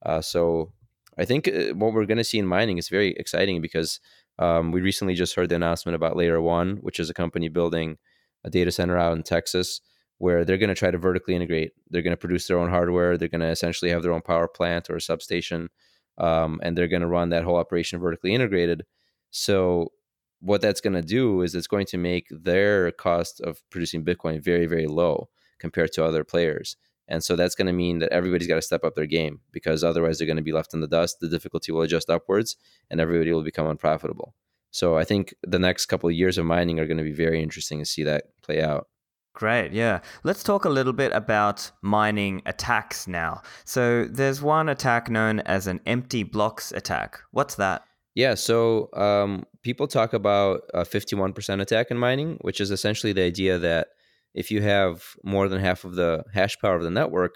Uh, 0.06 0.22
so 0.22 0.72
I 1.18 1.26
think 1.26 1.48
uh, 1.48 1.74
what 1.74 1.94
we're 1.94 2.06
going 2.06 2.18
to 2.18 2.24
see 2.24 2.40
in 2.40 2.48
mining 2.48 2.78
is 2.78 2.90
very 2.90 3.12
exciting 3.12 3.62
because 3.62 4.00
um, 4.40 4.72
we 4.72 4.82
recently 4.82 5.14
just 5.14 5.36
heard 5.36 5.50
the 5.50 5.56
announcement 5.56 5.96
about 5.96 6.16
Layer 6.16 6.42
One, 6.42 6.78
which 6.78 7.00
is 7.00 7.10
a 7.10 7.14
company 7.14 7.50
building 7.50 7.98
a 8.44 8.50
data 8.50 8.72
center 8.72 8.98
out 8.98 9.16
in 9.18 9.24
Texas 9.24 9.82
where 10.20 10.44
they're 10.44 10.58
going 10.58 10.70
to 10.70 10.76
try 10.76 10.90
to 10.90 10.98
vertically 10.98 11.36
integrate. 11.36 11.72
They're 11.90 12.02
going 12.02 12.12
to 12.12 12.18
produce 12.18 12.48
their 12.48 12.58
own 12.58 12.70
hardware. 12.70 13.18
They're 13.18 13.28
going 13.28 13.42
to 13.42 13.50
essentially 13.50 13.92
have 13.92 14.02
their 14.02 14.14
own 14.14 14.22
power 14.22 14.48
plant 14.48 14.90
or 14.90 14.96
a 14.96 15.02
substation, 15.02 15.70
um, 16.18 16.60
and 16.64 16.78
they're 16.78 16.88
going 16.88 17.02
to 17.02 17.08
run 17.08 17.30
that 17.30 17.44
whole 17.44 17.58
operation 17.58 18.00
vertically 18.00 18.34
integrated. 18.34 18.84
So 19.30 19.92
what 20.40 20.62
that's 20.62 20.82
going 20.82 20.94
to 20.94 21.02
do 21.02 21.42
is 21.42 21.56
it's 21.56 21.68
going 21.68 21.86
to 21.88 21.98
make 21.98 22.28
their 22.32 22.92
cost 22.92 23.42
of 23.42 23.62
producing 23.70 24.06
Bitcoin 24.06 24.44
very, 24.44 24.66
very 24.66 24.88
low 24.88 25.30
compared 25.60 25.92
to 25.94 26.06
other 26.06 26.24
players. 26.24 26.78
And 27.08 27.24
so 27.24 27.36
that's 27.36 27.56
going 27.56 27.68
to 27.68 27.74
mean 27.74 28.00
that 28.00 28.12
everybody's 28.12 28.48
got 28.48 28.56
to 28.56 28.62
step 28.62 28.84
up 28.84 28.96
their 28.96 29.06
game 29.06 29.40
because 29.52 29.84
otherwise 29.84 30.18
they're 30.18 30.28
going 30.28 30.38
to 30.38 30.44
be 30.44 30.52
left 30.52 30.74
in 30.74 30.82
the 30.82 30.88
dust. 30.88 31.20
The 31.20 31.30
difficulty 31.30 31.72
will 31.72 31.82
adjust 31.82 32.10
upwards 32.10 32.58
and 32.90 33.00
everybody 33.00 33.32
will 33.32 33.44
become 33.44 33.68
unprofitable. 33.68 34.34
So 34.72 34.98
I 34.98 35.06
think 35.06 35.34
the 35.44 35.60
next 35.60 35.86
couple 35.86 36.10
of 36.10 36.16
years 36.16 36.38
of 36.38 36.46
mining 36.46 36.80
are 36.80 36.86
going 36.86 36.98
to 36.98 37.04
be 37.04 37.14
very 37.14 37.42
interesting 37.42 37.80
to 37.80 37.86
see 37.86 38.04
that 38.04 38.26
play 38.42 38.62
out. 38.62 38.88
Great, 39.34 39.72
yeah. 39.72 40.00
Let's 40.24 40.42
talk 40.42 40.66
a 40.66 40.70
little 40.70 40.94
bit 40.94 41.12
about 41.14 41.70
mining 41.84 42.42
attacks 42.48 43.08
now. 43.08 43.44
So 43.66 44.06
there's 44.06 44.42
one 44.42 44.68
attack 44.68 45.12
known 45.12 45.42
as 45.42 45.68
an 45.68 45.80
empty 45.86 46.24
blocks 46.24 46.72
attack. 46.72 47.20
What's 47.32 47.56
that? 47.56 47.84
Yeah, 48.16 48.34
so 48.34 48.90
um, 48.94 49.46
people 49.62 49.86
talk 49.88 50.14
about 50.14 50.62
a 50.74 50.82
51% 50.82 51.62
attack 51.62 51.92
in 51.92 52.00
mining, 52.00 52.40
which 52.42 52.60
is 52.60 52.72
essentially 52.72 53.14
the 53.14 53.22
idea 53.22 53.60
that 53.60 53.90
if 54.34 54.52
you 54.52 54.62
have 54.62 55.04
more 55.24 55.48
than 55.48 55.60
half 55.60 55.84
of 55.84 55.96
the 55.96 56.24
hash 56.34 56.58
power 56.60 56.76
of 56.76 56.84
the 56.84 56.92
network, 56.92 57.36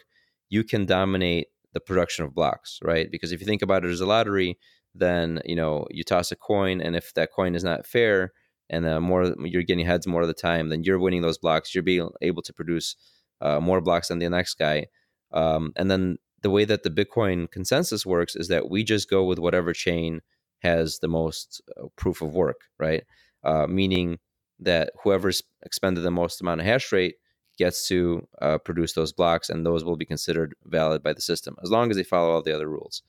you 0.50 0.64
can 0.64 0.86
dominate 0.86 1.48
the 1.74 1.80
production 1.80 2.26
of 2.26 2.36
blocks, 2.36 2.80
right? 2.84 3.10
Because 3.12 3.32
if 3.32 3.40
you 3.40 3.46
think 3.46 3.62
about 3.62 3.86
it 3.86 3.92
as 3.92 4.02
a 4.02 4.06
lottery, 4.06 4.58
then 4.94 5.42
you 5.46 5.56
know 5.56 5.88
you 5.90 6.04
toss 6.04 6.32
a 6.32 6.36
coin, 6.36 6.82
and 6.82 6.96
if 6.96 7.14
that 7.14 7.32
coin 7.34 7.56
is 7.56 7.64
not 7.64 7.86
fair, 7.86 8.34
and 8.70 8.86
the 8.86 9.00
more 9.00 9.34
you're 9.40 9.64
getting 9.64 9.86
heads 9.86 10.08
more 10.08 10.22
of 10.22 10.28
the 10.28 10.34
time, 10.34 10.70
then 10.70 10.84
you're 10.84 11.00
winning 11.00 11.22
those 11.22 11.38
blocks. 11.38 11.74
You're 11.74 11.84
being 11.84 12.10
able 12.22 12.42
to 12.44 12.54
produce 12.54 12.96
uh, 13.42 13.60
more 13.60 13.82
blocks 13.82 14.08
than 14.10 14.20
the 14.20 14.30
next 14.30 14.56
guy. 14.56 14.88
Um, 15.32 15.74
and 15.76 15.90
then 15.90 16.18
the 16.42 16.50
way 16.50 16.66
that 16.66 16.84
the 16.84 16.90
Bitcoin 16.90 17.50
consensus 17.52 18.06
works 18.06 18.36
is 18.36 18.48
that 18.48 18.70
we 18.70 18.84
just 18.84 19.10
go 19.10 19.24
with 19.24 19.40
whatever 19.40 19.74
chain 19.74 20.22
has 20.60 21.00
the 21.00 21.08
most 21.08 21.62
uh, 21.78 21.88
proof 21.96 22.22
of 22.22 22.34
work, 22.34 22.62
right? 22.80 23.04
Uh, 23.44 23.68
meaning 23.68 24.20
that 24.62 24.92
whoever's 25.04 25.44
expended 25.64 26.04
the 26.04 26.12
most 26.12 26.42
amount 26.42 26.62
of 26.62 26.68
hash 26.68 26.92
rate 26.92 27.16
gets 27.58 27.88
to 27.88 28.28
uh, 28.42 28.58
produce 28.58 28.94
those 28.94 29.12
blocks, 29.12 29.50
and 29.50 29.66
those 29.66 29.84
will 29.84 29.98
be 29.98 30.06
considered 30.06 30.56
valid 30.66 31.04
by 31.04 31.14
the 31.14 31.22
system 31.22 31.56
as 31.62 31.70
long 31.70 31.90
as 31.90 31.98
they 31.98 32.04
follow 32.04 32.32
all 32.32 32.42
the 32.42 32.56
other 32.56 32.70
rules. 32.70 33.02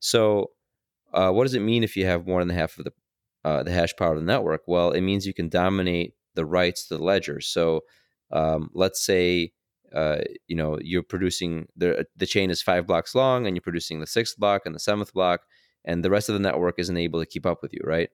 So, 0.00 0.50
uh, 1.12 1.30
what 1.30 1.44
does 1.44 1.54
it 1.54 1.60
mean 1.60 1.84
if 1.84 1.96
you 1.96 2.06
have 2.06 2.26
more 2.26 2.40
than 2.44 2.54
half 2.54 2.78
of 2.78 2.84
the 2.84 2.92
uh, 3.44 3.62
the 3.62 3.72
hash 3.72 3.94
power 3.96 4.12
of 4.12 4.18
the 4.18 4.24
network? 4.24 4.62
Well, 4.66 4.92
it 4.92 5.02
means 5.02 5.26
you 5.26 5.34
can 5.34 5.48
dominate 5.48 6.14
the 6.34 6.46
writes 6.46 6.86
to 6.86 6.96
the 6.96 7.02
ledger. 7.02 7.40
So 7.40 7.82
um, 8.30 8.70
let's 8.72 9.04
say 9.04 9.52
uh, 9.94 10.18
you 10.46 10.56
know 10.56 10.78
you're 10.80 11.02
producing 11.02 11.68
the 11.76 12.06
the 12.16 12.26
chain 12.26 12.50
is 12.50 12.62
five 12.62 12.86
blocks 12.86 13.14
long, 13.14 13.46
and 13.46 13.56
you're 13.56 13.62
producing 13.62 14.00
the 14.00 14.06
sixth 14.06 14.38
block 14.38 14.62
and 14.64 14.74
the 14.74 14.80
seventh 14.80 15.12
block, 15.12 15.42
and 15.84 16.04
the 16.04 16.10
rest 16.10 16.28
of 16.28 16.34
the 16.34 16.40
network 16.40 16.76
isn't 16.78 16.96
able 16.96 17.20
to 17.20 17.26
keep 17.26 17.46
up 17.46 17.62
with 17.62 17.72
you, 17.72 17.82
right? 17.84 18.10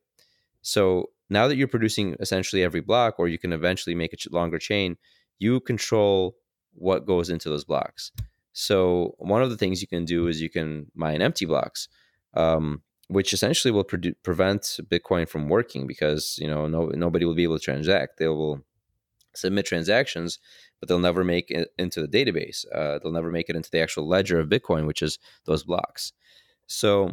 So 0.63 1.11
now 1.31 1.49
that 1.49 1.57
you're 1.57 1.69
producing 1.69 2.17
essentially 2.21 2.63
every 2.63 2.81
block, 2.81 3.19
or 3.19 3.29
you 3.29 3.39
can 3.39 3.53
eventually 3.53 3.95
make 3.95 4.13
a 4.13 4.35
longer 4.35 4.59
chain, 4.59 4.97
you 5.39 5.61
control 5.61 6.37
what 6.75 7.07
goes 7.07 7.31
into 7.31 7.49
those 7.49 7.65
blocks. 7.65 8.13
So 8.53 9.15
one 9.19 9.43
of 9.43 9.51
the 9.51 9.57
things 9.57 9.81
you 9.81 9.89
can 9.89 10.05
do 10.05 10.27
is 10.27 10.41
you 10.41 10.51
can 10.51 10.91
mine 10.95 11.23
empty 11.23 11.45
blocks. 11.45 11.89
Um, 12.35 12.83
which 13.09 13.33
essentially 13.33 13.73
will 13.73 13.85
pre- 13.85 14.15
prevent 14.23 14.79
Bitcoin 14.89 15.29
from 15.29 15.49
working 15.49 15.87
because 15.87 16.39
you 16.41 16.47
know 16.47 16.67
no, 16.67 16.89
nobody 16.89 17.25
will 17.25 17.35
be 17.35 17.43
able 17.43 17.59
to 17.59 17.65
transact. 17.65 18.19
They 18.19 18.29
will 18.29 18.61
submit 19.35 19.67
transactions, 19.67 20.39
but 20.79 20.89
they'll 20.89 20.99
never 20.99 21.25
make 21.25 21.51
it 21.51 21.69
into 21.79 22.05
the 22.05 22.09
database. 22.09 22.65
Uh, 22.75 22.99
they'll 22.99 23.13
never 23.13 23.31
make 23.31 23.49
it 23.49 23.57
into 23.57 23.71
the 23.71 23.81
actual 23.81 24.07
ledger 24.07 24.39
of 24.39 24.49
Bitcoin, 24.49 24.87
which 24.87 25.03
is 25.03 25.19
those 25.45 25.65
blocks. 25.65 26.13
So 26.67 27.13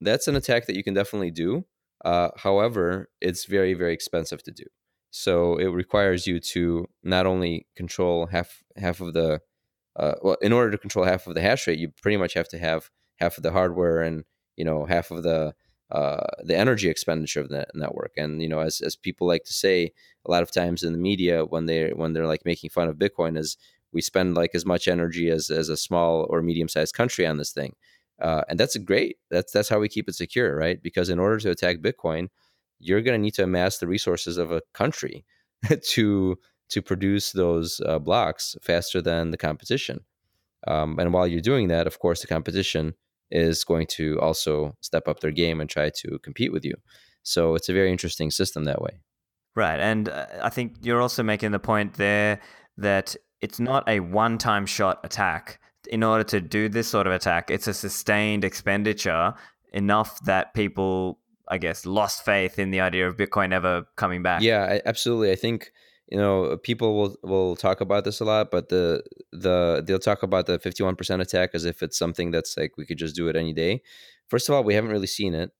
that's 0.00 0.28
an 0.28 0.36
attack 0.36 0.66
that 0.66 0.76
you 0.76 0.82
can 0.82 0.94
definitely 0.94 1.30
do. 1.30 1.64
Uh, 2.06 2.30
however, 2.36 3.08
it's 3.20 3.46
very 3.46 3.74
very 3.74 3.92
expensive 3.92 4.42
to 4.44 4.52
do. 4.52 4.64
So 5.10 5.56
it 5.56 5.66
requires 5.66 6.26
you 6.26 6.38
to 6.54 6.86
not 7.02 7.26
only 7.26 7.66
control 7.74 8.26
half 8.26 8.62
half 8.76 9.00
of 9.00 9.12
the 9.12 9.40
uh, 9.96 10.14
well, 10.22 10.36
in 10.40 10.52
order 10.52 10.70
to 10.70 10.78
control 10.78 11.04
half 11.04 11.26
of 11.26 11.34
the 11.34 11.40
hash 11.40 11.66
rate, 11.66 11.78
you 11.78 11.88
pretty 12.02 12.16
much 12.16 12.34
have 12.34 12.48
to 12.50 12.58
have 12.58 12.90
half 13.16 13.36
of 13.38 13.42
the 13.42 13.52
hardware 13.52 14.02
and 14.02 14.24
you 14.56 14.64
know 14.64 14.86
half 14.86 15.10
of 15.10 15.22
the 15.24 15.54
uh, 15.90 16.26
the 16.44 16.56
energy 16.56 16.88
expenditure 16.88 17.40
of 17.40 17.48
the 17.48 17.66
network. 17.74 18.12
And 18.16 18.42
you 18.42 18.48
know, 18.48 18.60
as 18.60 18.80
as 18.80 18.94
people 18.94 19.26
like 19.26 19.44
to 19.44 19.52
say, 19.52 19.92
a 20.26 20.30
lot 20.30 20.42
of 20.44 20.52
times 20.52 20.84
in 20.84 20.92
the 20.92 20.98
media 21.10 21.44
when 21.44 21.66
they 21.66 21.90
when 21.90 22.12
they're 22.12 22.26
like 22.26 22.44
making 22.44 22.70
fun 22.70 22.88
of 22.88 22.96
Bitcoin, 22.96 23.36
is 23.36 23.56
we 23.92 24.00
spend 24.00 24.36
like 24.36 24.54
as 24.54 24.66
much 24.66 24.86
energy 24.86 25.30
as 25.30 25.50
as 25.50 25.68
a 25.68 25.76
small 25.76 26.26
or 26.30 26.42
medium 26.42 26.68
sized 26.68 26.94
country 26.94 27.26
on 27.26 27.38
this 27.38 27.52
thing. 27.52 27.74
Uh, 28.20 28.42
and 28.48 28.58
that's 28.58 28.76
great. 28.78 29.16
That's 29.30 29.52
that's 29.52 29.68
how 29.68 29.78
we 29.78 29.88
keep 29.88 30.08
it 30.08 30.14
secure, 30.14 30.56
right? 30.56 30.82
Because 30.82 31.10
in 31.10 31.18
order 31.18 31.38
to 31.38 31.50
attack 31.50 31.78
Bitcoin, 31.78 32.28
you're 32.78 33.02
going 33.02 33.18
to 33.18 33.22
need 33.22 33.34
to 33.34 33.44
amass 33.44 33.78
the 33.78 33.86
resources 33.86 34.38
of 34.38 34.52
a 34.52 34.62
country 34.72 35.24
to 35.90 36.38
to 36.68 36.82
produce 36.82 37.32
those 37.32 37.80
uh, 37.86 37.98
blocks 37.98 38.56
faster 38.62 39.00
than 39.00 39.30
the 39.30 39.36
competition. 39.36 40.00
Um, 40.66 40.98
and 40.98 41.12
while 41.12 41.26
you're 41.26 41.40
doing 41.40 41.68
that, 41.68 41.86
of 41.86 41.98
course, 41.98 42.20
the 42.20 42.26
competition 42.26 42.94
is 43.30 43.64
going 43.64 43.86
to 43.86 44.20
also 44.20 44.76
step 44.80 45.08
up 45.08 45.20
their 45.20 45.30
game 45.30 45.60
and 45.60 45.70
try 45.70 45.90
to 45.90 46.18
compete 46.20 46.52
with 46.52 46.64
you. 46.64 46.74
So 47.22 47.54
it's 47.54 47.68
a 47.68 47.72
very 47.72 47.90
interesting 47.90 48.30
system 48.30 48.64
that 48.64 48.82
way. 48.82 49.00
Right. 49.54 49.80
And 49.80 50.08
uh, 50.08 50.26
I 50.42 50.50
think 50.50 50.74
you're 50.82 51.00
also 51.00 51.22
making 51.22 51.52
the 51.52 51.58
point 51.58 51.94
there 51.94 52.40
that 52.76 53.16
it's 53.40 53.58
not 53.58 53.88
a 53.88 54.00
one 54.00 54.38
time 54.38 54.66
shot 54.66 55.00
attack. 55.02 55.60
In 55.86 56.02
order 56.02 56.24
to 56.24 56.40
do 56.40 56.68
this 56.68 56.88
sort 56.88 57.06
of 57.06 57.12
attack, 57.12 57.50
it's 57.50 57.66
a 57.66 57.74
sustained 57.74 58.44
expenditure 58.44 59.34
enough 59.72 60.24
that 60.24 60.54
people, 60.54 61.18
I 61.48 61.58
guess, 61.58 61.86
lost 61.86 62.24
faith 62.24 62.58
in 62.58 62.70
the 62.70 62.80
idea 62.80 63.06
of 63.08 63.16
Bitcoin 63.16 63.52
ever 63.52 63.86
coming 63.96 64.22
back. 64.22 64.42
Yeah, 64.42 64.80
absolutely. 64.84 65.32
I 65.32 65.36
think 65.36 65.70
you 66.08 66.18
know 66.18 66.56
people 66.56 66.96
will 66.96 67.16
will 67.22 67.56
talk 67.56 67.80
about 67.80 68.04
this 68.04 68.20
a 68.20 68.24
lot 68.24 68.50
but 68.50 68.68
the 68.68 69.02
the 69.32 69.82
they'll 69.86 69.98
talk 69.98 70.22
about 70.22 70.46
the 70.46 70.58
51% 70.58 71.20
attack 71.20 71.50
as 71.54 71.64
if 71.64 71.82
it's 71.82 71.98
something 71.98 72.30
that's 72.30 72.56
like 72.56 72.76
we 72.76 72.86
could 72.86 72.98
just 72.98 73.16
do 73.16 73.28
it 73.28 73.36
any 73.36 73.52
day 73.52 73.82
first 74.28 74.48
of 74.48 74.54
all 74.54 74.62
we 74.62 74.74
haven't 74.74 74.90
really 74.90 75.06
seen 75.06 75.34
it 75.34 75.50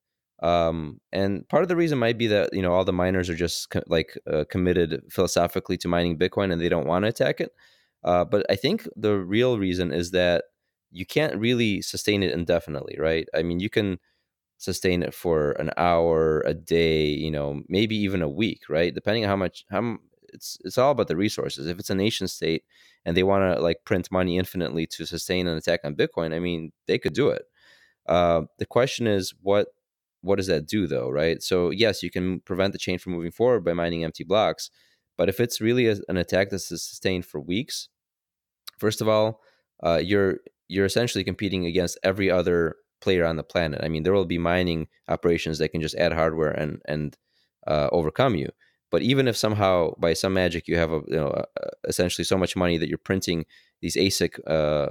um, 0.42 1.00
and 1.12 1.48
part 1.48 1.62
of 1.62 1.68
the 1.68 1.76
reason 1.76 1.98
might 1.98 2.18
be 2.18 2.26
that 2.26 2.50
you 2.52 2.62
know 2.62 2.72
all 2.72 2.84
the 2.84 2.92
miners 2.92 3.28
are 3.30 3.34
just 3.34 3.70
co- 3.70 3.82
like 3.86 4.18
uh, 4.32 4.44
committed 4.48 5.02
philosophically 5.10 5.76
to 5.78 5.88
mining 5.88 6.18
bitcoin 6.18 6.52
and 6.52 6.60
they 6.60 6.68
don't 6.68 6.86
want 6.86 7.04
to 7.04 7.08
attack 7.08 7.40
it 7.40 7.52
uh, 8.06 8.24
but 8.24 8.46
i 8.50 8.56
think 8.56 8.88
the 8.96 9.16
real 9.18 9.58
reason 9.58 9.92
is 9.92 10.10
that 10.12 10.44
you 10.90 11.04
can't 11.04 11.36
really 11.36 11.82
sustain 11.82 12.22
it 12.22 12.32
indefinitely 12.32 12.96
right 12.98 13.28
i 13.34 13.42
mean 13.42 13.60
you 13.60 13.70
can 13.70 13.98
sustain 14.58 15.02
it 15.02 15.12
for 15.12 15.52
an 15.52 15.70
hour 15.76 16.40
a 16.46 16.54
day 16.54 17.04
you 17.04 17.30
know 17.30 17.62
maybe 17.68 17.94
even 17.94 18.22
a 18.22 18.28
week 18.28 18.62
right 18.70 18.94
depending 18.94 19.22
on 19.24 19.28
how 19.28 19.36
much 19.36 19.64
how 19.70 19.98
it's 20.36 20.58
it's 20.64 20.78
all 20.78 20.92
about 20.92 21.08
the 21.08 21.16
resources. 21.16 21.66
If 21.66 21.78
it's 21.78 21.90
a 21.90 21.94
nation 21.94 22.28
state 22.28 22.64
and 23.04 23.16
they 23.16 23.22
want 23.22 23.42
to 23.42 23.60
like 23.60 23.84
print 23.84 24.10
money 24.12 24.38
infinitely 24.38 24.86
to 24.88 25.06
sustain 25.06 25.46
an 25.48 25.56
attack 25.56 25.80
on 25.84 25.96
Bitcoin, 25.96 26.34
I 26.34 26.38
mean, 26.38 26.72
they 26.86 26.98
could 26.98 27.14
do 27.14 27.30
it. 27.30 27.42
Uh, 28.06 28.42
the 28.58 28.66
question 28.66 29.06
is 29.06 29.34
what 29.42 29.68
what 30.22 30.36
does 30.36 30.46
that 30.46 30.66
do 30.66 30.86
though, 30.86 31.10
right? 31.10 31.42
So 31.42 31.70
yes, 31.70 32.02
you 32.02 32.10
can 32.10 32.40
prevent 32.40 32.72
the 32.72 32.78
chain 32.78 32.98
from 32.98 33.12
moving 33.12 33.32
forward 33.32 33.64
by 33.64 33.72
mining 33.72 34.04
empty 34.04 34.24
blocks, 34.24 34.70
but 35.16 35.28
if 35.28 35.40
it's 35.40 35.60
really 35.60 35.88
a, 35.88 35.96
an 36.08 36.16
attack 36.16 36.50
that's 36.50 36.68
sustained 36.68 37.26
for 37.26 37.40
weeks, 37.40 37.88
first 38.78 39.00
of 39.00 39.08
all, 39.08 39.40
uh, 39.82 40.00
you're 40.02 40.38
you're 40.68 40.86
essentially 40.86 41.24
competing 41.24 41.66
against 41.66 41.98
every 42.02 42.30
other 42.30 42.76
player 43.00 43.24
on 43.24 43.36
the 43.36 43.42
planet. 43.42 43.80
I 43.82 43.88
mean, 43.88 44.02
there 44.02 44.12
will 44.12 44.24
be 44.26 44.38
mining 44.38 44.88
operations 45.08 45.58
that 45.58 45.68
can 45.68 45.80
just 45.80 45.94
add 45.96 46.12
hardware 46.12 46.50
and 46.50 46.80
and 46.86 47.16
uh, 47.66 47.88
overcome 47.92 48.34
you. 48.34 48.48
But 48.90 49.02
even 49.02 49.28
if 49.28 49.36
somehow 49.36 49.92
by 49.98 50.14
some 50.14 50.34
magic 50.34 50.68
you 50.68 50.76
have 50.76 50.92
a 50.92 51.00
you 51.08 51.16
know 51.16 51.28
uh, 51.28 51.70
essentially 51.88 52.24
so 52.24 52.36
much 52.36 52.56
money 52.56 52.78
that 52.78 52.88
you're 52.88 52.98
printing 52.98 53.44
these 53.80 53.96
ASIC 53.96 54.38
uh, 54.46 54.88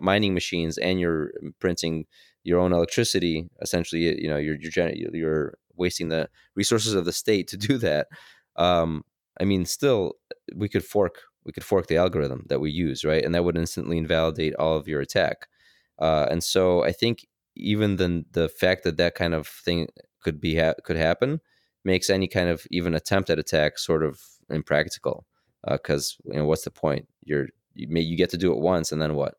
mining 0.00 0.34
machines 0.34 0.78
and 0.78 1.00
you're 1.00 1.32
printing 1.60 2.06
your 2.44 2.60
own 2.60 2.72
electricity, 2.72 3.48
essentially 3.60 4.20
you 4.20 4.28
know 4.28 4.36
you're 4.36 4.56
you're, 4.56 4.90
you're 5.12 5.58
wasting 5.76 6.08
the 6.08 6.28
resources 6.54 6.94
of 6.94 7.04
the 7.04 7.12
state 7.12 7.48
to 7.48 7.56
do 7.56 7.78
that. 7.78 8.08
Um, 8.56 9.04
I 9.40 9.44
mean, 9.44 9.64
still 9.64 10.14
we 10.54 10.68
could 10.68 10.84
fork 10.84 11.20
we 11.48 11.52
could 11.52 11.64
fork 11.64 11.86
the 11.86 11.96
algorithm 11.96 12.44
that 12.50 12.60
we 12.60 12.70
use, 12.70 13.06
right? 13.06 13.24
And 13.24 13.34
that 13.34 13.42
would 13.42 13.56
instantly 13.56 13.96
invalidate 13.96 14.54
all 14.56 14.76
of 14.76 14.86
your 14.86 15.00
attack. 15.00 15.48
Uh, 15.98 16.26
and 16.30 16.44
so 16.44 16.84
I 16.84 16.92
think 16.92 17.26
even 17.56 17.96
the 17.96 18.26
the 18.32 18.50
fact 18.50 18.84
that 18.84 18.98
that 18.98 19.14
kind 19.14 19.32
of 19.34 19.48
thing 19.48 19.88
could 20.22 20.40
be 20.42 20.56
ha- 20.58 20.74
could 20.84 20.98
happen 20.98 21.40
makes 21.86 22.10
any 22.10 22.28
kind 22.28 22.50
of 22.50 22.66
even 22.70 22.94
attempt 22.94 23.30
at 23.30 23.38
attack 23.38 23.78
sort 23.78 24.04
of 24.04 24.20
impractical 24.50 25.26
because 25.66 26.18
uh, 26.26 26.32
you 26.32 26.38
know 26.38 26.44
what's 26.44 26.64
the 26.64 26.70
point 26.70 27.08
you're 27.24 27.48
you 27.74 27.88
may 27.88 28.00
you 28.02 28.16
get 28.16 28.30
to 28.30 28.36
do 28.36 28.52
it 28.52 28.58
once 28.58 28.92
and 28.92 29.00
then 29.02 29.14
what 29.14 29.34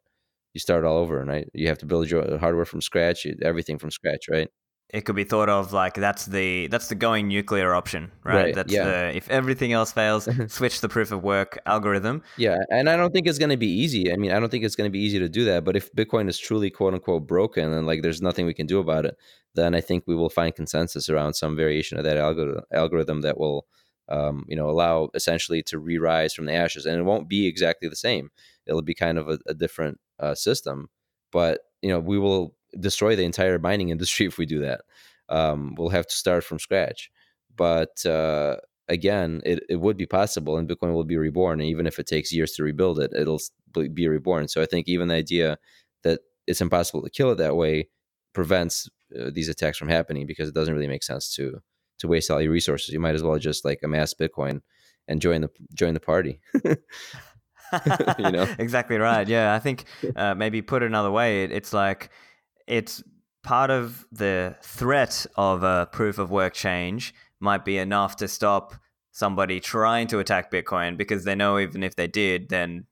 you 0.54 0.60
start 0.60 0.84
all 0.84 0.98
over 0.98 1.24
right 1.24 1.48
you 1.54 1.68
have 1.68 1.78
to 1.78 1.86
build 1.86 2.10
your 2.10 2.38
hardware 2.40 2.66
from 2.66 2.82
scratch 2.82 3.26
everything 3.44 3.78
from 3.78 3.92
scratch 3.92 4.26
right 4.30 4.50
it 4.92 5.06
could 5.06 5.16
be 5.16 5.24
thought 5.24 5.50
of 5.50 5.72
like 5.72 5.94
that's 5.94 6.26
the 6.26 6.68
that's 6.68 6.88
the 6.88 6.96
going 6.96 7.28
nuclear 7.28 7.76
option, 7.76 8.12
right? 8.24 8.46
Right, 8.46 8.56
That's 8.56 8.74
yeah. 8.74 8.84
the 8.86 9.16
if 9.16 9.30
everything 9.30 9.72
else 9.72 9.92
fails, 9.92 10.28
switch 10.52 10.82
the 10.82 10.90
proof 10.90 11.12
of 11.12 11.24
work 11.24 11.60
algorithm. 11.68 12.24
Yeah, 12.38 12.58
and 12.72 12.90
I 12.90 12.96
don't 12.96 13.14
think 13.14 13.28
it's 13.28 13.38
going 13.38 13.52
to 13.52 13.58
be 13.58 13.68
easy. 13.68 14.12
I 14.12 14.16
mean, 14.16 14.32
I 14.32 14.40
don't 14.40 14.50
think 14.50 14.64
it's 14.64 14.76
going 14.76 14.88
to 14.88 14.92
be 14.92 15.00
easy 15.00 15.20
to 15.20 15.30
do 15.30 15.46
that. 15.46 15.64
But 15.64 15.76
if 15.76 15.94
Bitcoin 15.94 16.28
is 16.28 16.40
truly 16.40 16.72
quote 16.72 16.96
unquote 16.96 17.28
broken 17.28 17.72
and 17.72 17.86
like 17.86 18.02
there's 18.02 18.22
nothing 18.22 18.48
we 18.48 18.54
can 18.56 18.66
do 18.66 18.80
about 18.80 19.06
it, 19.06 19.16
then 19.54 19.76
I 19.76 19.82
think 19.82 20.06
we 20.08 20.16
will 20.16 20.30
find 20.30 20.56
consensus 20.56 21.08
around 21.08 21.36
some 21.36 21.56
variation 21.56 22.00
of 22.00 22.04
that 22.06 22.18
algorithm, 22.18 22.64
algorithm 22.74 23.22
that 23.22 23.38
will, 23.38 23.68
um, 24.08 24.44
you 24.48 24.56
know, 24.56 24.72
allow 24.72 25.10
essentially 25.14 25.62
to 25.64 25.78
re-rise 25.78 26.34
from 26.34 26.48
the 26.48 26.54
ashes. 26.54 26.88
And 26.88 26.98
it 26.98 27.04
won't 27.04 27.30
be 27.30 27.46
exactly 27.46 27.90
the 27.90 27.96
same. 27.96 28.32
It'll 28.66 28.82
be 28.82 28.96
kind 28.96 29.20
of 29.20 29.30
a, 29.30 29.38
a 29.46 29.54
different 29.54 30.00
uh, 30.20 30.34
system, 30.34 30.90
but 31.32 31.62
you 31.84 31.90
know, 31.90 32.00
we 32.00 32.18
will 32.18 32.56
destroy 32.80 33.16
the 33.16 33.24
entire 33.24 33.60
mining 33.60 33.90
industry 33.96 34.26
if 34.26 34.38
we 34.38 34.46
do 34.46 34.60
that. 34.62 34.82
Um, 35.30 35.76
we'll 35.78 35.90
have 35.90 36.08
to 36.08 36.16
start 36.16 36.44
from 36.44 36.60
scratch. 36.60 37.12
But 37.56 38.06
uh, 38.06 38.58
again, 38.88 39.42
it, 39.46 39.64
it 39.70 39.76
would 39.78 39.98
be 39.98 40.06
possible 40.06 40.58
and 40.58 40.68
Bitcoin 40.68 40.94
will 40.94 41.04
be 41.04 41.18
reborn. 41.18 41.60
And 41.60 41.70
even 41.70 41.86
if 41.88 42.00
it 42.00 42.08
takes 42.08 42.34
years 42.34 42.54
to 42.54 42.64
rebuild 42.64 43.00
it, 43.00 43.12
it'll 43.14 43.40
be 43.94 44.08
reborn. 44.08 44.48
So 44.48 44.62
I 44.62 44.66
think 44.66 44.88
even 44.88 45.08
the 45.08 45.16
idea 45.16 45.58
that 46.04 46.22
it's 46.48 46.62
impossible 46.62 47.04
to 47.04 47.10
kill 47.10 47.32
it 47.32 47.38
that 47.38 47.56
way 47.56 47.90
prevents 48.34 48.90
uh, 49.20 49.30
these 49.34 49.50
attacks 49.50 49.78
from 49.78 49.90
happening 49.90 50.26
because 50.26 50.50
it 50.50 50.56
doesn't 50.56 50.74
really 50.74 50.88
make 50.88 51.04
sense 51.04 51.34
to 51.36 51.60
to 52.00 52.08
waste 52.08 52.32
all 52.32 52.42
your 52.42 52.52
resources. 52.52 52.94
You 52.94 53.00
might 53.00 53.16
as 53.16 53.24
well 53.24 53.38
just 53.38 53.66
like 53.66 53.80
amass 53.84 54.14
Bitcoin 54.14 54.62
and 55.08 55.22
join 55.22 55.42
the 55.42 55.50
join 55.74 55.94
the 55.94 56.00
party. 56.00 56.40
you 56.64 58.32
know 58.32 58.48
exactly 58.60 58.98
right. 58.98 59.28
Yeah, 59.28 59.54
I 59.54 59.60
think 59.60 59.86
uh, 60.16 60.34
maybe 60.36 60.62
put 60.62 60.84
it 60.84 60.88
another 60.88 61.12
way, 61.12 61.44
it, 61.44 61.52
it's 61.52 61.74
like 61.74 62.10
it's 62.70 63.04
part 63.44 63.72
of 63.72 64.06
the 64.12 64.56
threat 64.62 65.26
of 65.36 65.64
a 65.64 65.90
proof 65.92 66.20
of 66.20 66.30
work 66.30 66.54
change 66.54 67.14
might 67.40 67.66
be 67.66 67.78
enough 67.78 68.16
to 68.18 68.28
stop 68.28 68.76
somebody 69.12 69.60
trying 69.60 70.08
to 70.08 70.20
attack 70.20 70.52
Bitcoin 70.52 70.96
because 70.96 71.24
they 71.24 71.36
know 71.36 71.58
even 71.60 71.84
if 71.84 71.96
they 71.96 72.08
did, 72.08 72.50
then 72.50 72.86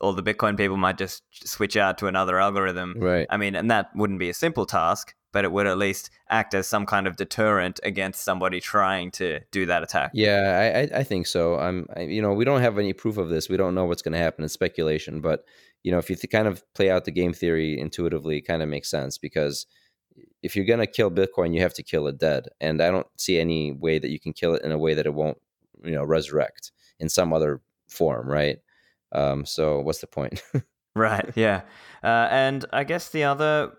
all 0.00 0.12
the 0.12 0.22
Bitcoin 0.22 0.56
people 0.56 0.76
might 0.76 0.96
just 0.96 1.22
switch 1.46 1.76
out 1.76 1.98
to 1.98 2.06
another 2.06 2.40
algorithm. 2.40 2.94
Right. 2.98 3.26
I 3.28 3.36
mean, 3.36 3.54
and 3.54 3.70
that 3.70 3.90
wouldn't 3.94 4.18
be 4.18 4.30
a 4.30 4.34
simple 4.34 4.64
task, 4.64 5.14
but 5.32 5.44
it 5.44 5.52
would 5.52 5.66
at 5.66 5.76
least 5.76 6.10
act 6.30 6.54
as 6.54 6.66
some 6.66 6.86
kind 6.86 7.06
of 7.06 7.16
deterrent 7.16 7.80
against 7.82 8.24
somebody 8.24 8.60
trying 8.60 9.10
to 9.12 9.40
do 9.50 9.66
that 9.66 9.82
attack. 9.82 10.12
Yeah, 10.14 10.88
I, 10.92 11.00
I 11.00 11.02
think 11.02 11.26
so. 11.26 11.58
I'm, 11.58 11.86
I, 11.94 12.02
you 12.02 12.22
know, 12.22 12.32
we 12.32 12.44
don't 12.44 12.60
have 12.60 12.78
any 12.78 12.92
proof 12.92 13.18
of 13.18 13.28
this. 13.28 13.48
We 13.48 13.56
don't 13.56 13.74
know 13.74 13.84
what's 13.84 14.02
going 14.02 14.12
to 14.12 14.18
happen. 14.18 14.44
It's 14.44 14.54
speculation, 14.54 15.20
but 15.20 15.44
you 15.82 15.92
know, 15.92 15.98
if 15.98 16.10
you 16.10 16.16
th- 16.16 16.30
kind 16.30 16.48
of 16.48 16.62
play 16.74 16.90
out 16.90 17.04
the 17.04 17.10
game 17.10 17.32
theory 17.32 17.78
intuitively, 17.78 18.38
it 18.38 18.46
kind 18.46 18.62
of 18.62 18.68
makes 18.68 18.90
sense 18.90 19.18
because 19.18 19.66
if 20.42 20.56
you're 20.56 20.64
going 20.64 20.80
to 20.80 20.86
kill 20.86 21.10
Bitcoin, 21.10 21.54
you 21.54 21.60
have 21.60 21.74
to 21.74 21.82
kill 21.82 22.06
it 22.06 22.18
dead. 22.18 22.48
And 22.60 22.82
I 22.82 22.90
don't 22.90 23.06
see 23.16 23.38
any 23.38 23.72
way 23.72 23.98
that 23.98 24.10
you 24.10 24.20
can 24.20 24.32
kill 24.32 24.54
it 24.54 24.62
in 24.62 24.72
a 24.72 24.78
way 24.78 24.94
that 24.94 25.06
it 25.06 25.14
won't, 25.14 25.38
you 25.84 25.92
know, 25.92 26.04
resurrect 26.04 26.72
in 26.98 27.08
some 27.08 27.32
other 27.32 27.60
form, 27.88 28.28
right? 28.28 28.58
Um, 29.12 29.44
so 29.44 29.80
what's 29.80 30.00
the 30.00 30.06
point? 30.06 30.42
right. 30.94 31.30
Yeah. 31.34 31.62
Uh, 32.02 32.28
and 32.30 32.64
I 32.72 32.84
guess 32.84 33.10
the 33.10 33.24
other 33.24 33.72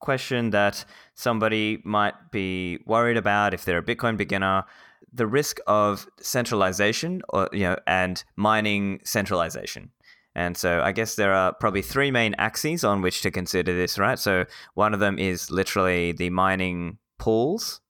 question 0.00 0.50
that 0.50 0.84
somebody 1.14 1.80
might 1.84 2.14
be 2.30 2.78
worried 2.86 3.16
about 3.16 3.54
if 3.54 3.64
they're 3.64 3.78
a 3.78 3.82
Bitcoin 3.82 4.16
beginner, 4.16 4.64
the 5.12 5.26
risk 5.26 5.58
of 5.66 6.06
centralization 6.20 7.22
or 7.28 7.48
you 7.52 7.60
know 7.60 7.76
and 7.86 8.24
mining 8.36 9.00
centralization. 9.04 9.90
And 10.34 10.56
so 10.56 10.80
I 10.82 10.92
guess 10.92 11.14
there 11.14 11.32
are 11.32 11.52
probably 11.52 11.82
three 11.82 12.10
main 12.10 12.34
axes 12.38 12.82
on 12.84 13.02
which 13.02 13.22
to 13.22 13.30
consider 13.30 13.74
this, 13.74 13.98
right? 13.98 14.18
So 14.18 14.46
one 14.74 14.92
of 14.92 15.00
them 15.00 15.18
is 15.18 15.50
literally 15.50 16.12
the 16.12 16.30
mining 16.30 16.98
pools. 17.18 17.80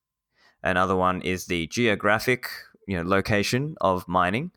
Another 0.62 0.96
one 0.96 1.22
is 1.22 1.46
the 1.46 1.66
geographic, 1.68 2.46
you 2.86 2.96
know, 2.96 3.08
location 3.08 3.76
of 3.80 4.06
mining. 4.08 4.50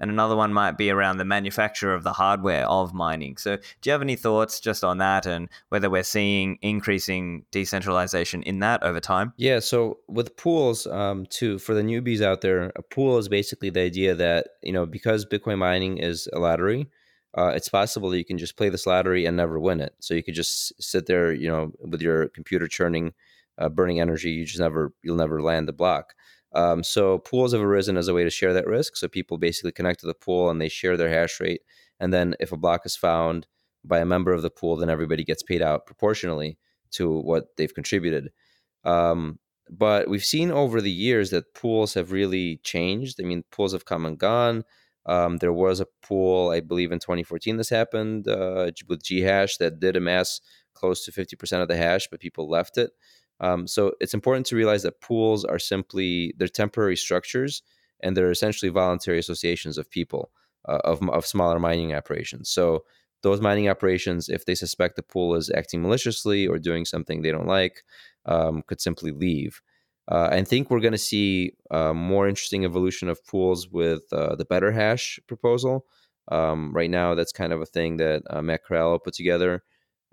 And 0.00 0.10
another 0.10 0.36
one 0.36 0.52
might 0.52 0.78
be 0.78 0.90
around 0.90 1.16
the 1.16 1.24
manufacture 1.24 1.92
of 1.92 2.04
the 2.04 2.12
hardware 2.12 2.66
of 2.68 2.94
mining. 2.94 3.36
So, 3.36 3.56
do 3.56 3.62
you 3.90 3.92
have 3.92 4.02
any 4.02 4.14
thoughts 4.14 4.60
just 4.60 4.84
on 4.84 4.98
that 4.98 5.26
and 5.26 5.48
whether 5.70 5.90
we're 5.90 6.04
seeing 6.04 6.58
increasing 6.62 7.44
decentralization 7.50 8.44
in 8.44 8.60
that 8.60 8.82
over 8.84 9.00
time? 9.00 9.32
Yeah. 9.36 9.58
So 9.58 9.98
with 10.06 10.36
pools, 10.36 10.86
um, 10.86 11.26
to 11.30 11.58
for 11.58 11.74
the 11.74 11.82
newbies 11.82 12.22
out 12.22 12.42
there, 12.42 12.70
a 12.76 12.82
pool 12.82 13.18
is 13.18 13.28
basically 13.28 13.70
the 13.70 13.80
idea 13.80 14.14
that 14.14 14.46
you 14.62 14.72
know 14.72 14.86
because 14.86 15.26
Bitcoin 15.26 15.58
mining 15.58 15.98
is 15.98 16.28
a 16.32 16.38
lottery, 16.38 16.88
uh, 17.36 17.52
it's 17.54 17.68
possible 17.68 18.10
that 18.10 18.18
you 18.18 18.24
can 18.24 18.38
just 18.38 18.56
play 18.56 18.68
this 18.68 18.86
lottery 18.86 19.26
and 19.26 19.36
never 19.36 19.58
win 19.60 19.80
it. 19.80 19.94
So 20.00 20.14
you 20.14 20.22
could 20.22 20.34
just 20.34 20.80
sit 20.82 21.06
there, 21.06 21.32
you 21.32 21.48
know, 21.48 21.72
with 21.80 22.00
your 22.00 22.28
computer 22.28 22.66
churning, 22.66 23.12
uh, 23.58 23.68
burning 23.68 24.00
energy. 24.00 24.30
You 24.30 24.44
just 24.46 24.60
never, 24.60 24.92
you'll 25.02 25.16
never 25.16 25.42
land 25.42 25.68
the 25.68 25.72
block. 25.72 26.14
Um, 26.52 26.82
so 26.82 27.18
pools 27.18 27.52
have 27.52 27.60
arisen 27.60 27.96
as 27.96 28.08
a 28.08 28.14
way 28.14 28.24
to 28.24 28.30
share 28.30 28.54
that 28.54 28.66
risk. 28.66 28.96
So 28.96 29.08
people 29.08 29.36
basically 29.36 29.72
connect 29.72 30.00
to 30.00 30.06
the 30.06 30.14
pool 30.14 30.48
and 30.48 30.60
they 30.60 30.68
share 30.68 30.96
their 30.96 31.10
hash 31.10 31.40
rate. 31.40 31.60
And 32.00 32.12
then 32.12 32.34
if 32.40 32.52
a 32.52 32.56
block 32.56 32.86
is 32.86 32.96
found 32.96 33.46
by 33.84 33.98
a 33.98 34.06
member 34.06 34.32
of 34.32 34.42
the 34.42 34.50
pool, 34.50 34.76
then 34.76 34.90
everybody 34.90 35.24
gets 35.24 35.42
paid 35.42 35.62
out 35.62 35.86
proportionally 35.86 36.58
to 36.92 37.20
what 37.20 37.56
they've 37.56 37.74
contributed. 37.74 38.30
Um, 38.84 39.38
but 39.70 40.08
we've 40.08 40.24
seen 40.24 40.50
over 40.50 40.80
the 40.80 40.90
years 40.90 41.30
that 41.30 41.54
pools 41.54 41.94
have 41.94 42.12
really 42.12 42.60
changed. 42.64 43.20
I 43.20 43.24
mean, 43.24 43.44
pools 43.50 43.72
have 43.72 43.84
come 43.84 44.06
and 44.06 44.18
gone. 44.18 44.64
Um, 45.08 45.38
there 45.38 45.52
was 45.52 45.80
a 45.80 45.86
pool, 46.02 46.50
I 46.50 46.60
believe, 46.60 46.92
in 46.92 46.98
2014. 46.98 47.56
This 47.56 47.70
happened 47.70 48.28
uh, 48.28 48.70
with 48.86 49.02
Ghash 49.02 49.56
that 49.56 49.80
did 49.80 49.96
amass 49.96 50.40
close 50.74 51.04
to 51.04 51.12
50% 51.12 51.62
of 51.62 51.68
the 51.68 51.76
hash, 51.76 52.06
but 52.08 52.20
people 52.20 52.48
left 52.48 52.78
it. 52.78 52.92
Um, 53.40 53.66
so 53.66 53.94
it's 54.00 54.14
important 54.14 54.46
to 54.46 54.56
realize 54.56 54.82
that 54.82 55.00
pools 55.00 55.44
are 55.44 55.58
simply 55.58 56.34
they're 56.36 56.48
temporary 56.48 56.96
structures 56.96 57.62
and 58.00 58.16
they're 58.16 58.30
essentially 58.30 58.68
voluntary 58.68 59.18
associations 59.18 59.78
of 59.78 59.90
people 59.90 60.30
uh, 60.68 60.80
of, 60.84 61.08
of 61.08 61.26
smaller 61.26 61.58
mining 61.58 61.94
operations. 61.94 62.50
So 62.50 62.84
those 63.22 63.40
mining 63.40 63.68
operations, 63.68 64.28
if 64.28 64.44
they 64.44 64.54
suspect 64.54 64.96
the 64.96 65.02
pool 65.02 65.34
is 65.34 65.50
acting 65.50 65.82
maliciously 65.82 66.46
or 66.46 66.58
doing 66.58 66.84
something 66.84 67.22
they 67.22 67.32
don't 67.32 67.46
like, 67.46 67.82
um, 68.26 68.62
could 68.66 68.80
simply 68.80 69.10
leave. 69.10 69.60
Uh, 70.10 70.28
I 70.32 70.42
think 70.42 70.70
we're 70.70 70.80
going 70.80 70.92
to 70.92 70.98
see 70.98 71.52
uh, 71.70 71.92
more 71.92 72.28
interesting 72.28 72.64
evolution 72.64 73.08
of 73.08 73.24
pools 73.26 73.68
with 73.68 74.02
uh, 74.12 74.36
the 74.36 74.46
Better 74.46 74.72
Hash 74.72 75.18
proposal. 75.26 75.84
Um, 76.28 76.72
right 76.72 76.90
now, 76.90 77.14
that's 77.14 77.32
kind 77.32 77.52
of 77.52 77.60
a 77.60 77.66
thing 77.66 77.98
that 77.98 78.22
uh, 78.30 78.40
Matt 78.42 78.62
Corallo 78.66 79.02
put 79.02 79.14
together. 79.14 79.62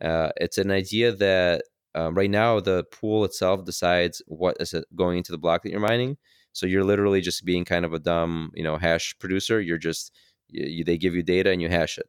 Uh, 0.02 0.30
it's 0.38 0.58
an 0.58 0.72
idea 0.72 1.14
that 1.14 1.64
um, 1.93 2.14
right 2.14 2.30
now 2.30 2.60
the 2.60 2.84
pool 2.91 3.24
itself 3.24 3.64
decides 3.64 4.22
what 4.28 4.58
is 4.60 4.76
going 4.96 5.18
into 5.18 5.32
the 5.32 5.38
block 5.38 5.64
that 5.64 5.72
you're 5.72 5.80
mining. 5.80 6.18
So 6.52 6.66
you're 6.66 6.84
literally 6.84 7.22
just 7.22 7.46
being 7.46 7.66
kind 7.66 7.86
of 7.86 7.93
a 7.93 8.00
dumb, 8.00 8.52
you 8.54 8.64
know, 8.64 8.78
hash 8.78 9.16
producer. 9.20 9.62
You're 9.62 9.78
just 9.78 10.12
you, 10.50 10.84
they 10.84 10.98
give 10.98 11.16
you 11.16 11.24
data 11.24 11.52
and 11.52 11.62
you 11.62 11.70
hash 11.70 11.98
it. 11.98 12.08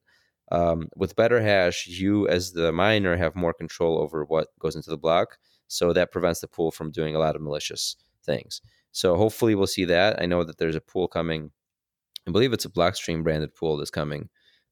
Um, 0.53 0.89
with 0.95 1.17
Better 1.17 1.41
Hash, 1.41 1.87
you 1.89 2.29
as 2.29 2.53
the 2.53 2.71
miner 2.73 3.17
have 3.17 3.35
more 3.35 3.53
control 3.53 3.99
over 3.99 4.25
what 4.25 4.49
goes 4.61 4.77
into 4.77 4.91
the 4.91 4.97
block. 4.97 5.39
So 5.69 5.93
that 5.93 6.13
prevents 6.13 6.41
the 6.41 6.49
pool 6.49 6.71
from 6.71 6.91
doing 6.91 7.15
a 7.15 7.19
lot 7.19 7.37
of 7.37 7.43
malicious 7.43 7.97
things. 8.25 8.61
So 8.93 9.17
hopefully 9.17 9.55
we'll 9.55 9.67
see 9.67 9.85
that. 9.87 10.21
I 10.21 10.27
know 10.27 10.45
that 10.45 10.59
there's 10.59 10.77
a 10.77 10.81
pool 10.81 11.09
coming. 11.09 11.51
I 12.27 12.31
believe 12.31 12.53
it's 12.53 12.65
a 12.65 12.71
Blockstream 12.71 13.23
branded 13.23 13.55
pool 13.55 13.77
that's 13.77 13.91
coming 13.91 14.29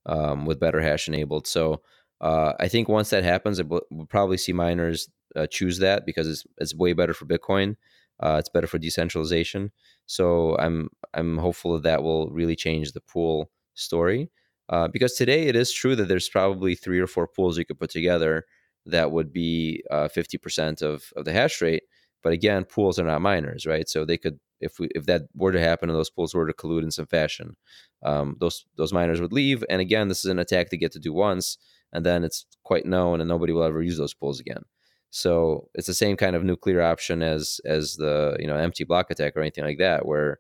um, 0.06 0.46
with 0.46 0.60
Better 0.60 0.80
Hash 0.80 1.08
enabled. 1.08 1.46
So 1.46 1.82
uh, 2.20 2.54
I 2.58 2.68
think 2.68 2.88
once 2.88 3.10
that 3.10 3.24
happens, 3.24 3.62
we'll 3.62 3.82
probably 4.08 4.38
see 4.38 4.52
miners 4.52 5.08
uh, 5.36 5.46
choose 5.46 5.78
that 5.78 6.06
because 6.06 6.28
it's 6.28 6.44
it's 6.58 6.74
way 6.74 6.92
better 6.92 7.14
for 7.14 7.26
Bitcoin. 7.26 7.76
Uh, 8.20 8.36
it's 8.38 8.48
better 8.48 8.66
for 8.66 8.78
decentralization. 8.78 9.72
So 10.06 10.56
I'm 10.58 10.88
I'm 11.12 11.38
hopeful 11.38 11.74
that 11.74 11.82
that 11.82 12.02
will 12.02 12.28
really 12.30 12.56
change 12.56 12.92
the 12.92 13.00
pool 13.00 13.50
story. 13.74 14.30
Uh, 14.70 14.88
because 14.88 15.14
today 15.14 15.48
it 15.48 15.56
is 15.56 15.72
true 15.72 15.94
that 15.96 16.08
there's 16.08 16.28
probably 16.28 16.74
three 16.74 16.98
or 16.98 17.06
four 17.06 17.28
pools 17.28 17.58
you 17.58 17.66
could 17.66 17.78
put 17.78 17.90
together 17.90 18.46
that 18.86 19.12
would 19.12 19.32
be 19.32 19.82
uh, 19.90 20.08
50% 20.08 20.82
of, 20.82 21.04
of 21.16 21.24
the 21.24 21.32
hash 21.32 21.60
rate. 21.60 21.84
But 22.22 22.32
again, 22.32 22.64
pools 22.64 22.98
are 22.98 23.04
not 23.04 23.20
miners, 23.20 23.66
right? 23.66 23.88
So 23.88 24.04
they 24.04 24.16
could, 24.16 24.38
if 24.60 24.78
we, 24.78 24.88
if 24.94 25.06
that 25.06 25.22
were 25.34 25.52
to 25.52 25.60
happen 25.60 25.90
and 25.90 25.98
those 25.98 26.10
pools 26.10 26.34
were 26.34 26.46
to 26.46 26.54
collude 26.54 26.82
in 26.82 26.90
some 26.90 27.06
fashion, 27.06 27.56
um, 28.02 28.36
those 28.40 28.64
those 28.76 28.92
miners 28.92 29.20
would 29.20 29.32
leave. 29.32 29.64
And 29.68 29.80
again, 29.80 30.08
this 30.08 30.24
is 30.24 30.30
an 30.30 30.38
attack 30.38 30.70
they 30.70 30.76
get 30.76 30.92
to 30.92 30.98
do 30.98 31.12
once, 31.12 31.58
and 31.92 32.04
then 32.04 32.24
it's 32.24 32.46
quite 32.62 32.86
known, 32.86 33.20
and 33.20 33.28
nobody 33.28 33.52
will 33.52 33.62
ever 33.62 33.82
use 33.82 33.98
those 33.98 34.14
pools 34.14 34.40
again. 34.40 34.62
So 35.10 35.68
it's 35.74 35.86
the 35.86 35.94
same 35.94 36.16
kind 36.16 36.34
of 36.34 36.44
nuclear 36.44 36.82
option 36.82 37.22
as 37.22 37.60
as 37.64 37.96
the 37.96 38.36
you 38.40 38.46
know 38.46 38.56
empty 38.56 38.84
block 38.84 39.10
attack 39.10 39.36
or 39.36 39.40
anything 39.40 39.64
like 39.64 39.78
that, 39.78 40.06
where 40.06 40.38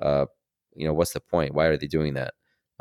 uh, 0.00 0.26
you 0.74 0.86
know 0.86 0.94
what's 0.94 1.12
the 1.12 1.20
point? 1.20 1.54
Why 1.54 1.66
are 1.66 1.76
they 1.76 1.86
doing 1.86 2.14
that? 2.14 2.34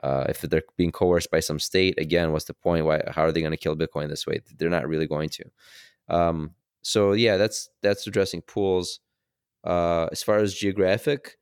Uh, 0.04 0.26
if 0.30 0.42
they're 0.42 0.64
being 0.78 0.92
coerced 0.92 1.32
by 1.32 1.40
some 1.40 1.60
state, 1.60 2.00
again, 2.00 2.32
what's 2.32 2.46
the 2.46 2.54
point? 2.54 2.86
Why? 2.86 3.02
How 3.10 3.24
are 3.24 3.32
they 3.32 3.42
going 3.42 3.52
to 3.52 3.58
kill 3.58 3.76
Bitcoin 3.76 4.10
this 4.10 4.28
way? 4.28 4.42
They're 4.58 4.70
not 4.70 4.88
really 4.88 5.08
going 5.08 5.30
to. 5.30 5.46
Um, 6.10 6.52
so 6.82 7.14
yeah, 7.14 7.38
that's 7.38 7.70
that's 7.82 8.06
addressing 8.06 8.42
pools. 8.42 9.00
Uh, 9.64 10.08
as 10.12 10.22
far 10.22 10.38
as 10.38 10.54
geographic, 10.54 11.38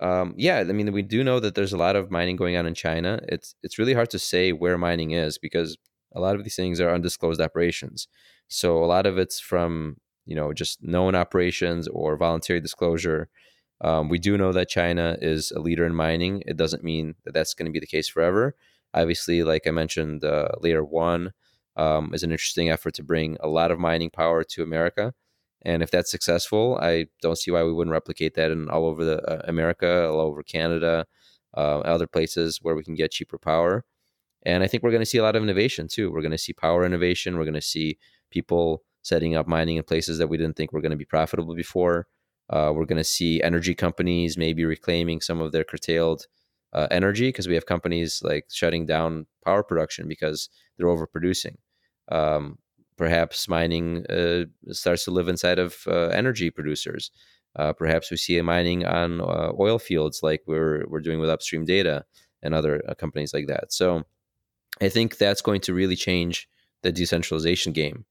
um, 0.00 0.34
yeah, 0.36 0.58
I 0.58 0.64
mean, 0.64 0.92
we 0.92 1.02
do 1.02 1.24
know 1.24 1.40
that 1.40 1.54
there's 1.54 1.72
a 1.72 1.78
lot 1.78 1.96
of 1.96 2.10
mining 2.10 2.36
going 2.36 2.56
on 2.56 2.66
in 2.66 2.74
China. 2.74 3.20
It's 3.28 3.54
it's 3.62 3.78
really 3.78 3.94
hard 3.94 4.10
to 4.10 4.18
say 4.18 4.52
where 4.52 4.78
mining 4.78 5.12
is 5.12 5.38
because 5.38 5.76
a 6.12 6.20
lot 6.20 6.36
of 6.36 6.44
these 6.44 6.56
things 6.56 6.80
are 6.80 6.90
undisclosed 6.90 7.40
operations. 7.40 8.08
So 8.48 8.82
a 8.82 8.86
lot 8.86 9.06
of 9.06 9.18
it's 9.18 9.40
from 9.40 9.96
you 10.26 10.34
know 10.34 10.52
just 10.52 10.82
known 10.82 11.14
operations 11.14 11.88
or 11.88 12.16
voluntary 12.16 12.60
disclosure. 12.60 13.28
Um, 13.80 14.08
we 14.08 14.18
do 14.18 14.38
know 14.38 14.52
that 14.52 14.68
China 14.68 15.16
is 15.20 15.50
a 15.50 15.60
leader 15.60 15.84
in 15.84 15.94
mining. 15.94 16.42
It 16.46 16.56
doesn't 16.56 16.84
mean 16.84 17.16
that 17.24 17.34
that's 17.34 17.54
going 17.54 17.66
to 17.66 17.72
be 17.72 17.80
the 17.80 17.86
case 17.86 18.08
forever. 18.08 18.54
Obviously, 18.94 19.42
like 19.42 19.66
I 19.66 19.70
mentioned, 19.70 20.24
uh, 20.24 20.48
Layer 20.60 20.84
One 20.84 21.32
um, 21.76 22.14
is 22.14 22.22
an 22.22 22.30
interesting 22.30 22.70
effort 22.70 22.94
to 22.94 23.02
bring 23.02 23.36
a 23.40 23.48
lot 23.48 23.70
of 23.70 23.78
mining 23.78 24.10
power 24.10 24.44
to 24.44 24.62
America. 24.62 25.12
And 25.62 25.82
if 25.82 25.90
that's 25.90 26.10
successful, 26.10 26.78
I 26.80 27.06
don't 27.22 27.38
see 27.38 27.50
why 27.50 27.64
we 27.64 27.72
wouldn't 27.72 27.92
replicate 27.92 28.34
that 28.34 28.50
in 28.50 28.68
all 28.68 28.86
over 28.86 29.04
the 29.04 29.22
uh, 29.22 29.42
America, 29.48 30.08
all 30.08 30.20
over 30.20 30.42
Canada, 30.42 31.06
uh, 31.56 31.80
other 31.80 32.06
places 32.06 32.60
where 32.62 32.74
we 32.74 32.84
can 32.84 32.94
get 32.94 33.10
cheaper 33.10 33.38
power. 33.38 33.84
And 34.44 34.62
I 34.62 34.66
think 34.66 34.82
we're 34.82 34.90
going 34.90 35.00
to 35.00 35.06
see 35.06 35.18
a 35.18 35.22
lot 35.22 35.36
of 35.36 35.42
innovation 35.42 35.88
too. 35.88 36.12
We're 36.12 36.20
going 36.20 36.32
to 36.32 36.38
see 36.38 36.52
power 36.52 36.84
innovation. 36.84 37.38
We're 37.38 37.44
going 37.44 37.54
to 37.54 37.62
see 37.62 37.98
people 38.30 38.82
setting 39.02 39.34
up 39.34 39.46
mining 39.46 39.76
in 39.76 39.82
places 39.84 40.18
that 40.18 40.28
we 40.28 40.36
didn't 40.36 40.56
think 40.56 40.72
were 40.72 40.82
going 40.82 40.90
to 40.90 40.96
be 40.96 41.04
profitable 41.04 41.54
before. 41.54 42.06
Uh, 42.50 42.72
we're 42.74 42.84
going 42.84 42.98
to 42.98 43.04
see 43.04 43.42
energy 43.42 43.74
companies 43.74 44.36
maybe 44.36 44.64
reclaiming 44.64 45.20
some 45.20 45.40
of 45.40 45.52
their 45.52 45.64
curtailed 45.64 46.26
uh, 46.72 46.88
energy 46.90 47.28
because 47.28 47.48
we 47.48 47.54
have 47.54 47.66
companies 47.66 48.20
like 48.22 48.46
shutting 48.50 48.84
down 48.84 49.26
power 49.44 49.62
production 49.62 50.08
because 50.08 50.48
they're 50.76 50.88
overproducing. 50.88 51.56
Um, 52.10 52.58
perhaps 52.96 53.48
mining 53.48 54.04
uh, 54.06 54.44
starts 54.72 55.04
to 55.04 55.10
live 55.10 55.28
inside 55.28 55.58
of 55.58 55.78
uh, 55.86 56.08
energy 56.08 56.50
producers. 56.50 57.10
Uh, 57.56 57.72
perhaps 57.72 58.10
we 58.10 58.16
see 58.16 58.40
mining 58.42 58.84
on 58.84 59.20
uh, 59.20 59.52
oil 59.58 59.78
fields 59.78 60.20
like 60.22 60.42
we're 60.46 60.84
we're 60.88 61.00
doing 61.00 61.20
with 61.20 61.30
Upstream 61.30 61.64
Data 61.64 62.04
and 62.42 62.52
other 62.52 62.82
companies 62.98 63.32
like 63.32 63.46
that. 63.46 63.72
So 63.72 64.02
I 64.80 64.88
think 64.88 65.16
that's 65.16 65.40
going 65.40 65.60
to 65.62 65.74
really 65.74 65.96
change 65.96 66.48
the 66.82 66.92
decentralization 66.92 67.72
game 67.72 68.04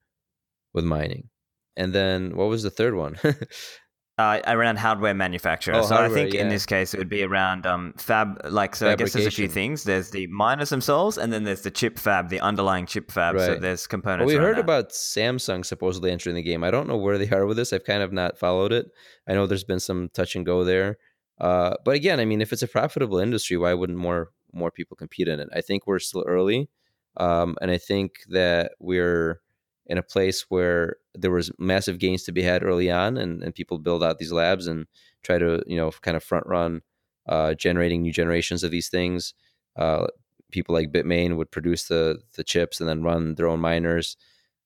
with 0.73 0.85
mining. 0.85 1.29
And 1.75 1.93
then 1.93 2.35
what 2.35 2.49
was 2.49 2.63
the 2.63 2.69
third 2.69 2.95
one? 2.95 3.17
Uh, 4.19 4.39
around 4.45 4.77
hardware 4.77 5.15
manufacturer. 5.15 5.73
Oh, 5.73 5.81
so 5.81 5.95
hardware, 5.95 6.11
I 6.11 6.13
think 6.13 6.35
yeah. 6.35 6.41
in 6.41 6.49
this 6.49 6.67
case 6.67 6.93
it 6.93 6.99
would 6.99 7.09
be 7.09 7.23
around 7.23 7.65
um, 7.65 7.95
fab. 7.97 8.39
Like 8.47 8.75
so, 8.75 8.91
I 8.91 8.95
guess 8.95 9.13
there's 9.13 9.25
a 9.25 9.31
few 9.31 9.47
things. 9.47 9.85
There's 9.85 10.11
the 10.11 10.27
miners 10.27 10.69
themselves, 10.69 11.17
and 11.17 11.33
then 11.33 11.45
there's 11.45 11.61
the 11.61 11.71
chip 11.71 11.97
fab, 11.97 12.29
the 12.29 12.39
underlying 12.39 12.85
chip 12.85 13.09
fab. 13.09 13.33
Right. 13.33 13.45
So 13.45 13.55
there's 13.55 13.87
components. 13.87 14.31
Well, 14.31 14.39
we 14.39 14.45
heard 14.45 14.57
that. 14.57 14.63
about 14.63 14.89
Samsung 14.91 15.65
supposedly 15.65 16.11
entering 16.11 16.35
the 16.35 16.43
game. 16.43 16.63
I 16.63 16.69
don't 16.69 16.87
know 16.87 16.95
where 16.95 17.17
they 17.17 17.27
are 17.29 17.47
with 17.47 17.57
this. 17.57 17.73
I've 17.73 17.85
kind 17.85 18.03
of 18.03 18.13
not 18.13 18.37
followed 18.37 18.71
it. 18.71 18.85
I 19.27 19.33
know 19.33 19.47
there's 19.47 19.63
been 19.63 19.79
some 19.79 20.09
touch 20.13 20.35
and 20.35 20.45
go 20.45 20.63
there. 20.63 20.97
Uh, 21.41 21.73
but 21.83 21.95
again, 21.95 22.19
I 22.19 22.25
mean, 22.25 22.39
if 22.39 22.53
it's 22.53 22.61
a 22.61 22.67
profitable 22.67 23.17
industry, 23.17 23.57
why 23.57 23.73
wouldn't 23.73 23.97
more 23.97 24.29
more 24.53 24.69
people 24.69 24.95
compete 24.95 25.27
in 25.27 25.39
it? 25.39 25.49
I 25.55 25.61
think 25.61 25.87
we're 25.87 25.97
still 25.97 26.23
early, 26.27 26.69
um, 27.17 27.55
and 27.61 27.71
I 27.71 27.79
think 27.79 28.11
that 28.29 28.73
we're 28.79 29.41
in 29.87 29.97
a 29.97 30.03
place 30.03 30.45
where 30.49 30.97
there 31.13 31.31
was 31.31 31.51
massive 31.59 31.99
gains 31.99 32.23
to 32.23 32.31
be 32.31 32.41
had 32.41 32.63
early 32.63 32.89
on 32.89 33.17
and, 33.17 33.43
and 33.43 33.53
people 33.53 33.77
build 33.77 34.03
out 34.03 34.17
these 34.17 34.31
labs 34.31 34.67
and 34.67 34.87
try 35.23 35.37
to 35.37 35.63
you 35.67 35.77
know 35.77 35.91
kind 36.01 36.17
of 36.17 36.23
front 36.23 36.45
run 36.47 36.81
uh, 37.27 37.53
generating 37.53 38.01
new 38.01 38.11
generations 38.11 38.63
of 38.63 38.71
these 38.71 38.89
things. 38.89 39.33
Uh, 39.75 40.07
people 40.51 40.73
like 40.73 40.91
Bitmain 40.91 41.37
would 41.37 41.51
produce 41.51 41.87
the 41.87 42.19
the 42.35 42.43
chips 42.43 42.79
and 42.79 42.89
then 42.89 43.03
run 43.03 43.35
their 43.35 43.47
own 43.47 43.59
miners. 43.59 44.17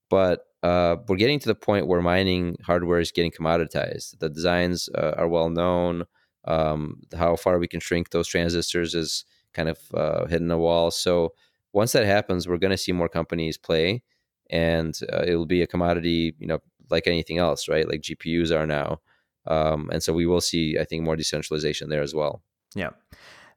But 0.10 0.46
uh, 0.64 0.98
we're 1.08 1.18
getting 1.18 1.40
to 1.40 1.48
the 1.48 1.56
point 1.56 1.88
where 1.88 2.02
mining 2.02 2.58
hardware 2.64 3.00
is 3.00 3.12
getting 3.12 3.32
commoditized. 3.32 4.20
The 4.20 4.30
designs 4.30 4.90
uh, 4.96 5.14
are 5.18 5.28
well 5.28 5.50
known. 5.50 6.06
Um, 6.46 7.02
how 7.16 7.36
far 7.36 7.60
we 7.60 7.68
can 7.68 7.82
shrink 7.82 8.12
those 8.12 8.28
transistors 8.28 8.96
is 8.96 9.26
kind 9.54 9.68
of 9.68 9.80
uh, 9.94 10.26
hitting 10.28 10.50
a 10.50 10.58
wall. 10.58 10.92
So 10.92 11.34
once 11.74 11.92
that 11.92 12.06
happens 12.06 12.48
we're 12.48 12.58
going 12.58 12.72
to 12.72 12.78
see 12.78 12.92
more 12.92 13.10
companies 13.10 13.58
play 13.58 14.02
and 14.50 14.98
uh, 15.12 15.24
it'll 15.26 15.46
be 15.46 15.62
a 15.62 15.68
commodity, 15.68 16.36
you 16.40 16.48
know, 16.48 16.60
like 16.90 17.08
anything 17.08 17.38
else, 17.38 17.68
right? 17.68 17.88
Like 17.88 18.02
GPUs 18.02 18.56
are 18.56 18.66
now. 18.66 19.00
Um, 19.46 19.90
and 19.92 20.04
so 20.04 20.14
we 20.14 20.26
will 20.26 20.42
see, 20.42 20.78
I 20.80 20.84
think, 20.84 21.04
more 21.04 21.16
decentralization 21.16 21.90
there 21.90 22.02
as 22.02 22.14
well. 22.14 22.42
Yeah. 22.76 22.90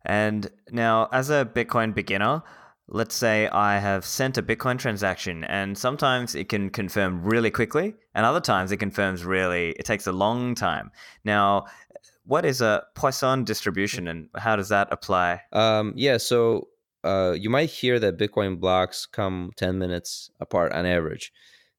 And 0.04 0.50
now, 0.70 1.08
as 1.12 1.30
a 1.30 1.44
Bitcoin 1.44 1.94
beginner, 1.94 2.42
let's 2.88 3.14
say 3.14 3.48
I 3.48 3.78
have 3.78 4.04
sent 4.04 4.38
a 4.38 4.42
Bitcoin 4.42 4.78
transaction, 4.78 5.44
and 5.44 5.76
sometimes 5.76 6.34
it 6.34 6.48
can 6.48 6.70
confirm 6.70 7.22
really 7.22 7.50
quickly, 7.50 7.94
and 8.14 8.24
other 8.24 8.40
times 8.40 8.72
it 8.72 8.78
confirms 8.78 9.24
really, 9.24 9.70
it 9.70 9.84
takes 9.84 10.06
a 10.06 10.12
long 10.12 10.54
time. 10.54 10.90
Now, 11.24 11.66
what 12.24 12.44
is 12.44 12.60
a 12.60 12.84
Poisson 12.94 13.44
distribution, 13.44 14.08
and 14.08 14.28
how 14.36 14.56
does 14.56 14.68
that 14.70 14.88
apply? 14.90 15.42
Um, 15.52 15.92
yeah, 15.96 16.16
so 16.16 16.68
uh, 17.04 17.34
you 17.38 17.50
might 17.50 17.70
hear 17.70 17.98
that 17.98 18.18
Bitcoin 18.18 18.60
blocks 18.60 19.06
come 19.06 19.50
10 19.56 19.78
minutes 19.78 20.30
apart 20.40 20.72
on 20.72 20.86
average. 20.86 21.32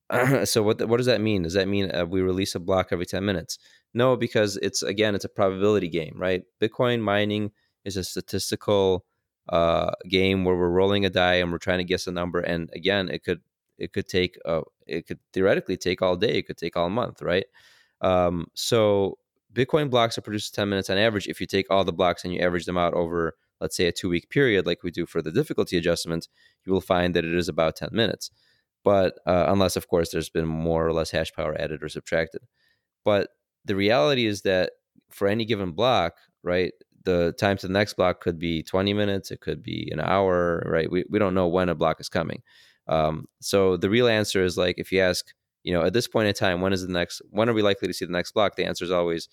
so 0.44 0.62
what 0.64 0.86
what 0.88 0.98
does 0.98 1.06
that 1.06 1.22
mean? 1.22 1.44
Does 1.44 1.54
that 1.54 1.68
mean 1.68 1.94
uh, 1.94 2.06
we 2.06 2.22
release 2.22 2.56
a 2.56 2.60
block 2.60 2.90
every 2.92 3.06
10 3.06 3.24
minutes? 3.24 3.58
No, 3.94 4.16
because 4.16 4.58
it's 4.58 4.84
again 4.84 5.16
it's 5.16 5.26
a 5.26 5.30
probability 5.30 5.88
game, 5.88 6.16
right? 6.18 6.44
Bitcoin 6.62 7.02
mining 7.02 7.52
is 7.86 7.98
a 7.98 8.04
statistical 8.04 9.06
uh, 9.50 9.92
game 10.08 10.44
where 10.44 10.56
we're 10.56 10.70
rolling 10.70 11.06
a 11.06 11.10
die 11.10 11.36
and 11.36 11.52
we're 11.52 11.58
trying 11.58 11.80
to 11.80 11.84
guess 11.84 12.08
a 12.08 12.12
number. 12.12 12.40
And 12.40 12.70
again, 12.74 13.10
it 13.10 13.24
could 13.24 13.42
it 13.78 13.94
could 13.94 14.08
take 14.08 14.38
uh, 14.46 14.62
it 14.88 15.08
could 15.08 15.20
theoretically 15.34 15.78
take 15.78 16.02
all 16.02 16.16
day. 16.16 16.38
It 16.38 16.48
could 16.48 16.58
take 16.58 16.76
all 16.76 16.90
month, 16.90 17.22
right? 17.22 17.46
Um, 18.02 18.48
so 18.54 19.18
Bitcoin 19.54 19.90
blocks 19.90 20.18
are 20.18 20.22
produced 20.22 20.56
10 20.56 20.70
minutes 20.70 20.90
on 20.90 20.98
average 20.98 21.28
if 21.28 21.42
you 21.42 21.48
take 21.48 21.68
all 21.70 21.84
the 21.84 21.94
blocks 21.94 22.24
and 22.24 22.34
you 22.34 22.40
average 22.42 22.66
them 22.66 22.78
out 22.78 22.94
over 22.94 23.36
let's 23.62 23.78
say 23.78 23.86
a 23.86 23.92
two 23.92 24.10
week 24.10 24.30
period 24.30 24.66
like 24.66 24.84
we 24.84 24.92
do 24.92 25.06
for 25.06 25.22
the 25.22 25.32
difficulty 25.32 25.78
adjustment 25.78 26.28
you 26.66 26.74
will 26.74 26.82
find 26.82 27.16
that 27.16 27.26
it 27.26 27.34
is 27.34 27.50
about 27.50 27.76
10 27.76 27.90
minutes. 27.92 28.32
But 28.84 29.20
uh, 29.26 29.46
unless, 29.48 29.76
of 29.76 29.88
course, 29.88 30.10
there's 30.12 30.30
been 30.30 30.48
more 30.48 30.86
or 30.86 30.94
less 30.94 31.12
hash 31.12 31.32
power 31.34 31.56
added 31.60 31.84
or 31.84 31.90
subtracted. 31.90 32.42
But 33.06 33.30
the 33.66 33.76
reality 33.76 34.26
is 34.26 34.42
that 34.42 34.72
for 35.10 35.28
any 35.28 35.46
given 35.46 35.72
block, 35.72 36.14
right, 36.44 36.74
the 37.04 37.34
time 37.40 37.58
to 37.58 37.68
the 37.68 37.74
next 37.74 37.94
block 37.94 38.22
could 38.22 38.40
be 38.40 38.64
20 38.64 38.94
minutes, 38.94 39.32
it 39.32 39.42
could 39.42 39.62
be 39.62 39.90
an 39.92 40.00
hour, 40.00 40.64
right? 40.66 40.90
We, 40.92 41.06
we 41.10 41.20
don't 41.20 41.34
know 41.34 41.48
when 41.48 41.70
a 41.70 41.76
block 41.76 42.00
is 42.00 42.10
coming. 42.10 42.42
Um, 42.88 43.26
so 43.40 43.78
the 43.78 43.90
real 43.90 44.08
answer 44.08 44.44
is 44.44 44.58
like 44.58 44.76
if 44.78 44.92
you 44.92 45.00
ask, 45.00 45.26
you 45.64 45.74
know, 45.74 45.84
at 45.84 45.94
this 45.94 46.08
point 46.08 46.28
in 46.28 46.34
time, 46.34 46.62
when 46.62 46.74
is 46.74 46.86
the 46.86 46.92
next, 46.92 47.22
when 47.30 47.50
are 47.50 47.54
we 47.54 47.62
likely 47.62 47.88
to 47.88 47.94
see 47.94 48.06
the 48.06 48.12
next 48.12 48.32
block? 48.32 48.56
The 48.56 48.66
answer 48.66 48.84
is 48.84 48.92
always 48.92 49.30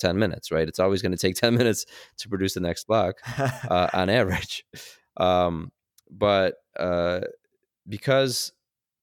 10 0.00 0.18
minutes, 0.18 0.50
right? 0.50 0.68
It's 0.68 0.78
always 0.78 1.02
going 1.02 1.12
to 1.12 1.18
take 1.18 1.34
10 1.36 1.54
minutes 1.54 1.86
to 2.18 2.28
produce 2.28 2.54
the 2.54 2.60
next 2.60 2.86
block 2.86 3.16
uh, 3.38 3.88
on 3.92 4.10
average. 4.10 4.64
Um, 5.16 5.70
but 6.10 6.54
uh, 6.78 7.20
because 7.88 8.52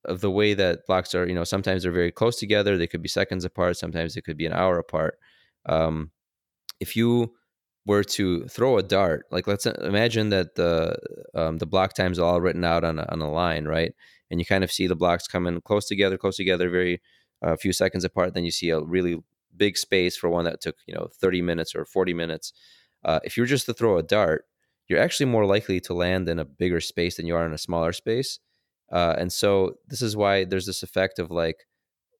of 0.04 0.20
the 0.20 0.30
way 0.30 0.54
that 0.54 0.86
blocks 0.86 1.14
are, 1.14 1.26
you 1.26 1.34
know, 1.34 1.44
sometimes 1.44 1.82
they're 1.82 1.92
very 1.92 2.12
close 2.12 2.36
together, 2.36 2.76
they 2.76 2.86
could 2.86 3.02
be 3.02 3.08
seconds 3.08 3.44
apart, 3.44 3.76
sometimes 3.76 4.16
it 4.16 4.22
could 4.22 4.36
be 4.36 4.46
an 4.46 4.52
hour 4.52 4.78
apart. 4.78 5.18
Um, 5.66 6.10
if 6.80 6.96
you 6.96 7.34
were 7.86 8.04
to 8.04 8.46
throw 8.48 8.78
a 8.78 8.82
dart, 8.82 9.26
like 9.30 9.46
let's 9.46 9.66
imagine 9.66 10.28
that 10.28 10.54
the 10.54 10.96
um, 11.34 11.58
the 11.58 11.66
block 11.66 11.94
times 11.94 12.18
are 12.18 12.24
all 12.24 12.40
written 12.40 12.64
out 12.64 12.84
on 12.84 12.98
a, 12.98 13.06
on 13.10 13.20
a 13.20 13.30
line, 13.30 13.64
right? 13.64 13.92
And 14.30 14.38
you 14.38 14.46
kind 14.46 14.62
of 14.62 14.70
see 14.70 14.86
the 14.86 14.96
blocks 14.96 15.26
coming 15.26 15.60
close 15.62 15.86
together, 15.86 16.18
close 16.18 16.36
together, 16.36 16.68
very 16.68 17.00
a 17.42 17.50
uh, 17.50 17.56
few 17.56 17.72
seconds 17.72 18.04
apart. 18.04 18.34
Then 18.34 18.44
you 18.44 18.50
see 18.50 18.70
a 18.70 18.80
really 18.80 19.16
big 19.58 19.76
space 19.76 20.16
for 20.16 20.30
one 20.30 20.44
that 20.44 20.60
took 20.60 20.76
you 20.86 20.94
know 20.94 21.08
30 21.20 21.42
minutes 21.42 21.74
or 21.74 21.84
40 21.84 22.14
minutes 22.14 22.52
uh, 23.04 23.20
if 23.24 23.36
you're 23.36 23.46
just 23.46 23.66
to 23.66 23.74
throw 23.74 23.98
a 23.98 24.02
dart 24.02 24.44
you're 24.88 25.00
actually 25.00 25.26
more 25.26 25.44
likely 25.44 25.80
to 25.80 25.94
land 25.94 26.28
in 26.28 26.38
a 26.38 26.44
bigger 26.44 26.80
space 26.80 27.16
than 27.16 27.26
you 27.26 27.36
are 27.36 27.46
in 27.46 27.52
a 27.52 27.58
smaller 27.58 27.92
space 27.92 28.38
uh, 28.92 29.14
and 29.18 29.32
so 29.32 29.74
this 29.88 30.02
is 30.02 30.16
why 30.16 30.44
there's 30.44 30.66
this 30.66 30.82
effect 30.82 31.18
of 31.18 31.30
like 31.30 31.66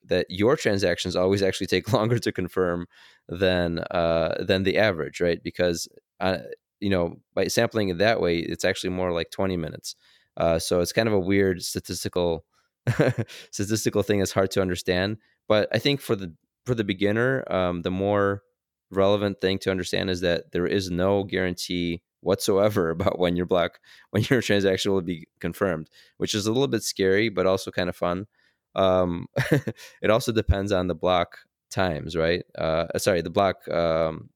that 0.04 0.26
your 0.28 0.56
transactions 0.56 1.16
always 1.16 1.42
actually 1.46 1.66
take 1.66 1.92
longer 1.92 2.18
to 2.18 2.32
confirm 2.32 2.86
than 3.28 3.78
uh, 3.90 4.42
than 4.44 4.62
the 4.62 4.78
average 4.78 5.20
right? 5.20 5.42
Because 5.42 5.88
uh, 6.20 6.38
you 6.80 6.90
know 6.90 7.16
by 7.34 7.46
sampling 7.48 7.88
it 7.88 7.98
that 7.98 8.20
way 8.20 8.38
it's 8.38 8.64
actually 8.64 8.90
more 8.90 9.12
like 9.12 9.30
20 9.30 9.56
minutes 9.56 9.96
uh, 10.36 10.58
so 10.58 10.80
it's 10.80 10.92
kind 10.92 11.08
of 11.08 11.14
a 11.14 11.20
weird 11.20 11.62
statistical 11.62 12.44
statistical 13.50 14.02
thing 14.02 14.18
that's 14.18 14.32
hard 14.32 14.50
to 14.50 14.62
understand 14.62 15.16
but 15.48 15.68
i 15.72 15.78
think 15.78 16.00
for 16.00 16.16
the 16.16 16.32
for 16.68 16.74
the 16.74 16.84
beginner, 16.84 17.44
um, 17.50 17.82
the 17.82 17.90
more 17.90 18.42
relevant 18.90 19.40
thing 19.40 19.58
to 19.58 19.70
understand 19.70 20.08
is 20.10 20.20
that 20.20 20.52
there 20.52 20.66
is 20.66 20.90
no 20.90 21.24
guarantee 21.24 22.02
whatsoever 22.20 22.90
about 22.96 23.18
when 23.18 23.36
your 23.36 23.46
block 23.46 23.80
when 24.10 24.22
your 24.30 24.42
transaction 24.42 24.92
will 24.92 25.02
be 25.02 25.26
confirmed, 25.40 25.90
which 26.18 26.34
is 26.34 26.46
a 26.46 26.52
little 26.52 26.68
bit 26.68 26.82
scary, 26.82 27.28
but 27.28 27.46
also 27.46 27.70
kind 27.70 27.88
of 27.88 27.96
fun. 27.96 28.26
Um, 28.74 29.26
it 30.02 30.10
also 30.10 30.30
depends 30.30 30.70
on 30.72 30.86
the 30.86 30.94
block 30.94 31.38
times, 31.70 32.16
right? 32.16 32.44
Uh, 32.56 32.86
sorry, 32.98 33.22
the 33.22 33.30
block. 33.30 33.66
Um, 33.68 34.30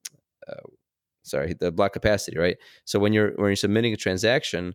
uh, 0.48 0.66
sorry, 1.22 1.54
the 1.54 1.70
block 1.70 1.92
capacity, 1.92 2.38
right? 2.38 2.56
So 2.84 2.98
when 2.98 3.12
you're 3.12 3.32
when 3.36 3.50
you're 3.50 3.56
submitting 3.56 3.92
a 3.92 3.96
transaction, 3.96 4.74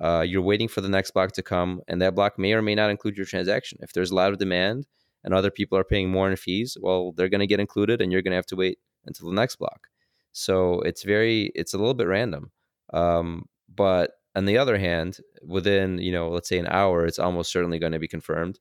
uh, 0.00 0.24
you're 0.26 0.42
waiting 0.42 0.68
for 0.68 0.80
the 0.80 0.88
next 0.88 1.12
block 1.12 1.32
to 1.32 1.42
come, 1.42 1.82
and 1.86 2.02
that 2.02 2.14
block 2.14 2.38
may 2.38 2.52
or 2.52 2.62
may 2.62 2.74
not 2.74 2.90
include 2.90 3.16
your 3.16 3.26
transaction. 3.26 3.78
If 3.82 3.92
there's 3.92 4.10
a 4.10 4.14
lot 4.14 4.32
of 4.32 4.38
demand, 4.38 4.86
and 5.24 5.34
other 5.34 5.50
people 5.50 5.78
are 5.78 5.84
paying 5.84 6.10
more 6.10 6.30
in 6.30 6.36
fees, 6.36 6.76
well, 6.80 7.12
they're 7.12 7.28
going 7.28 7.40
to 7.40 7.46
get 7.46 7.60
included 7.60 8.00
and 8.00 8.12
you're 8.12 8.22
going 8.22 8.32
to 8.32 8.36
have 8.36 8.46
to 8.46 8.56
wait 8.56 8.78
until 9.06 9.28
the 9.28 9.34
next 9.34 9.56
block. 9.56 9.88
So 10.32 10.80
it's 10.80 11.02
very 11.02 11.52
it's 11.54 11.74
a 11.74 11.78
little 11.78 11.94
bit 11.94 12.08
random. 12.08 12.50
Um, 12.92 13.46
but 13.72 14.12
on 14.36 14.44
the 14.44 14.58
other 14.58 14.78
hand, 14.78 15.18
within 15.42 15.98
you 15.98 16.12
know 16.12 16.28
let's 16.28 16.48
say 16.48 16.58
an 16.58 16.68
hour, 16.68 17.06
it's 17.06 17.18
almost 17.18 17.52
certainly 17.52 17.78
going 17.78 17.92
to 17.92 17.98
be 17.98 18.08
confirmed. 18.08 18.58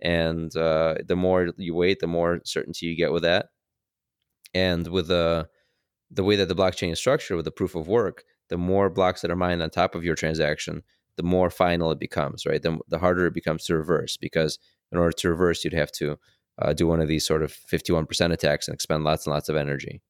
And 0.00 0.54
uh, 0.56 0.96
the 1.06 1.16
more 1.16 1.50
you 1.56 1.74
wait, 1.74 2.00
the 2.00 2.06
more 2.06 2.40
certainty 2.44 2.86
you 2.86 2.96
get 2.96 3.12
with 3.12 3.22
that. 3.22 3.46
And 4.52 4.86
with 4.88 5.08
the 5.08 5.48
the 6.10 6.24
way 6.24 6.36
that 6.36 6.48
the 6.48 6.54
blockchain 6.54 6.92
is 6.92 6.98
structured 6.98 7.36
with 7.36 7.44
the 7.44 7.50
proof 7.50 7.74
of 7.74 7.88
work, 7.88 8.24
the 8.50 8.58
more 8.58 8.90
blocks 8.90 9.22
that 9.22 9.30
are 9.30 9.36
mined 9.36 9.62
on 9.62 9.70
top 9.70 9.94
of 9.94 10.04
your 10.04 10.14
transaction, 10.14 10.82
the 11.16 11.22
more 11.22 11.50
final 11.50 11.90
it 11.90 11.98
becomes, 11.98 12.46
right? 12.46 12.62
The, 12.62 12.78
the 12.88 12.98
harder 12.98 13.26
it 13.26 13.34
becomes 13.34 13.64
to 13.64 13.76
reverse 13.76 14.16
because 14.16 14.58
in 14.94 15.00
order 15.00 15.12
to 15.12 15.30
reverse, 15.30 15.64
you'd 15.64 15.74
have 15.74 15.92
to 15.92 16.18
uh, 16.60 16.72
do 16.72 16.86
one 16.86 17.00
of 17.00 17.08
these 17.08 17.26
sort 17.26 17.42
of 17.42 17.52
51% 17.52 18.32
attacks 18.32 18.68
and 18.68 18.74
expend 18.74 19.04
lots 19.04 19.26
and 19.26 19.34
lots 19.34 19.48
of 19.48 19.56
energy. 19.56 20.00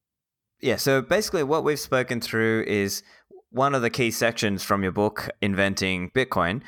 Yeah, 0.61 0.77
so 0.77 1.01
basically, 1.01 1.43
what 1.43 1.63
we've 1.63 1.79
spoken 1.79 2.21
through 2.21 2.63
is 2.67 3.03
one 3.49 3.75
of 3.75 3.81
the 3.81 3.89
key 3.89 4.11
sections 4.11 4.63
from 4.63 4.83
your 4.83 4.91
book, 4.91 5.29
Inventing 5.41 6.11
Bitcoin. 6.11 6.61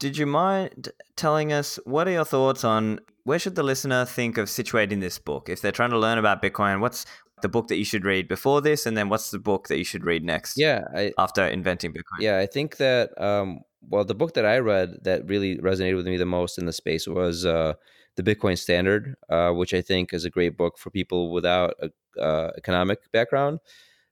Did 0.00 0.16
you 0.18 0.26
mind 0.26 0.88
telling 1.16 1.52
us 1.52 1.78
what 1.84 2.08
are 2.08 2.12
your 2.12 2.24
thoughts 2.24 2.64
on 2.64 3.00
where 3.24 3.38
should 3.38 3.54
the 3.54 3.62
listener 3.62 4.04
think 4.04 4.36
of 4.36 4.48
situating 4.48 5.00
this 5.00 5.18
book? 5.18 5.48
If 5.48 5.60
they're 5.60 5.70
trying 5.70 5.90
to 5.90 5.98
learn 5.98 6.18
about 6.18 6.42
Bitcoin, 6.42 6.80
what's 6.80 7.06
the 7.42 7.48
book 7.48 7.68
that 7.68 7.76
you 7.76 7.84
should 7.84 8.04
read 8.04 8.28
before 8.28 8.60
this, 8.60 8.86
and 8.86 8.96
then 8.96 9.08
what's 9.08 9.30
the 9.30 9.38
book 9.38 9.68
that 9.68 9.78
you 9.78 9.84
should 9.84 10.04
read 10.04 10.24
next? 10.24 10.58
Yeah, 10.58 10.84
I, 10.94 11.12
after 11.18 11.46
inventing 11.46 11.92
Bitcoin. 11.92 12.20
Yeah, 12.20 12.38
I 12.38 12.46
think 12.46 12.78
that 12.78 13.20
um, 13.20 13.60
well, 13.88 14.04
the 14.04 14.14
book 14.14 14.34
that 14.34 14.46
I 14.46 14.58
read 14.58 14.98
that 15.02 15.26
really 15.26 15.58
resonated 15.58 15.96
with 15.96 16.06
me 16.06 16.16
the 16.16 16.26
most 16.26 16.58
in 16.58 16.66
the 16.66 16.72
space 16.72 17.06
was 17.06 17.44
uh, 17.44 17.74
the 18.16 18.22
Bitcoin 18.22 18.58
Standard, 18.58 19.14
uh, 19.28 19.50
which 19.50 19.74
I 19.74 19.80
think 19.82 20.12
is 20.12 20.24
a 20.24 20.30
great 20.30 20.56
book 20.56 20.78
for 20.78 20.90
people 20.90 21.32
without 21.32 21.74
a 21.80 22.20
uh, 22.20 22.50
economic 22.56 23.10
background. 23.12 23.60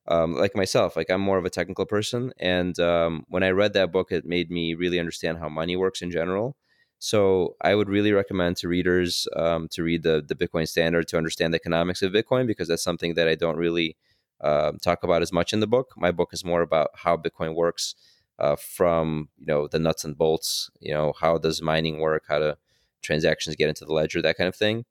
Um, 0.08 0.34
like 0.34 0.56
myself, 0.56 0.96
like 0.96 1.10
I'm 1.10 1.20
more 1.20 1.38
of 1.38 1.44
a 1.44 1.50
technical 1.50 1.86
person, 1.86 2.32
and 2.38 2.78
um, 2.80 3.24
when 3.28 3.42
I 3.42 3.50
read 3.50 3.74
that 3.74 3.92
book, 3.92 4.10
it 4.10 4.24
made 4.24 4.50
me 4.50 4.74
really 4.74 4.98
understand 4.98 5.38
how 5.38 5.48
money 5.48 5.76
works 5.76 6.02
in 6.02 6.10
general. 6.10 6.56
So 6.98 7.56
I 7.60 7.74
would 7.74 7.88
really 7.88 8.12
recommend 8.12 8.56
to 8.58 8.68
readers 8.68 9.28
um, 9.36 9.68
to 9.72 9.82
read 9.82 10.02
the 10.02 10.24
the 10.26 10.34
Bitcoin 10.34 10.66
Standard 10.66 11.06
to 11.08 11.18
understand 11.18 11.52
the 11.54 11.58
economics 11.58 12.02
of 12.02 12.12
Bitcoin 12.12 12.46
because 12.46 12.68
that's 12.68 12.82
something 12.82 13.14
that 13.14 13.28
I 13.28 13.34
don't 13.34 13.56
really 13.56 13.96
uh, 14.40 14.72
talk 14.82 15.04
about 15.04 15.22
as 15.22 15.32
much 15.32 15.52
in 15.52 15.60
the 15.60 15.66
book. 15.66 15.92
My 15.96 16.10
book 16.10 16.30
is 16.32 16.44
more 16.44 16.62
about 16.62 16.90
how 16.94 17.16
Bitcoin 17.16 17.54
works 17.54 17.94
uh, 18.40 18.56
from 18.56 19.28
you 19.38 19.46
know 19.46 19.66
the 19.68 19.78
nuts 19.78 20.04
and 20.04 20.16
bolts. 20.16 20.70
You 20.80 20.92
know 20.92 21.12
how 21.20 21.38
does 21.38 21.62
mining 21.62 22.00
work, 22.00 22.24
how 22.28 22.38
do 22.38 22.54
transactions 23.02 23.56
get 23.56 23.68
into 23.68 23.84
the 23.84 23.92
ledger, 23.92 24.22
that 24.22 24.36
kind 24.36 24.48
of 24.48 24.56
thing. 24.56 24.84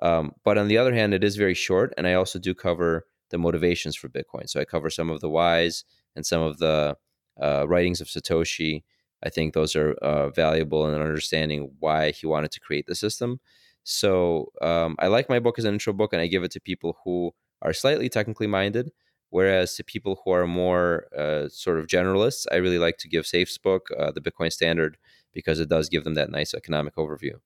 Um, 0.00 0.32
but 0.44 0.58
on 0.58 0.68
the 0.68 0.78
other 0.78 0.94
hand, 0.94 1.14
it 1.14 1.22
is 1.22 1.36
very 1.36 1.54
short, 1.54 1.94
and 1.96 2.06
I 2.06 2.14
also 2.14 2.38
do 2.38 2.54
cover 2.54 3.06
the 3.30 3.38
motivations 3.38 3.96
for 3.96 4.08
Bitcoin. 4.08 4.48
So 4.48 4.60
I 4.60 4.64
cover 4.64 4.90
some 4.90 5.10
of 5.10 5.20
the 5.20 5.30
whys 5.30 5.84
and 6.16 6.26
some 6.26 6.42
of 6.42 6.58
the 6.58 6.96
uh, 7.40 7.66
writings 7.68 8.00
of 8.00 8.08
Satoshi 8.08 8.82
I 9.22 9.30
think 9.30 9.54
those 9.54 9.76
are 9.76 9.92
uh, 9.94 10.30
valuable 10.30 10.88
in 10.88 11.00
understanding 11.00 11.70
why 11.78 12.10
he 12.10 12.26
wanted 12.26 12.50
to 12.52 12.60
create 12.60 12.86
the 12.86 12.94
system. 12.94 13.40
So 13.84 14.52
um, 14.60 14.96
I 14.98 15.06
like 15.08 15.28
my 15.28 15.38
book 15.38 15.58
as 15.58 15.64
an 15.64 15.74
intro 15.74 15.92
book, 15.92 16.12
and 16.12 16.20
I 16.20 16.26
give 16.26 16.42
it 16.42 16.50
to 16.52 16.60
people 16.60 16.98
who 17.04 17.32
are 17.62 17.72
slightly 17.72 18.08
technically 18.08 18.46
minded. 18.46 18.90
Whereas 19.32 19.74
to 19.76 19.84
people 19.84 20.20
who 20.22 20.32
are 20.32 20.46
more 20.46 21.06
uh, 21.16 21.48
sort 21.48 21.78
of 21.78 21.86
generalists, 21.86 22.44
I 22.52 22.56
really 22.56 22.78
like 22.78 22.98
to 22.98 23.08
give 23.08 23.26
Saif's 23.26 23.56
book, 23.56 23.88
uh, 23.98 24.12
the 24.12 24.20
Bitcoin 24.20 24.52
Standard, 24.52 24.98
because 25.32 25.58
it 25.58 25.70
does 25.70 25.88
give 25.88 26.04
them 26.04 26.12
that 26.14 26.30
nice 26.30 26.52
economic 26.52 26.96
overview. 26.96 27.36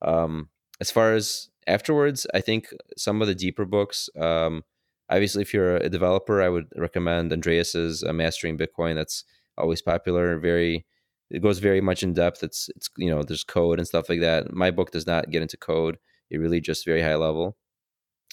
Um, 0.00 0.50
as 0.80 0.92
far 0.92 1.12
as 1.12 1.50
afterwards, 1.66 2.24
I 2.32 2.40
think 2.40 2.68
some 2.96 3.20
of 3.20 3.26
the 3.26 3.34
deeper 3.34 3.64
books. 3.64 4.08
Um, 4.16 4.62
obviously, 5.10 5.42
if 5.42 5.52
you're 5.52 5.78
a 5.78 5.88
developer, 5.88 6.40
I 6.40 6.48
would 6.48 6.68
recommend 6.76 7.32
Andreas's 7.32 8.04
uh, 8.04 8.12
Mastering 8.12 8.56
Bitcoin. 8.56 8.94
That's 8.94 9.24
always 9.58 9.82
popular, 9.82 10.38
very 10.38 10.86
it 11.30 11.42
goes 11.42 11.58
very 11.58 11.80
much 11.80 12.04
in 12.04 12.12
depth. 12.12 12.44
It's 12.44 12.70
it's 12.76 12.88
you 12.96 13.10
know 13.10 13.24
there's 13.24 13.42
code 13.42 13.78
and 13.80 13.88
stuff 13.88 14.08
like 14.08 14.20
that. 14.20 14.52
My 14.52 14.70
book 14.70 14.92
does 14.92 15.06
not 15.06 15.30
get 15.30 15.42
into 15.42 15.56
code. 15.56 15.98
It 16.30 16.38
really 16.38 16.60
just 16.60 16.84
very 16.84 17.02
high 17.02 17.16
level. 17.16 17.56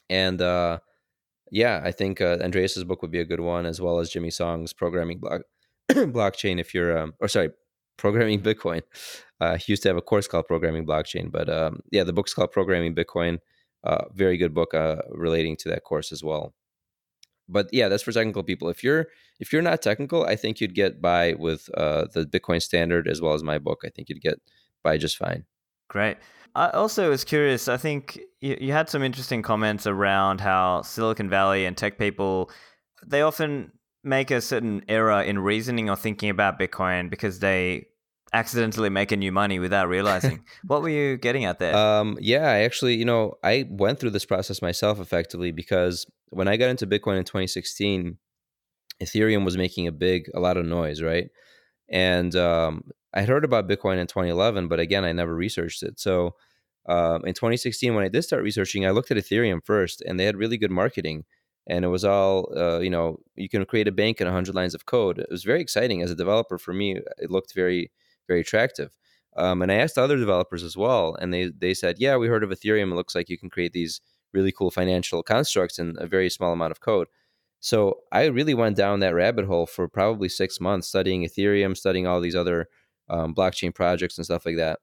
And 0.07 0.39
uh, 0.39 0.79
yeah, 1.51 1.81
I 1.83 1.91
think 1.91 2.21
uh, 2.21 2.37
Andreas's 2.41 2.83
book 2.83 3.01
would 3.01 3.11
be 3.11 3.19
a 3.19 3.25
good 3.25 3.41
one, 3.41 3.65
as 3.65 3.79
well 3.79 3.99
as 3.99 4.09
Jimmy 4.09 4.31
Song's 4.31 4.73
programming 4.73 5.19
block 5.19 5.41
blockchain. 5.91 6.59
If 6.59 6.73
you're 6.73 6.97
um, 6.97 7.13
or 7.19 7.27
sorry, 7.27 7.51
programming 7.97 8.41
Bitcoin. 8.41 8.81
Uh, 9.39 9.57
he 9.57 9.71
used 9.71 9.83
to 9.83 9.89
have 9.89 9.97
a 9.97 10.01
course 10.01 10.27
called 10.27 10.47
Programming 10.47 10.85
Blockchain, 10.85 11.31
but 11.31 11.49
um, 11.49 11.79
yeah, 11.91 12.03
the 12.03 12.13
book's 12.13 12.33
called 12.33 12.51
Programming 12.51 12.95
Bitcoin. 12.95 13.39
Uh, 13.83 14.05
very 14.13 14.37
good 14.37 14.53
book 14.53 14.73
uh, 14.73 14.97
relating 15.09 15.55
to 15.55 15.69
that 15.69 15.83
course 15.83 16.11
as 16.11 16.23
well 16.23 16.53
but 17.51 17.67
yeah, 17.71 17.89
that's 17.89 18.03
for 18.03 18.11
technical 18.11 18.43
people. 18.43 18.69
If 18.69 18.83
you're 18.83 19.07
if 19.39 19.51
you're 19.51 19.61
not 19.61 19.81
technical, 19.81 20.25
I 20.25 20.35
think 20.35 20.61
you'd 20.61 20.75
get 20.75 21.01
by 21.01 21.33
with 21.33 21.69
uh, 21.75 22.05
the 22.13 22.25
Bitcoin 22.25 22.61
Standard 22.61 23.07
as 23.07 23.21
well 23.21 23.33
as 23.33 23.43
my 23.43 23.59
book. 23.59 23.81
I 23.85 23.89
think 23.89 24.09
you'd 24.09 24.21
get 24.21 24.39
by 24.83 24.97
just 24.97 25.17
fine. 25.17 25.45
Great. 25.89 26.17
I 26.55 26.69
also 26.69 27.09
was 27.09 27.23
curious. 27.23 27.67
I 27.67 27.77
think 27.77 28.19
you, 28.41 28.57
you 28.59 28.71
had 28.71 28.89
some 28.89 29.03
interesting 29.03 29.41
comments 29.41 29.87
around 29.87 30.41
how 30.41 30.81
Silicon 30.81 31.29
Valley 31.29 31.65
and 31.65 31.77
tech 31.77 31.97
people 31.97 32.51
they 33.05 33.21
often 33.21 33.71
make 34.03 34.31
a 34.31 34.41
certain 34.41 34.83
error 34.87 35.21
in 35.21 35.39
reasoning 35.39 35.89
or 35.89 35.95
thinking 35.95 36.29
about 36.29 36.59
Bitcoin 36.59 37.09
because 37.09 37.39
they 37.39 37.87
accidentally 38.33 38.89
make 38.89 39.11
a 39.11 39.17
new 39.17 39.31
money 39.31 39.59
without 39.59 39.87
realizing. 39.87 40.43
what 40.65 40.81
were 40.81 40.89
you 40.89 41.17
getting 41.17 41.45
at 41.45 41.59
there? 41.59 41.75
Um, 41.75 42.17
yeah, 42.19 42.49
I 42.49 42.59
actually, 42.59 42.95
you 42.95 43.05
know, 43.05 43.35
I 43.43 43.65
went 43.69 43.99
through 43.99 44.11
this 44.11 44.25
process 44.25 44.61
myself 44.61 44.99
effectively 44.99 45.51
because 45.51 46.05
when 46.29 46.47
I 46.47 46.57
got 46.57 46.69
into 46.69 46.87
Bitcoin 46.87 47.17
in 47.17 47.25
2016, 47.25 48.17
Ethereum 49.01 49.43
was 49.43 49.57
making 49.57 49.87
a 49.87 49.91
big, 49.91 50.29
a 50.33 50.39
lot 50.39 50.57
of 50.57 50.65
noise, 50.65 51.01
right? 51.01 51.29
And 51.89 52.35
um, 52.35 52.85
I 53.13 53.23
heard 53.23 53.43
about 53.43 53.67
Bitcoin 53.67 53.97
in 53.97 54.07
2011, 54.07 54.67
but 54.67 54.79
again, 54.79 55.03
I 55.03 55.11
never 55.11 55.35
researched 55.35 55.83
it. 55.83 55.99
So 55.99 56.35
um, 56.87 57.25
in 57.25 57.33
2016, 57.33 57.93
when 57.93 58.05
I 58.05 58.09
did 58.09 58.23
start 58.23 58.43
researching, 58.43 58.85
I 58.85 58.91
looked 58.91 59.11
at 59.11 59.17
Ethereum 59.17 59.63
first, 59.63 60.01
and 60.01 60.19
they 60.19 60.25
had 60.25 60.37
really 60.37 60.57
good 60.57 60.71
marketing. 60.71 61.25
And 61.67 61.85
it 61.85 61.89
was 61.89 62.03
all, 62.03 62.51
uh, 62.57 62.79
you 62.79 62.89
know, 62.89 63.19
you 63.35 63.47
can 63.47 63.65
create 63.65 63.87
a 63.87 63.91
bank 63.91 64.19
in 64.19 64.25
100 64.25 64.55
lines 64.55 64.73
of 64.73 64.85
code. 64.85 65.19
It 65.19 65.27
was 65.29 65.43
very 65.43 65.61
exciting 65.61 66.01
as 66.01 66.09
a 66.09 66.15
developer 66.15 66.57
for 66.57 66.73
me. 66.73 66.97
It 67.17 67.29
looked 67.29 67.53
very 67.53 67.91
very 68.27 68.41
attractive. 68.41 68.97
Um, 69.37 69.61
and 69.61 69.71
I 69.71 69.75
asked 69.75 69.97
other 69.97 70.17
developers 70.17 70.63
as 70.63 70.75
well, 70.75 71.15
and 71.15 71.33
they 71.33 71.51
they 71.57 71.73
said, 71.73 71.97
yeah, 71.99 72.17
we 72.17 72.27
heard 72.27 72.43
of 72.43 72.49
Ethereum. 72.49 72.91
It 72.91 72.95
looks 72.95 73.15
like 73.15 73.29
you 73.29 73.37
can 73.37 73.49
create 73.49 73.73
these 73.73 74.01
really 74.33 74.51
cool 74.51 74.71
financial 74.71 75.23
constructs 75.23 75.79
in 75.79 75.95
a 75.97 76.07
very 76.07 76.29
small 76.29 76.53
amount 76.53 76.71
of 76.71 76.79
code. 76.79 77.07
So 77.59 77.99
I 78.11 78.25
really 78.25 78.53
went 78.53 78.77
down 78.77 79.01
that 79.01 79.13
rabbit 79.13 79.45
hole 79.45 79.67
for 79.67 79.87
probably 79.87 80.29
six 80.29 80.59
months, 80.59 80.87
studying 80.87 81.23
Ethereum, 81.23 81.77
studying 81.77 82.07
all 82.07 82.21
these 82.21 82.35
other 82.35 82.67
um, 83.11 83.35
blockchain 83.35 83.75
projects 83.75 84.17
and 84.17 84.25
stuff 84.25 84.45
like 84.45 84.57
that. 84.57 84.79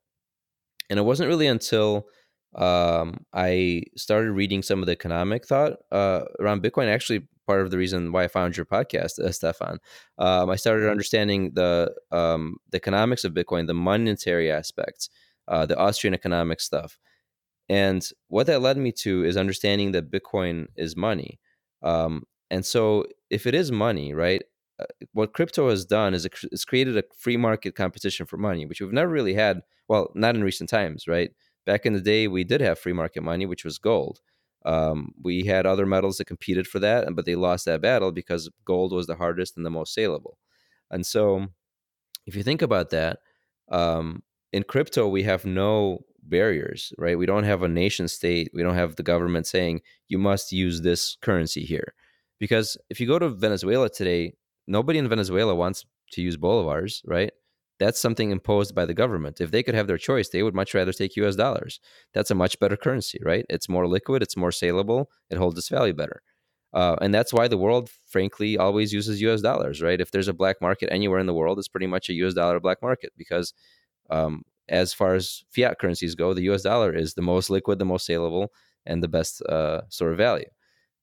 And 0.90 0.98
it 0.98 1.02
wasn't 1.02 1.28
really 1.28 1.48
until 1.48 2.06
um, 2.54 3.24
I 3.32 3.82
started 3.96 4.32
reading 4.32 4.62
some 4.62 4.80
of 4.80 4.86
the 4.86 4.92
economic 4.92 5.46
thought 5.46 5.78
uh, 5.90 6.22
around 6.38 6.62
Bitcoin. 6.62 6.86
Actually, 6.86 7.26
part 7.46 7.62
of 7.62 7.70
the 7.70 7.78
reason 7.78 8.12
why 8.12 8.24
I 8.24 8.28
found 8.28 8.56
your 8.56 8.66
podcast, 8.66 9.18
uh, 9.18 9.32
Stephan. 9.32 9.78
Um, 10.18 10.50
I 10.50 10.56
started 10.56 10.82
mm-hmm. 10.82 10.90
understanding 10.90 11.52
the 11.54 11.94
um, 12.10 12.56
the 12.70 12.76
economics 12.76 13.24
of 13.24 13.32
Bitcoin, 13.32 13.66
the 13.66 13.74
monetary 13.74 14.50
aspects, 14.50 15.10
uh, 15.48 15.66
the 15.66 15.76
Austrian 15.76 16.14
economic 16.14 16.60
stuff, 16.60 16.98
and 17.68 18.06
what 18.28 18.46
that 18.46 18.62
led 18.62 18.76
me 18.76 18.92
to 18.92 19.24
is 19.24 19.36
understanding 19.36 19.92
that 19.92 20.10
Bitcoin 20.10 20.68
is 20.76 20.96
money. 20.96 21.38
Um, 21.82 22.24
and 22.50 22.64
so, 22.64 23.04
if 23.28 23.46
it 23.46 23.54
is 23.54 23.70
money, 23.70 24.14
right? 24.14 24.42
What 25.12 25.32
crypto 25.32 25.70
has 25.70 25.84
done 25.84 26.14
is 26.14 26.24
it's 26.24 26.64
created 26.64 26.96
a 26.96 27.04
free 27.16 27.36
market 27.36 27.74
competition 27.74 28.26
for 28.26 28.36
money, 28.36 28.66
which 28.66 28.80
we've 28.80 28.92
never 28.92 29.10
really 29.10 29.34
had. 29.34 29.62
Well, 29.88 30.10
not 30.14 30.34
in 30.34 30.44
recent 30.44 30.70
times, 30.70 31.08
right? 31.08 31.30
Back 31.66 31.86
in 31.86 31.92
the 31.92 32.00
day, 32.00 32.28
we 32.28 32.44
did 32.44 32.60
have 32.60 32.78
free 32.78 32.92
market 32.92 33.22
money, 33.22 33.46
which 33.46 33.64
was 33.64 33.78
gold. 33.78 34.20
Um, 34.64 35.12
we 35.22 35.44
had 35.44 35.66
other 35.66 35.86
metals 35.86 36.18
that 36.18 36.26
competed 36.26 36.66
for 36.66 36.78
that, 36.80 37.06
but 37.14 37.24
they 37.24 37.36
lost 37.36 37.64
that 37.64 37.80
battle 37.80 38.12
because 38.12 38.50
gold 38.64 38.92
was 38.92 39.06
the 39.06 39.16
hardest 39.16 39.56
and 39.56 39.64
the 39.64 39.70
most 39.70 39.94
saleable. 39.94 40.38
And 40.90 41.06
so, 41.06 41.46
if 42.26 42.36
you 42.36 42.42
think 42.42 42.62
about 42.62 42.90
that, 42.90 43.18
um, 43.70 44.22
in 44.52 44.62
crypto, 44.62 45.08
we 45.08 45.22
have 45.22 45.44
no 45.44 46.00
barriers, 46.22 46.92
right? 46.98 47.18
We 47.18 47.26
don't 47.26 47.44
have 47.44 47.62
a 47.62 47.68
nation 47.68 48.08
state. 48.08 48.50
We 48.52 48.62
don't 48.62 48.74
have 48.74 48.96
the 48.96 49.02
government 49.02 49.46
saying 49.46 49.82
you 50.08 50.18
must 50.18 50.52
use 50.52 50.82
this 50.82 51.16
currency 51.22 51.64
here. 51.64 51.94
Because 52.38 52.76
if 52.90 53.00
you 53.00 53.06
go 53.06 53.18
to 53.18 53.30
Venezuela 53.30 53.88
today, 53.88 54.34
nobody 54.68 54.98
in 54.98 55.08
Venezuela 55.08 55.54
wants 55.54 55.84
to 56.12 56.22
use 56.22 56.36
bolivars, 56.36 57.00
right? 57.06 57.32
that's 57.78 58.00
something 58.00 58.30
imposed 58.30 58.74
by 58.74 58.84
the 58.84 58.94
government. 58.94 59.40
If 59.40 59.50
they 59.50 59.62
could 59.62 59.74
have 59.74 59.86
their 59.86 59.98
choice, 59.98 60.28
they 60.28 60.42
would 60.42 60.54
much 60.54 60.74
rather 60.74 60.92
take 60.92 61.16
US 61.16 61.36
dollars. 61.36 61.80
That's 62.12 62.30
a 62.30 62.34
much 62.34 62.58
better 62.58 62.76
currency, 62.76 63.20
right? 63.22 63.46
It's 63.48 63.68
more 63.68 63.86
liquid, 63.86 64.22
it's 64.22 64.36
more 64.36 64.52
saleable, 64.52 65.10
it 65.30 65.38
holds 65.38 65.58
its 65.58 65.68
value 65.68 65.94
better. 65.94 66.22
Uh, 66.74 66.96
and 67.00 67.14
that's 67.14 67.32
why 67.32 67.48
the 67.48 67.56
world, 67.56 67.88
frankly, 68.06 68.58
always 68.58 68.92
uses 68.92 69.22
US 69.22 69.40
dollars, 69.40 69.80
right? 69.80 70.00
If 70.00 70.10
there's 70.10 70.28
a 70.28 70.34
black 70.34 70.60
market 70.60 70.92
anywhere 70.92 71.20
in 71.20 71.26
the 71.26 71.34
world, 71.34 71.58
it's 71.58 71.68
pretty 71.68 71.86
much 71.86 72.08
a 72.08 72.14
US 72.14 72.34
dollar 72.34 72.60
black 72.60 72.82
market 72.82 73.12
because, 73.16 73.54
um, 74.10 74.42
as 74.68 74.92
far 74.92 75.14
as 75.14 75.44
fiat 75.48 75.78
currencies 75.78 76.14
go, 76.14 76.34
the 76.34 76.50
US 76.50 76.62
dollar 76.62 76.94
is 76.94 77.14
the 77.14 77.22
most 77.22 77.48
liquid, 77.48 77.78
the 77.78 77.84
most 77.84 78.04
saleable, 78.04 78.52
and 78.84 79.02
the 79.02 79.08
best 79.08 79.40
uh, 79.42 79.82
sort 79.88 80.12
of 80.12 80.18
value. 80.18 80.48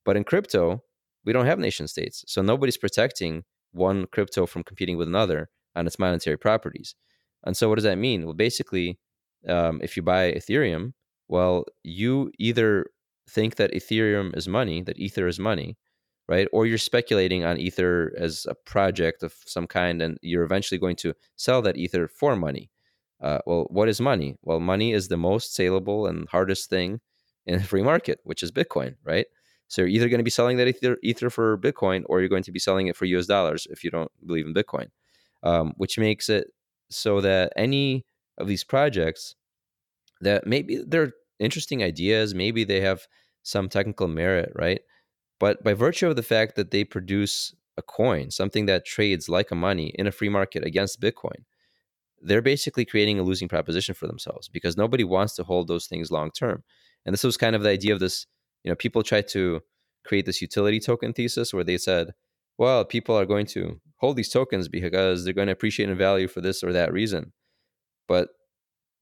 But 0.04 0.18
in 0.18 0.24
crypto, 0.24 0.84
we 1.24 1.34
don't 1.34 1.48
have 1.48 1.58
nation 1.58 1.88
states. 1.88 2.24
So 2.28 2.42
nobody's 2.44 2.78
protecting 2.78 3.44
one 3.76 4.08
crypto 4.08 4.46
from 4.46 4.64
competing 4.64 4.98
with 4.98 5.08
another 5.08 5.50
on 5.76 5.86
its 5.86 6.00
monetary 6.00 6.38
properties. 6.38 6.96
And 7.44 7.56
so 7.56 7.70
what 7.70 7.76
does 7.76 7.84
that 7.84 7.98
mean? 7.98 8.26
Well, 8.26 8.34
basically, 8.34 8.98
um, 9.48 9.80
if 9.84 9.96
you 9.96 10.04
buy 10.04 10.32
Ethereum, 10.32 10.94
well, 11.28 11.66
you 11.84 12.32
either 12.40 12.88
think 13.30 13.56
that 13.56 13.74
Ethereum 13.74 14.36
is 14.36 14.48
money, 14.48 14.82
that 14.84 15.00
Ether 15.00 15.28
is 15.28 15.40
money, 15.40 15.78
right? 16.28 16.48
Or 16.52 16.66
you're 16.66 16.78
speculating 16.78 17.44
on 17.44 17.58
Ether 17.58 18.14
as 18.18 18.46
a 18.50 18.56
project 18.56 19.24
of 19.24 19.34
some 19.46 19.68
kind, 19.68 20.02
and 20.02 20.18
you're 20.22 20.44
eventually 20.44 20.80
going 20.80 20.96
to 20.98 21.14
sell 21.36 21.62
that 21.64 21.78
Ether 21.78 22.08
for 22.08 22.36
money. 22.36 22.70
Uh, 23.22 23.40
well, 23.46 23.68
what 23.70 23.90
is 23.90 24.02
money? 24.02 24.36
Well, 24.42 24.60
money 24.60 24.94
is 24.94 25.08
the 25.08 25.18
most 25.18 25.56
saleable 25.56 26.08
and 26.08 26.28
hardest 26.30 26.70
thing 26.70 27.00
in 27.46 27.56
a 27.56 27.64
free 27.64 27.84
market, 27.84 28.20
which 28.24 28.44
is 28.44 28.52
Bitcoin, 28.52 28.96
right? 29.04 29.28
So 29.68 29.82
you're 29.82 29.90
either 29.90 30.10
going 30.10 30.20
to 30.20 30.24
be 30.24 30.30
selling 30.30 30.58
that 30.58 30.68
ether, 30.68 30.98
ether, 31.02 31.30
for 31.30 31.58
Bitcoin 31.58 32.04
or 32.08 32.20
you're 32.20 32.30
going 32.30 32.44
to 32.44 32.52
be 32.52 32.60
selling 32.60 32.88
it 32.88 32.96
for 32.96 33.06
US 33.06 33.26
dollars 33.26 33.68
if 33.70 33.84
you 33.84 33.90
don't 33.90 34.12
believe 34.26 34.46
in 34.46 34.54
Bitcoin, 34.54 34.88
um, 35.44 35.74
which 35.78 35.98
makes 35.98 36.30
it 36.30 36.48
so 36.90 37.22
that 37.22 37.52
any 37.56 38.06
of 38.38 38.48
these 38.48 38.64
projects 38.64 39.36
that 40.22 40.46
maybe 40.46 40.84
they're 40.86 41.14
interesting 41.40 41.84
ideas, 41.84 42.34
maybe 42.34 42.64
they 42.64 42.82
have 42.82 43.08
some 43.44 43.70
technical 43.70 44.08
merit, 44.08 44.52
right? 44.56 44.82
But 45.40 45.64
by 45.64 45.74
virtue 45.74 46.08
of 46.08 46.16
the 46.16 46.24
fact 46.24 46.56
that 46.56 46.72
they 46.72 46.84
produce 46.84 47.54
a 47.78 47.82
coin, 47.82 48.32
something 48.32 48.66
that 48.68 48.86
trades 48.86 49.28
like 49.28 49.52
a 49.52 49.56
money 49.56 49.88
in 49.96 50.08
a 50.08 50.12
free 50.12 50.30
market 50.30 50.66
against 50.66 51.02
Bitcoin, 51.02 51.44
they're 52.22 52.42
basically 52.42 52.86
creating 52.86 53.20
a 53.20 53.24
losing 53.24 53.48
proposition 53.48 53.94
for 53.94 54.08
themselves 54.08 54.48
because 54.48 54.78
nobody 54.78 55.04
wants 55.04 55.36
to 55.36 55.44
hold 55.44 55.68
those 55.68 55.86
things 55.86 56.12
long 56.12 56.32
term. 56.32 56.64
And 57.06 57.14
this 57.14 57.24
was 57.24 57.38
kind 57.38 57.56
of 57.56 57.64
the 57.64 57.70
idea 57.70 57.94
of 57.94 58.00
this, 58.00 58.26
you 58.66 58.72
know, 58.72 58.76
people 58.76 59.04
tried 59.04 59.28
to 59.30 59.62
create 60.04 60.26
this 60.26 60.42
utility 60.42 60.80
token 60.80 61.14
thesis 61.14 61.54
where 61.54 61.64
they 61.64 61.78
said, 61.78 62.14
well, 62.58 62.84
people 62.84 63.16
are 63.16 63.26
going 63.26 63.46
to 63.46 63.80
hold 63.98 64.18
these 64.18 64.30
tokens 64.30 64.68
because 64.68 65.24
they're 65.24 65.34
going 65.34 65.48
to 65.48 65.54
appreciate 65.54 65.88
in 65.88 65.98
value 65.98 66.28
for 66.28 66.42
this 66.42 66.64
or 66.64 66.74
that 66.74 66.92
reason. 66.92 67.32
But 68.08 68.30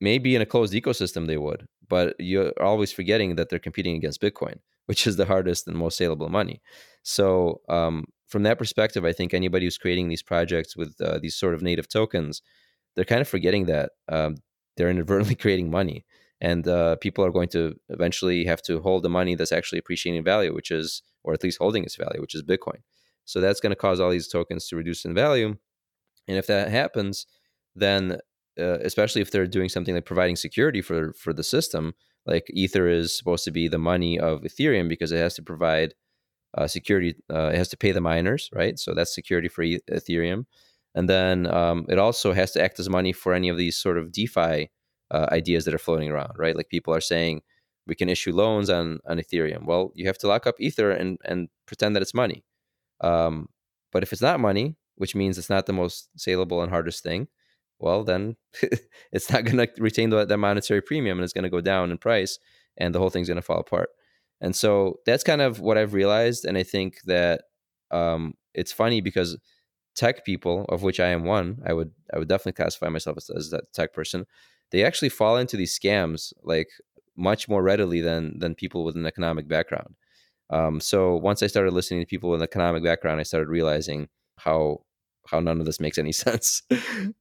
maybe 0.01 0.35
in 0.35 0.41
a 0.41 0.45
closed 0.45 0.73
ecosystem 0.73 1.27
they 1.27 1.37
would, 1.37 1.65
but 1.87 2.15
you're 2.19 2.51
always 2.61 2.91
forgetting 2.91 3.37
that 3.37 3.49
they're 3.49 3.57
competing 3.57 3.95
against 3.95 4.21
Bitcoin, 4.21 4.59
which 4.85 5.07
is 5.07 5.15
the 5.15 5.25
hardest 5.25 5.65
and 5.65 5.77
most 5.77 5.97
saleable 5.97 6.29
money. 6.29 6.61
So, 7.03 7.61
um, 7.69 8.05
from 8.27 8.43
that 8.43 8.57
perspective, 8.57 9.05
I 9.05 9.13
think 9.13 9.33
anybody 9.33 9.65
who's 9.67 9.77
creating 9.77 10.09
these 10.09 10.23
projects 10.23 10.75
with 10.75 10.99
uh, 10.99 11.19
these 11.19 11.35
sort 11.35 11.53
of 11.53 11.61
native 11.61 11.87
tokens, 11.87 12.41
they're 12.95 13.05
kind 13.05 13.21
of 13.21 13.27
forgetting 13.27 13.67
that 13.67 13.91
um, 14.09 14.37
they're 14.75 14.89
inadvertently 14.89 15.35
creating 15.43 15.69
money 15.69 16.03
and 16.43 16.67
uh, 16.67 16.97
people 16.97 17.23
are 17.23 17.31
going 17.31 17.47
to 17.47 17.73
eventually 17.87 18.43
have 18.43 18.61
to 18.61 18.81
hold 18.81 19.01
the 19.01 19.09
money 19.09 19.33
that's 19.33 19.53
actually 19.53 19.79
appreciating 19.79 20.25
value, 20.25 20.53
which 20.53 20.71
is, 20.71 21.01
or 21.23 21.33
at 21.33 21.41
least 21.41 21.57
holding 21.57 21.83
its 21.83 21.95
value, 21.95 22.19
which 22.19 22.35
is 22.35 22.43
Bitcoin. 22.43 22.81
So 23.23 23.39
that's 23.39 23.61
going 23.61 23.69
to 23.69 23.77
cause 23.77 24.01
all 24.01 24.11
these 24.11 24.27
tokens 24.27 24.67
to 24.67 24.75
reduce 24.75 25.05
in 25.05 25.13
value. 25.13 25.55
And 26.27 26.37
if 26.37 26.45
that 26.47 26.69
happens, 26.69 27.25
then 27.75 28.17
uh, 28.59 28.79
especially 28.79 29.21
if 29.21 29.31
they're 29.31 29.47
doing 29.47 29.69
something 29.69 29.95
like 29.95 30.05
providing 30.05 30.35
security 30.35 30.81
for 30.81 31.13
for 31.13 31.31
the 31.33 31.43
system, 31.43 31.93
like 32.25 32.45
Ether 32.49 32.89
is 32.89 33.17
supposed 33.17 33.45
to 33.45 33.51
be 33.51 33.69
the 33.69 33.79
money 33.79 34.19
of 34.19 34.41
Ethereum 34.41 34.89
because 34.89 35.13
it 35.13 35.17
has 35.17 35.35
to 35.35 35.41
provide 35.41 35.93
uh, 36.57 36.67
security. 36.67 37.15
Uh, 37.33 37.51
it 37.53 37.57
has 37.57 37.69
to 37.69 37.77
pay 37.77 37.93
the 37.93 38.01
miners, 38.01 38.49
right? 38.53 38.77
So 38.77 38.93
that's 38.93 39.15
security 39.15 39.47
for 39.47 39.63
Ethereum, 39.63 40.45
and 40.93 41.09
then 41.09 41.47
um, 41.47 41.85
it 41.89 41.97
also 41.97 42.33
has 42.33 42.51
to 42.51 42.61
act 42.61 42.79
as 42.79 42.89
money 42.89 43.13
for 43.13 43.33
any 43.33 43.49
of 43.49 43.57
these 43.57 43.77
sort 43.77 43.97
of 43.97 44.11
DeFi 44.11 44.69
uh, 45.13 45.27
ideas 45.31 45.63
that 45.65 45.73
are 45.73 45.79
floating 45.79 46.09
around, 46.09 46.33
right? 46.37 46.55
Like 46.55 46.69
people 46.69 46.93
are 46.93 47.01
saying 47.01 47.43
we 47.85 47.95
can 47.95 48.09
issue 48.09 48.33
loans 48.33 48.69
on 48.69 48.99
on 49.07 49.17
Ethereum. 49.17 49.65
Well, 49.65 49.91
you 49.93 50.07
have 50.07 50.17
to 50.19 50.27
lock 50.27 50.47
up 50.47 50.55
Ether 50.59 50.91
and 50.91 51.17
and 51.23 51.49
pretend 51.67 51.95
that 51.95 52.01
it's 52.01 52.13
money. 52.13 52.43
Um, 53.01 53.47
but 53.91 54.03
if 54.03 54.11
it's 54.11 54.21
not 54.21 54.39
money, 54.39 54.75
which 54.95 55.15
means 55.15 55.37
it's 55.37 55.49
not 55.49 55.67
the 55.67 55.73
most 55.73 56.09
saleable 56.17 56.61
and 56.61 56.71
hardest 56.71 57.03
thing, 57.03 57.27
well, 57.79 58.03
then 58.03 58.37
it's 59.11 59.31
not 59.31 59.43
going 59.43 59.57
to 59.57 59.69
retain 59.77 60.09
the, 60.09 60.37
monetary 60.37 60.81
premium 60.81 61.17
and 61.17 61.23
it's 61.23 61.33
going 61.33 61.43
to 61.43 61.49
go 61.49 61.61
down 61.61 61.91
in 61.91 61.97
price, 61.97 62.39
and 62.77 62.93
the 62.93 62.99
whole 62.99 63.09
thing's 63.09 63.27
going 63.27 63.35
to 63.35 63.41
fall 63.41 63.59
apart. 63.59 63.89
And 64.41 64.55
so 64.55 64.99
that's 65.05 65.23
kind 65.23 65.41
of 65.41 65.59
what 65.59 65.77
I've 65.77 65.93
realized, 65.93 66.45
and 66.45 66.57
I 66.57 66.63
think 66.63 67.01
that 67.05 67.43
um, 67.91 68.33
it's 68.53 68.71
funny 68.71 69.01
because 69.01 69.37
tech 69.95 70.25
people, 70.25 70.65
of 70.69 70.81
which 70.81 70.99
I 70.99 71.09
am 71.09 71.23
one, 71.23 71.61
I 71.65 71.73
would 71.73 71.91
I 72.13 72.17
would 72.17 72.27
definitely 72.27 72.53
classify 72.53 72.89
myself 72.89 73.17
as, 73.17 73.29
as 73.29 73.49
that 73.51 73.71
tech 73.73 73.93
person 73.93 74.25
they 74.73 74.83
actually 74.83 75.09
fall 75.09 75.37
into 75.37 75.55
these 75.55 75.77
scams 75.79 76.33
like 76.43 76.67
much 77.15 77.47
more 77.47 77.63
readily 77.63 78.01
than 78.01 78.37
than 78.39 78.55
people 78.55 78.83
with 78.83 78.97
an 78.97 79.05
economic 79.05 79.47
background. 79.47 79.95
Um, 80.49 80.81
so 80.81 81.15
once 81.15 81.41
I 81.41 81.47
started 81.47 81.73
listening 81.73 82.01
to 82.01 82.05
people 82.05 82.29
with 82.29 82.41
an 82.41 82.49
economic 82.51 82.83
background, 82.83 83.21
I 83.21 83.23
started 83.23 83.47
realizing 83.47 84.09
how 84.39 84.81
how 85.27 85.39
none 85.39 85.59
of 85.59 85.65
this 85.65 85.79
makes 85.79 85.97
any 85.97 86.11
sense. 86.25 86.63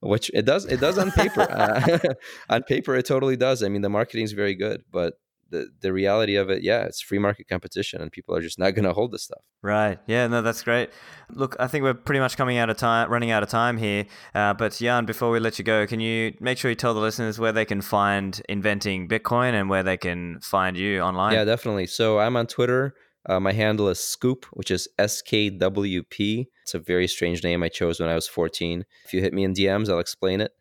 Which 0.00 0.30
it 0.34 0.44
does 0.46 0.64
it 0.64 0.80
does 0.80 0.98
on 0.98 1.12
paper. 1.12 1.42
uh, 1.42 1.98
on 2.48 2.62
paper, 2.64 2.96
it 2.96 3.06
totally 3.06 3.36
does. 3.36 3.62
I 3.62 3.68
mean, 3.68 3.82
the 3.82 3.90
marketing 3.90 4.24
is 4.24 4.32
very 4.32 4.54
good, 4.54 4.82
but 4.90 5.14
the 5.52 5.68
the 5.80 5.92
reality 5.92 6.34
of 6.34 6.50
it, 6.50 6.62
yeah, 6.62 6.82
it's 6.82 7.00
free 7.00 7.20
market 7.20 7.46
competition, 7.48 8.02
and 8.02 8.10
people 8.10 8.34
are 8.34 8.40
just 8.40 8.58
not 8.58 8.74
going 8.74 8.84
to 8.84 8.92
hold 8.92 9.12
this 9.12 9.22
stuff. 9.22 9.42
Right. 9.62 9.98
Yeah. 10.08 10.26
No, 10.26 10.42
that's 10.42 10.62
great. 10.62 10.90
Look, 11.30 11.54
I 11.60 11.68
think 11.68 11.84
we're 11.84 11.94
pretty 11.94 12.18
much 12.18 12.36
coming 12.36 12.58
out 12.58 12.70
of 12.70 12.76
time, 12.76 13.10
running 13.10 13.30
out 13.30 13.44
of 13.44 13.48
time 13.48 13.76
here. 13.76 14.06
Uh, 14.34 14.54
but 14.54 14.80
Yan, 14.80 15.04
before 15.04 15.30
we 15.30 15.38
let 15.38 15.58
you 15.58 15.64
go, 15.64 15.86
can 15.86 16.00
you 16.00 16.34
make 16.40 16.58
sure 16.58 16.70
you 16.70 16.74
tell 16.74 16.94
the 16.94 17.00
listeners 17.00 17.38
where 17.38 17.52
they 17.52 17.64
can 17.64 17.80
find 17.80 18.42
inventing 18.48 19.06
Bitcoin 19.06 19.52
and 19.52 19.70
where 19.70 19.84
they 19.84 19.96
can 19.96 20.40
find 20.40 20.76
you 20.76 21.00
online? 21.00 21.34
Yeah, 21.34 21.44
definitely. 21.44 21.86
So 21.86 22.18
I'm 22.18 22.36
on 22.36 22.48
Twitter. 22.48 22.94
Uh, 23.28 23.38
my 23.38 23.52
handle 23.52 23.88
is 23.88 24.00
Scoop, 24.00 24.46
which 24.52 24.70
is 24.70 24.88
SKWP. 24.98 26.46
It's 26.62 26.74
a 26.74 26.80
very 26.80 27.06
strange 27.06 27.44
name 27.44 27.62
I 27.62 27.68
chose 27.68 28.00
when 28.00 28.08
I 28.08 28.16
was 28.16 28.26
14. 28.26 28.84
If 29.04 29.12
you 29.12 29.20
hit 29.20 29.32
me 29.32 29.44
in 29.44 29.54
DMs, 29.54 29.88
I'll 29.88 30.00
explain 30.00 30.40
it. 30.40 30.52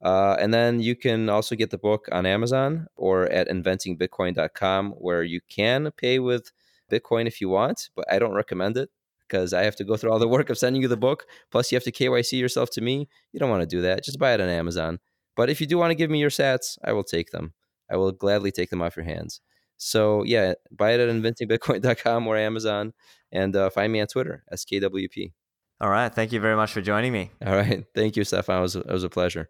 Uh, 0.00 0.36
and 0.38 0.54
then 0.54 0.80
you 0.80 0.94
can 0.94 1.28
also 1.28 1.56
get 1.56 1.70
the 1.70 1.78
book 1.78 2.08
on 2.12 2.24
Amazon 2.24 2.86
or 2.96 3.24
at 3.30 3.48
inventingbitcoin.com, 3.48 4.92
where 4.92 5.22
you 5.22 5.40
can 5.48 5.90
pay 5.96 6.18
with 6.18 6.52
Bitcoin 6.90 7.26
if 7.26 7.40
you 7.40 7.48
want, 7.48 7.90
but 7.96 8.04
I 8.10 8.18
don't 8.18 8.32
recommend 8.32 8.76
it 8.76 8.90
because 9.28 9.52
I 9.52 9.62
have 9.64 9.76
to 9.76 9.84
go 9.84 9.96
through 9.96 10.10
all 10.10 10.18
the 10.18 10.28
work 10.28 10.50
of 10.50 10.58
sending 10.58 10.82
you 10.82 10.88
the 10.88 10.96
book. 10.96 11.26
Plus, 11.50 11.70
you 11.70 11.76
have 11.76 11.84
to 11.84 11.92
KYC 11.92 12.38
yourself 12.38 12.70
to 12.70 12.80
me. 12.80 13.08
You 13.32 13.40
don't 13.40 13.50
want 13.50 13.62
to 13.62 13.66
do 13.66 13.82
that. 13.82 14.04
Just 14.04 14.18
buy 14.18 14.32
it 14.32 14.40
on 14.40 14.48
Amazon. 14.48 15.00
But 15.36 15.50
if 15.50 15.60
you 15.60 15.66
do 15.66 15.78
want 15.78 15.90
to 15.90 15.94
give 15.94 16.10
me 16.10 16.18
your 16.18 16.30
sats, 16.30 16.78
I 16.82 16.92
will 16.92 17.04
take 17.04 17.30
them. 17.30 17.52
I 17.90 17.96
will 17.96 18.12
gladly 18.12 18.50
take 18.50 18.70
them 18.70 18.82
off 18.82 18.96
your 18.96 19.04
hands. 19.04 19.40
So, 19.76 20.24
yeah, 20.24 20.54
buy 20.72 20.92
it 20.92 21.00
at 21.00 21.08
inventingbitcoin.com 21.08 22.26
or 22.26 22.36
Amazon 22.36 22.92
and 23.30 23.54
uh, 23.54 23.70
find 23.70 23.92
me 23.92 24.00
on 24.00 24.08
Twitter, 24.08 24.44
SKWP. 24.52 25.32
All 25.80 25.90
right. 25.90 26.12
Thank 26.12 26.32
you 26.32 26.40
very 26.40 26.56
much 26.56 26.72
for 26.72 26.80
joining 26.80 27.12
me. 27.12 27.30
All 27.44 27.54
right. 27.54 27.84
Thank 27.94 28.16
you, 28.16 28.24
Stephan. 28.24 28.58
It 28.58 28.60
was, 28.60 28.76
it 28.76 28.86
was 28.86 29.04
a 29.04 29.08
pleasure. 29.08 29.48